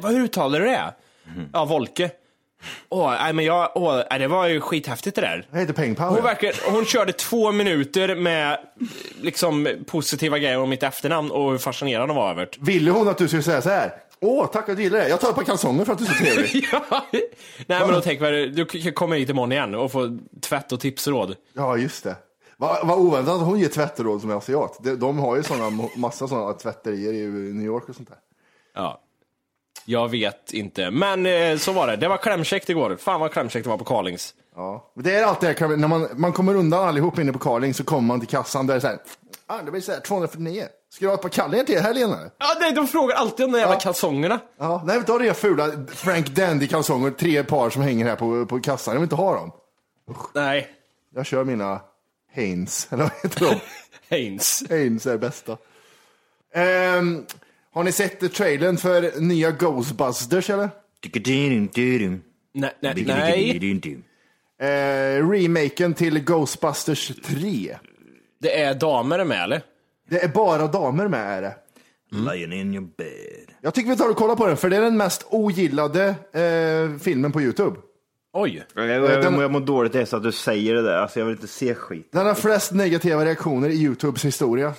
va, 0.00 0.08
hur 0.08 0.20
uttalar 0.20 0.60
du 0.60 0.66
det? 0.66 0.94
Ja, 1.52 1.64
Volke. 1.64 2.10
Åh, 2.88 3.10
nej 3.10 3.32
men 3.32 3.44
jag, 3.44 3.72
åh, 3.74 4.02
nej, 4.10 4.18
det 4.18 4.28
var 4.28 4.46
ju 4.46 4.60
skithäftigt 4.60 5.16
det 5.16 5.22
där. 5.22 5.46
Jag 5.50 5.60
heter 5.60 5.72
Peng 5.72 5.94
Pao. 5.94 6.08
Hon, 6.08 6.36
ja. 6.40 6.52
hon 6.70 6.84
körde 6.84 7.12
två 7.12 7.52
minuter 7.52 8.14
med 8.14 8.58
liksom, 9.20 9.68
positiva 9.86 10.38
grejer 10.38 10.58
om 10.58 10.70
mitt 10.70 10.82
efternamn 10.82 11.30
och 11.30 11.50
hur 11.50 11.58
fascinerad 11.58 12.08
hon 12.08 12.16
var 12.16 12.30
över 12.30 12.48
det. 12.52 12.58
Ville 12.60 12.90
hon 12.90 13.08
att 13.08 13.18
du 13.18 13.28
skulle 13.28 13.42
säga 13.42 13.62
så 13.62 13.68
här? 13.68 13.92
Åh, 14.20 14.46
tack 14.46 14.68
jag 14.68 14.80
gillar 14.80 14.98
det. 14.98 15.08
Jag 15.08 15.20
tar 15.20 15.28
ett 15.28 15.34
par 15.34 15.44
kalsonger 15.44 15.84
för 15.84 15.92
att 15.92 15.98
du 15.98 16.04
är 16.04 16.08
så 16.08 16.24
trevlig. 16.24 16.68
Ja. 16.72 17.06
Nej 17.66 17.80
men 17.80 17.92
då 17.92 18.00
tänker 18.00 18.32
jag, 18.32 18.54
du 18.54 18.64
kan 18.64 18.92
komma 18.92 19.14
hit 19.14 19.28
imorgon 19.28 19.52
igen 19.52 19.74
och 19.74 19.92
få 19.92 20.18
tvätt 20.40 20.72
och 20.72 20.80
tipsråd. 20.80 21.36
Ja, 21.52 21.76
just 21.76 22.04
det. 22.04 22.16
Vad 22.56 22.86
vad 22.86 22.98
oväntat 22.98 23.34
att 23.34 23.46
hon 23.46 23.58
ger 23.58 23.68
tvättråd 23.68 24.20
som 24.20 24.30
är 24.30 24.34
asiat. 24.34 24.78
De, 24.82 24.94
de 24.94 25.18
har 25.18 25.36
ju 25.36 25.42
såna, 25.42 25.88
massa 25.96 26.28
sådana 26.28 26.52
tvätterier 26.52 27.12
i 27.12 27.26
New 27.54 27.66
York 27.66 27.88
och 27.88 27.94
sånt 27.94 28.08
där. 28.08 28.18
Ja. 28.74 29.00
Jag 29.90 30.08
vet 30.08 30.52
inte. 30.52 30.90
Men 30.90 31.26
eh, 31.26 31.56
så 31.58 31.72
var 31.72 31.86
det. 31.86 31.96
Det 31.96 32.08
var 32.08 32.16
klämkäckt 32.16 32.70
igår. 32.70 32.96
Fan 33.00 33.20
vad 33.20 33.32
klämkäckt 33.32 33.64
det 33.64 33.70
var 33.70 33.78
på 33.78 33.84
Carlings. 33.84 34.34
Ja. 34.56 34.92
Det 34.94 35.14
är 35.14 35.24
alltid 35.24 35.48
det 35.48 35.60
här, 35.60 35.76
när 35.76 35.88
man, 35.88 36.08
man 36.16 36.32
kommer 36.32 36.54
undan 36.56 36.88
allihop 36.88 37.18
inne 37.18 37.32
på 37.32 37.38
Carling 37.38 37.74
så 37.74 37.84
kommer 37.84 38.02
man 38.08 38.20
till 38.20 38.28
kassan 38.28 38.66
där 38.66 38.74
det 38.74 38.78
är 38.78 38.80
så 38.80 38.86
här, 38.86 38.98
ah, 39.46 39.62
det 39.62 39.70
blir 39.70 39.80
så 39.80 39.92
här 39.92 40.00
249. 40.00 40.64
Ska 40.90 41.04
du 41.04 41.08
ha 41.08 41.14
ett 41.14 41.22
par 41.22 41.28
kallingar 41.28 41.64
till 41.64 41.80
helgen 41.80 42.12
eller? 42.12 42.30
Ja, 42.38 42.46
nej, 42.60 42.72
de 42.72 42.86
frågar 42.88 43.16
alltid 43.16 43.46
om 43.46 43.52
de 43.52 43.58
jävla 43.58 43.74
Ja. 43.74 43.80
kalsongerna. 43.80 44.40
Ja, 44.58 44.68
nej, 44.68 44.78
jag 44.86 44.86
vill 44.86 44.98
inte 45.00 45.12
ha 45.12 45.18
de 45.18 45.34
fula 45.34 45.86
Frank 45.94 46.26
Dandy-kalsonger, 46.28 47.10
tre 47.10 47.44
par 47.44 47.70
som 47.70 47.82
hänger 47.82 48.06
här 48.06 48.16
på, 48.16 48.46
på 48.46 48.60
kassan. 48.60 48.94
Jag 48.94 49.00
vill 49.00 49.06
inte 49.06 49.16
ha 49.16 49.34
dem. 49.34 49.52
Nej. 50.34 50.68
Jag 51.14 51.26
kör 51.26 51.44
mina 51.44 51.80
Hanes, 52.36 52.88
eller 52.90 53.02
vad 53.02 53.12
heter 53.22 53.40
de? 53.46 53.54
Haynes. 54.16 54.62
Hanes 54.70 55.06
är 55.06 55.18
bästa. 55.18 55.56
Ehm, 56.54 57.24
har 57.72 57.84
ni 57.84 57.92
sett 57.92 58.32
trailern 58.34 58.76
för 58.76 59.20
nya 59.20 59.50
Ghostbusters 59.50 60.50
eller? 60.50 60.70
Nej, 62.54 62.70
nej, 62.80 62.94
nej. 63.06 63.58
Eh, 64.60 65.28
remaken 65.30 65.94
till 65.94 66.18
Ghostbusters 66.24 67.12
3. 67.24 67.76
Det 68.40 68.60
är 68.62 68.74
damer 68.74 69.24
med 69.24 69.42
eller? 69.42 69.62
Det 70.10 70.24
är 70.24 70.28
bara 70.28 70.66
damer 70.66 71.08
med 71.08 71.38
är 71.38 71.42
det. 71.42 71.54
Lying 72.10 72.52
in 72.60 72.74
your 72.74 72.88
bed. 72.98 73.54
Jag 73.60 73.74
tycker 73.74 73.90
vi 73.90 73.96
tar 73.96 74.10
och 74.10 74.16
kollar 74.16 74.36
på 74.36 74.46
den, 74.46 74.56
för 74.56 74.70
det 74.70 74.76
är 74.76 74.80
den 74.80 74.96
mest 74.96 75.26
ogillade 75.30 76.04
eh, 76.32 76.98
filmen 77.00 77.32
på 77.32 77.42
YouTube. 77.42 77.76
Oj. 78.32 78.64
Jag, 78.74 78.86
jag, 78.88 79.04
jag, 79.04 79.22
Den- 79.22 79.40
jag 79.40 79.50
mår 79.50 79.60
dåligt 79.60 79.94
efter 79.94 80.16
att 80.16 80.22
du 80.22 80.32
säger 80.32 80.74
det 80.74 80.82
där. 80.82 80.96
Alltså, 80.98 81.18
jag 81.18 81.26
vill 81.26 81.34
inte 81.34 81.46
se 81.46 81.74
skit. 81.74 82.08
Den 82.12 82.26
har 82.26 82.34
flest 82.34 82.72
negativa 82.72 83.24
reaktioner 83.24 83.68
i 83.68 83.74
YouTubes 83.74 84.24
historia. 84.24 84.72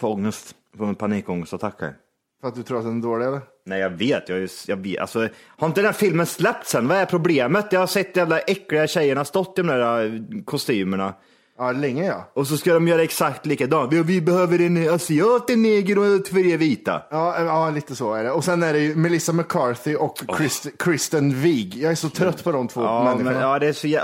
Får 0.00 0.08
ångest. 0.08 0.54
Får 0.78 0.86
en 0.86 0.94
panikångestattack 0.94 1.74
här. 1.80 1.94
För 2.40 2.48
att 2.48 2.54
du 2.54 2.62
tror 2.62 2.78
att 2.78 2.84
den 2.84 2.98
är 2.98 3.02
dålig 3.02 3.26
eller? 3.26 3.40
Nej, 3.66 3.80
jag 3.80 3.90
vet. 3.90 4.28
Jag, 4.28 4.48
jag 4.66 4.76
vet. 4.76 5.00
Alltså, 5.00 5.28
har 5.46 5.66
inte 5.68 5.80
den 5.80 5.86
här 5.86 5.92
filmen 5.92 6.26
släppts 6.26 6.74
än? 6.74 6.88
Vad 6.88 6.96
är 6.98 7.06
problemet? 7.06 7.66
Jag 7.72 7.80
har 7.80 7.86
sett 7.86 8.14
de 8.14 8.20
jävla 8.20 8.38
äckliga 8.38 8.86
tjejerna 8.86 9.24
stått 9.24 9.58
i 9.58 9.62
de 9.62 9.66
där 9.66 10.04
eh, 10.04 10.42
kostymerna. 10.44 11.14
Ja, 11.58 11.72
länge 11.72 12.06
ja. 12.06 12.30
Och 12.34 12.46
så 12.46 12.56
ska 12.56 12.74
de 12.74 12.88
göra 12.88 13.02
exakt 13.02 13.46
likadant. 13.46 13.92
Vi, 13.92 14.02
vi 14.02 14.20
behöver 14.20 14.60
en 14.60 14.94
asiat, 14.94 15.50
en 15.50 15.62
neger 15.62 15.98
och 15.98 16.24
två 16.24 16.36
vita. 16.36 17.02
Ja, 17.10 17.36
eh, 17.38 17.44
ja, 17.44 17.70
lite 17.70 17.96
så 17.96 18.14
är 18.14 18.24
det. 18.24 18.30
Och 18.30 18.44
sen 18.44 18.62
är 18.62 18.72
det 18.72 18.78
ju 18.78 18.96
Melissa 18.96 19.32
McCarthy 19.32 19.94
och 19.96 20.18
Christ, 20.36 20.66
Kristen 20.78 21.40
Wiig. 21.40 21.74
Jag 21.76 21.90
är 21.92 21.96
så 21.96 22.08
trött 22.08 22.44
på 22.44 22.52
de 22.52 22.68
två 22.68 22.82
Ja, 22.82 23.04
människorna. 23.04 23.30
men, 23.30 23.40
ja, 23.40 23.58
det 23.58 23.66
är 23.68 23.72
så 23.72 23.86
jä- 23.86 23.98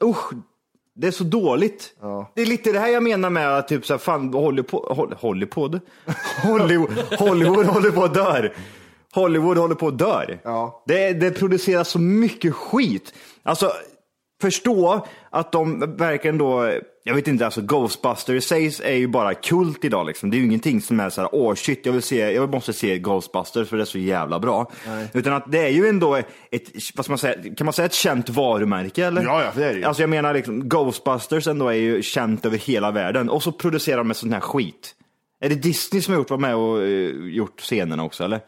ja, 0.00 0.08
usch. 0.08 0.32
Det 1.02 1.08
är 1.08 1.12
så 1.12 1.24
dåligt. 1.24 1.92
Det 2.34 2.42
är 2.42 2.46
lite 2.46 2.72
det 2.72 2.78
här 2.78 2.88
jag 2.88 3.02
menar 3.02 3.30
med 3.30 3.58
att 3.58 3.68
typ 3.68 3.86
så 3.86 3.92
här, 3.92 3.98
fan, 3.98 4.34
Hollywood, 4.34 4.84
Hol- 4.84 5.14
Hollywood, 5.20 5.80
Hollywood, 6.42 6.90
Hollywood 7.18 7.66
håller 7.66 7.90
på 7.90 8.04
att 8.04 8.14
dör. 8.14 8.52
Hollywood 9.14 9.58
håller 9.58 9.74
på 9.74 9.88
att 9.88 9.98
dör. 9.98 10.40
Ja. 10.44 10.82
Det, 10.86 11.12
det 11.12 11.30
produceras 11.30 11.88
så 11.88 11.98
mycket 11.98 12.54
skit. 12.54 13.14
Alltså, 13.42 13.72
förstå 14.42 15.06
att 15.30 15.52
de 15.52 15.96
verkligen 15.96 16.38
då, 16.38 16.72
jag 17.04 17.14
vet 17.14 17.28
inte, 17.28 17.44
alltså 17.44 17.60
Ghostbusters 17.60 18.44
sägs 18.44 18.80
är 18.80 18.94
ju 18.94 19.06
bara 19.08 19.34
kult 19.34 19.84
idag 19.84 20.06
liksom. 20.06 20.30
Det 20.30 20.36
är 20.36 20.38
ju 20.38 20.44
ingenting 20.44 20.80
som 20.80 21.00
är 21.00 21.10
så 21.10 21.20
här, 21.20 21.30
åh 21.32 21.54
shit, 21.54 21.86
jag 21.86 21.92
vill 21.92 22.02
se, 22.02 22.32
jag 22.32 22.50
måste 22.50 22.72
se 22.72 22.98
Ghostbusters 22.98 23.68
för 23.68 23.76
det 23.76 23.82
är 23.82 23.84
så 23.84 23.98
jävla 23.98 24.40
bra. 24.40 24.70
Utan 25.12 25.32
att 25.32 25.52
det 25.52 25.58
är 25.58 25.68
ju 25.68 25.88
ändå 25.88 26.14
ett, 26.50 26.70
vad 26.94 27.04
ska 27.04 27.12
man 27.12 27.18
säga, 27.18 27.54
kan 27.56 27.64
man 27.64 27.72
säga 27.72 27.86
ett 27.86 27.94
känt 27.94 28.28
varumärke 28.28 29.06
eller? 29.06 29.22
Ja, 29.22 29.42
ja, 29.44 29.50
det 29.54 29.64
är 29.64 29.72
det 29.72 29.78
ju. 29.78 29.84
Alltså 29.84 30.02
jag 30.02 30.10
menar 30.10 30.34
liksom, 30.34 30.68
Ghostbusters 30.68 31.46
ändå 31.46 31.68
är 31.68 31.72
ju 31.72 32.02
känt 32.02 32.46
över 32.46 32.58
hela 32.58 32.90
världen 32.90 33.30
och 33.30 33.42
så 33.42 33.52
producerar 33.52 33.98
de 33.98 34.06
med 34.06 34.16
sån 34.16 34.32
här 34.32 34.40
skit. 34.40 34.94
Är 35.40 35.48
det 35.48 35.54
Disney 35.54 36.02
som 36.02 36.14
har 36.14 36.20
gjort, 36.20 36.30
var 36.30 36.38
med 36.38 36.54
och 36.54 36.82
eh, 36.82 37.10
gjort 37.28 37.60
scenerna 37.60 38.04
också 38.04 38.24
eller? 38.24 38.40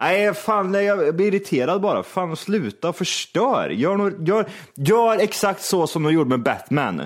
Nej, 0.00 0.34
fan, 0.34 0.72
nej, 0.72 0.84
jag 0.84 1.16
blir 1.16 1.26
irriterad 1.26 1.80
bara. 1.80 2.02
Fan, 2.02 2.36
sluta, 2.36 2.92
förstör. 2.92 3.68
Gör, 3.70 3.96
nog- 3.96 4.28
gör, 4.28 4.46
gör 4.74 5.18
exakt 5.18 5.62
så 5.62 5.86
som 5.86 6.02
de 6.02 6.12
gjorde 6.12 6.30
med 6.30 6.42
Batman. 6.42 7.02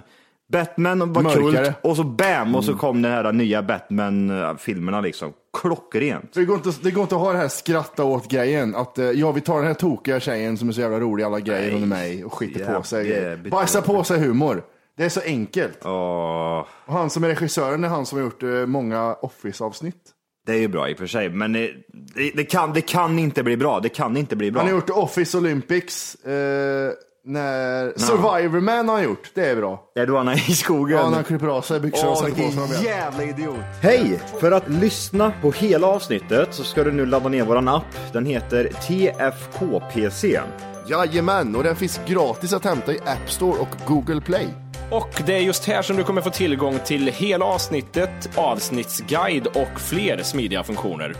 Batman 0.52 1.12
var 1.12 1.22
Mörkare. 1.22 1.64
kult 1.64 1.76
och 1.82 1.96
så 1.96 2.04
bam, 2.04 2.54
och 2.54 2.64
så 2.64 2.74
kom 2.74 3.02
den 3.02 3.12
här 3.12 3.32
nya 3.32 3.62
Batman-filmerna 3.62 5.00
liksom. 5.00 5.32
Klockrent. 5.60 6.32
Det 6.34 6.44
går, 6.44 6.56
inte, 6.56 6.70
det 6.82 6.90
går 6.90 7.02
inte 7.02 7.14
att 7.14 7.20
ha 7.20 7.32
det 7.32 7.38
här 7.38 7.48
skratta 7.48 8.04
åt 8.04 8.30
grejen. 8.30 8.74
Att 8.74 8.98
eh, 8.98 9.04
ja, 9.10 9.32
vi 9.32 9.40
tar 9.40 9.56
den 9.56 9.66
här 9.66 9.74
tokiga 9.74 10.20
tjejen 10.20 10.58
som 10.58 10.68
är 10.68 10.72
så 10.72 10.80
jävla 10.80 11.00
rolig 11.00 11.22
i 11.22 11.26
alla 11.26 11.40
grejer 11.40 11.72
Nej, 11.72 11.86
med 11.86 12.14
i 12.14 12.22
och 12.24 12.32
skiter 12.34 12.60
jävla- 12.60 12.78
på 12.78 12.82
sig. 12.86 13.08
jävligt 13.10 13.52
Bajsar 13.52 13.80
på 13.80 14.04
sig 14.04 14.20
humor. 14.20 14.62
Det 14.96 15.04
är 15.04 15.08
så 15.08 15.20
enkelt. 15.20 15.78
Åh, 15.84 16.64
Och 16.86 16.92
han 16.94 17.10
som 17.10 17.24
är 17.24 17.28
regissören 17.28 17.84
är 17.84 17.88
han 17.88 18.06
som 18.06 18.18
har 18.18 18.24
gjort 18.24 18.42
eh, 18.42 18.48
många 18.48 19.14
Office-avsnitt. 19.14 20.10
Det 20.46 20.52
är 20.52 20.58
ju 20.58 20.68
bra 20.68 20.88
i 20.88 20.94
och 20.94 20.98
för 20.98 21.06
sig, 21.06 21.28
men 21.28 21.52
det, 21.52 21.70
det, 22.14 22.30
det, 22.34 22.44
kan, 22.44 22.72
det 22.72 22.80
kan 22.80 23.18
inte 23.18 23.42
bli 23.42 23.56
bra. 23.56 23.80
Det 23.80 23.88
kan 23.88 24.16
inte 24.16 24.36
bli 24.36 24.50
bra. 24.50 24.62
Han 24.62 24.70
har 24.70 24.76
gjort 24.76 24.90
Office 24.90 25.38
Olympics. 25.38 26.14
Eh, 26.14 26.92
när 27.26 27.98
Survivor 27.98 28.60
Man 28.60 28.88
har 28.88 28.96
han 28.96 29.04
gjort. 29.04 29.30
Det 29.34 29.46
är 29.46 29.56
bra. 29.56 29.90
Är 29.94 30.06
du 30.06 30.18
Anna 30.18 30.34
i 30.34 30.38
skogen? 30.38 30.98
Ja, 30.98 31.08
när 31.08 31.14
han 31.14 31.24
klipper 31.24 31.46
av 31.46 31.62
sig 31.62 31.80
byxorna 31.80 32.10
och 32.10 32.18
sätter 32.18 32.30
på 32.32 32.50
sig 32.50 32.76
dem 32.76 32.84
jävla 32.84 33.24
idiot. 33.24 33.56
Hej! 33.82 34.20
För 34.40 34.52
att 34.52 34.68
lyssna 34.68 35.32
på 35.42 35.50
hela 35.52 35.86
avsnittet 35.86 36.48
så 36.54 36.64
ska 36.64 36.84
du 36.84 36.92
nu 36.92 37.06
ladda 37.06 37.28
ner 37.28 37.44
våran 37.44 37.68
app. 37.68 38.12
Den 38.12 38.26
heter 38.26 38.64
TFKPC. 38.64 40.40
Jajamän, 40.88 41.56
och 41.56 41.62
den 41.64 41.76
finns 41.76 42.00
gratis 42.06 42.52
att 42.52 42.64
hämta 42.64 42.92
i 42.92 42.98
App 42.98 43.30
Store 43.30 43.58
och 43.58 43.68
Google 43.86 44.20
Play. 44.20 44.63
Och 44.90 45.22
det 45.26 45.34
är 45.34 45.40
just 45.40 45.64
här 45.64 45.82
som 45.82 45.96
du 45.96 46.04
kommer 46.04 46.20
få 46.22 46.30
tillgång 46.30 46.78
till 46.84 47.08
hela 47.08 47.44
avsnittet, 47.44 48.38
avsnittsguide 48.38 49.46
och 49.46 49.80
fler 49.80 50.22
smidiga 50.22 50.64
funktioner. 50.64 51.16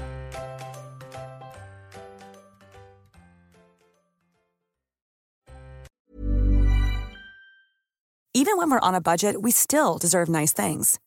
Even 8.37 8.59
when 8.59 8.69
we're 8.71 8.89
on 8.89 8.95
a 8.95 9.01
budget, 9.01 9.37
we 9.41 9.53
still 9.53 9.97
deserve 9.99 10.29
nice 10.29 10.53
things. 10.53 10.99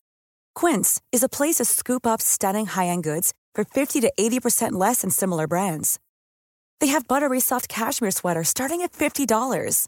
Quince 0.55 1.01
is 1.11 1.23
a 1.23 1.29
place 1.29 1.55
to 1.55 1.65
scoop 1.65 2.07
up 2.07 2.21
stunning 2.21 2.65
high-end 2.65 3.03
goods 3.03 3.33
for 3.53 3.65
50 3.65 4.01
to 4.01 4.11
80% 4.17 4.71
less 4.71 5.01
than 5.01 5.11
similar 5.11 5.45
brands. 5.47 5.99
They 6.79 6.87
have 6.87 7.07
buttery 7.07 7.39
soft 7.39 7.67
cashmere 7.67 8.11
sweaters 8.11 8.47
starting 8.47 8.81
at 8.81 8.93
$50, 8.93 9.87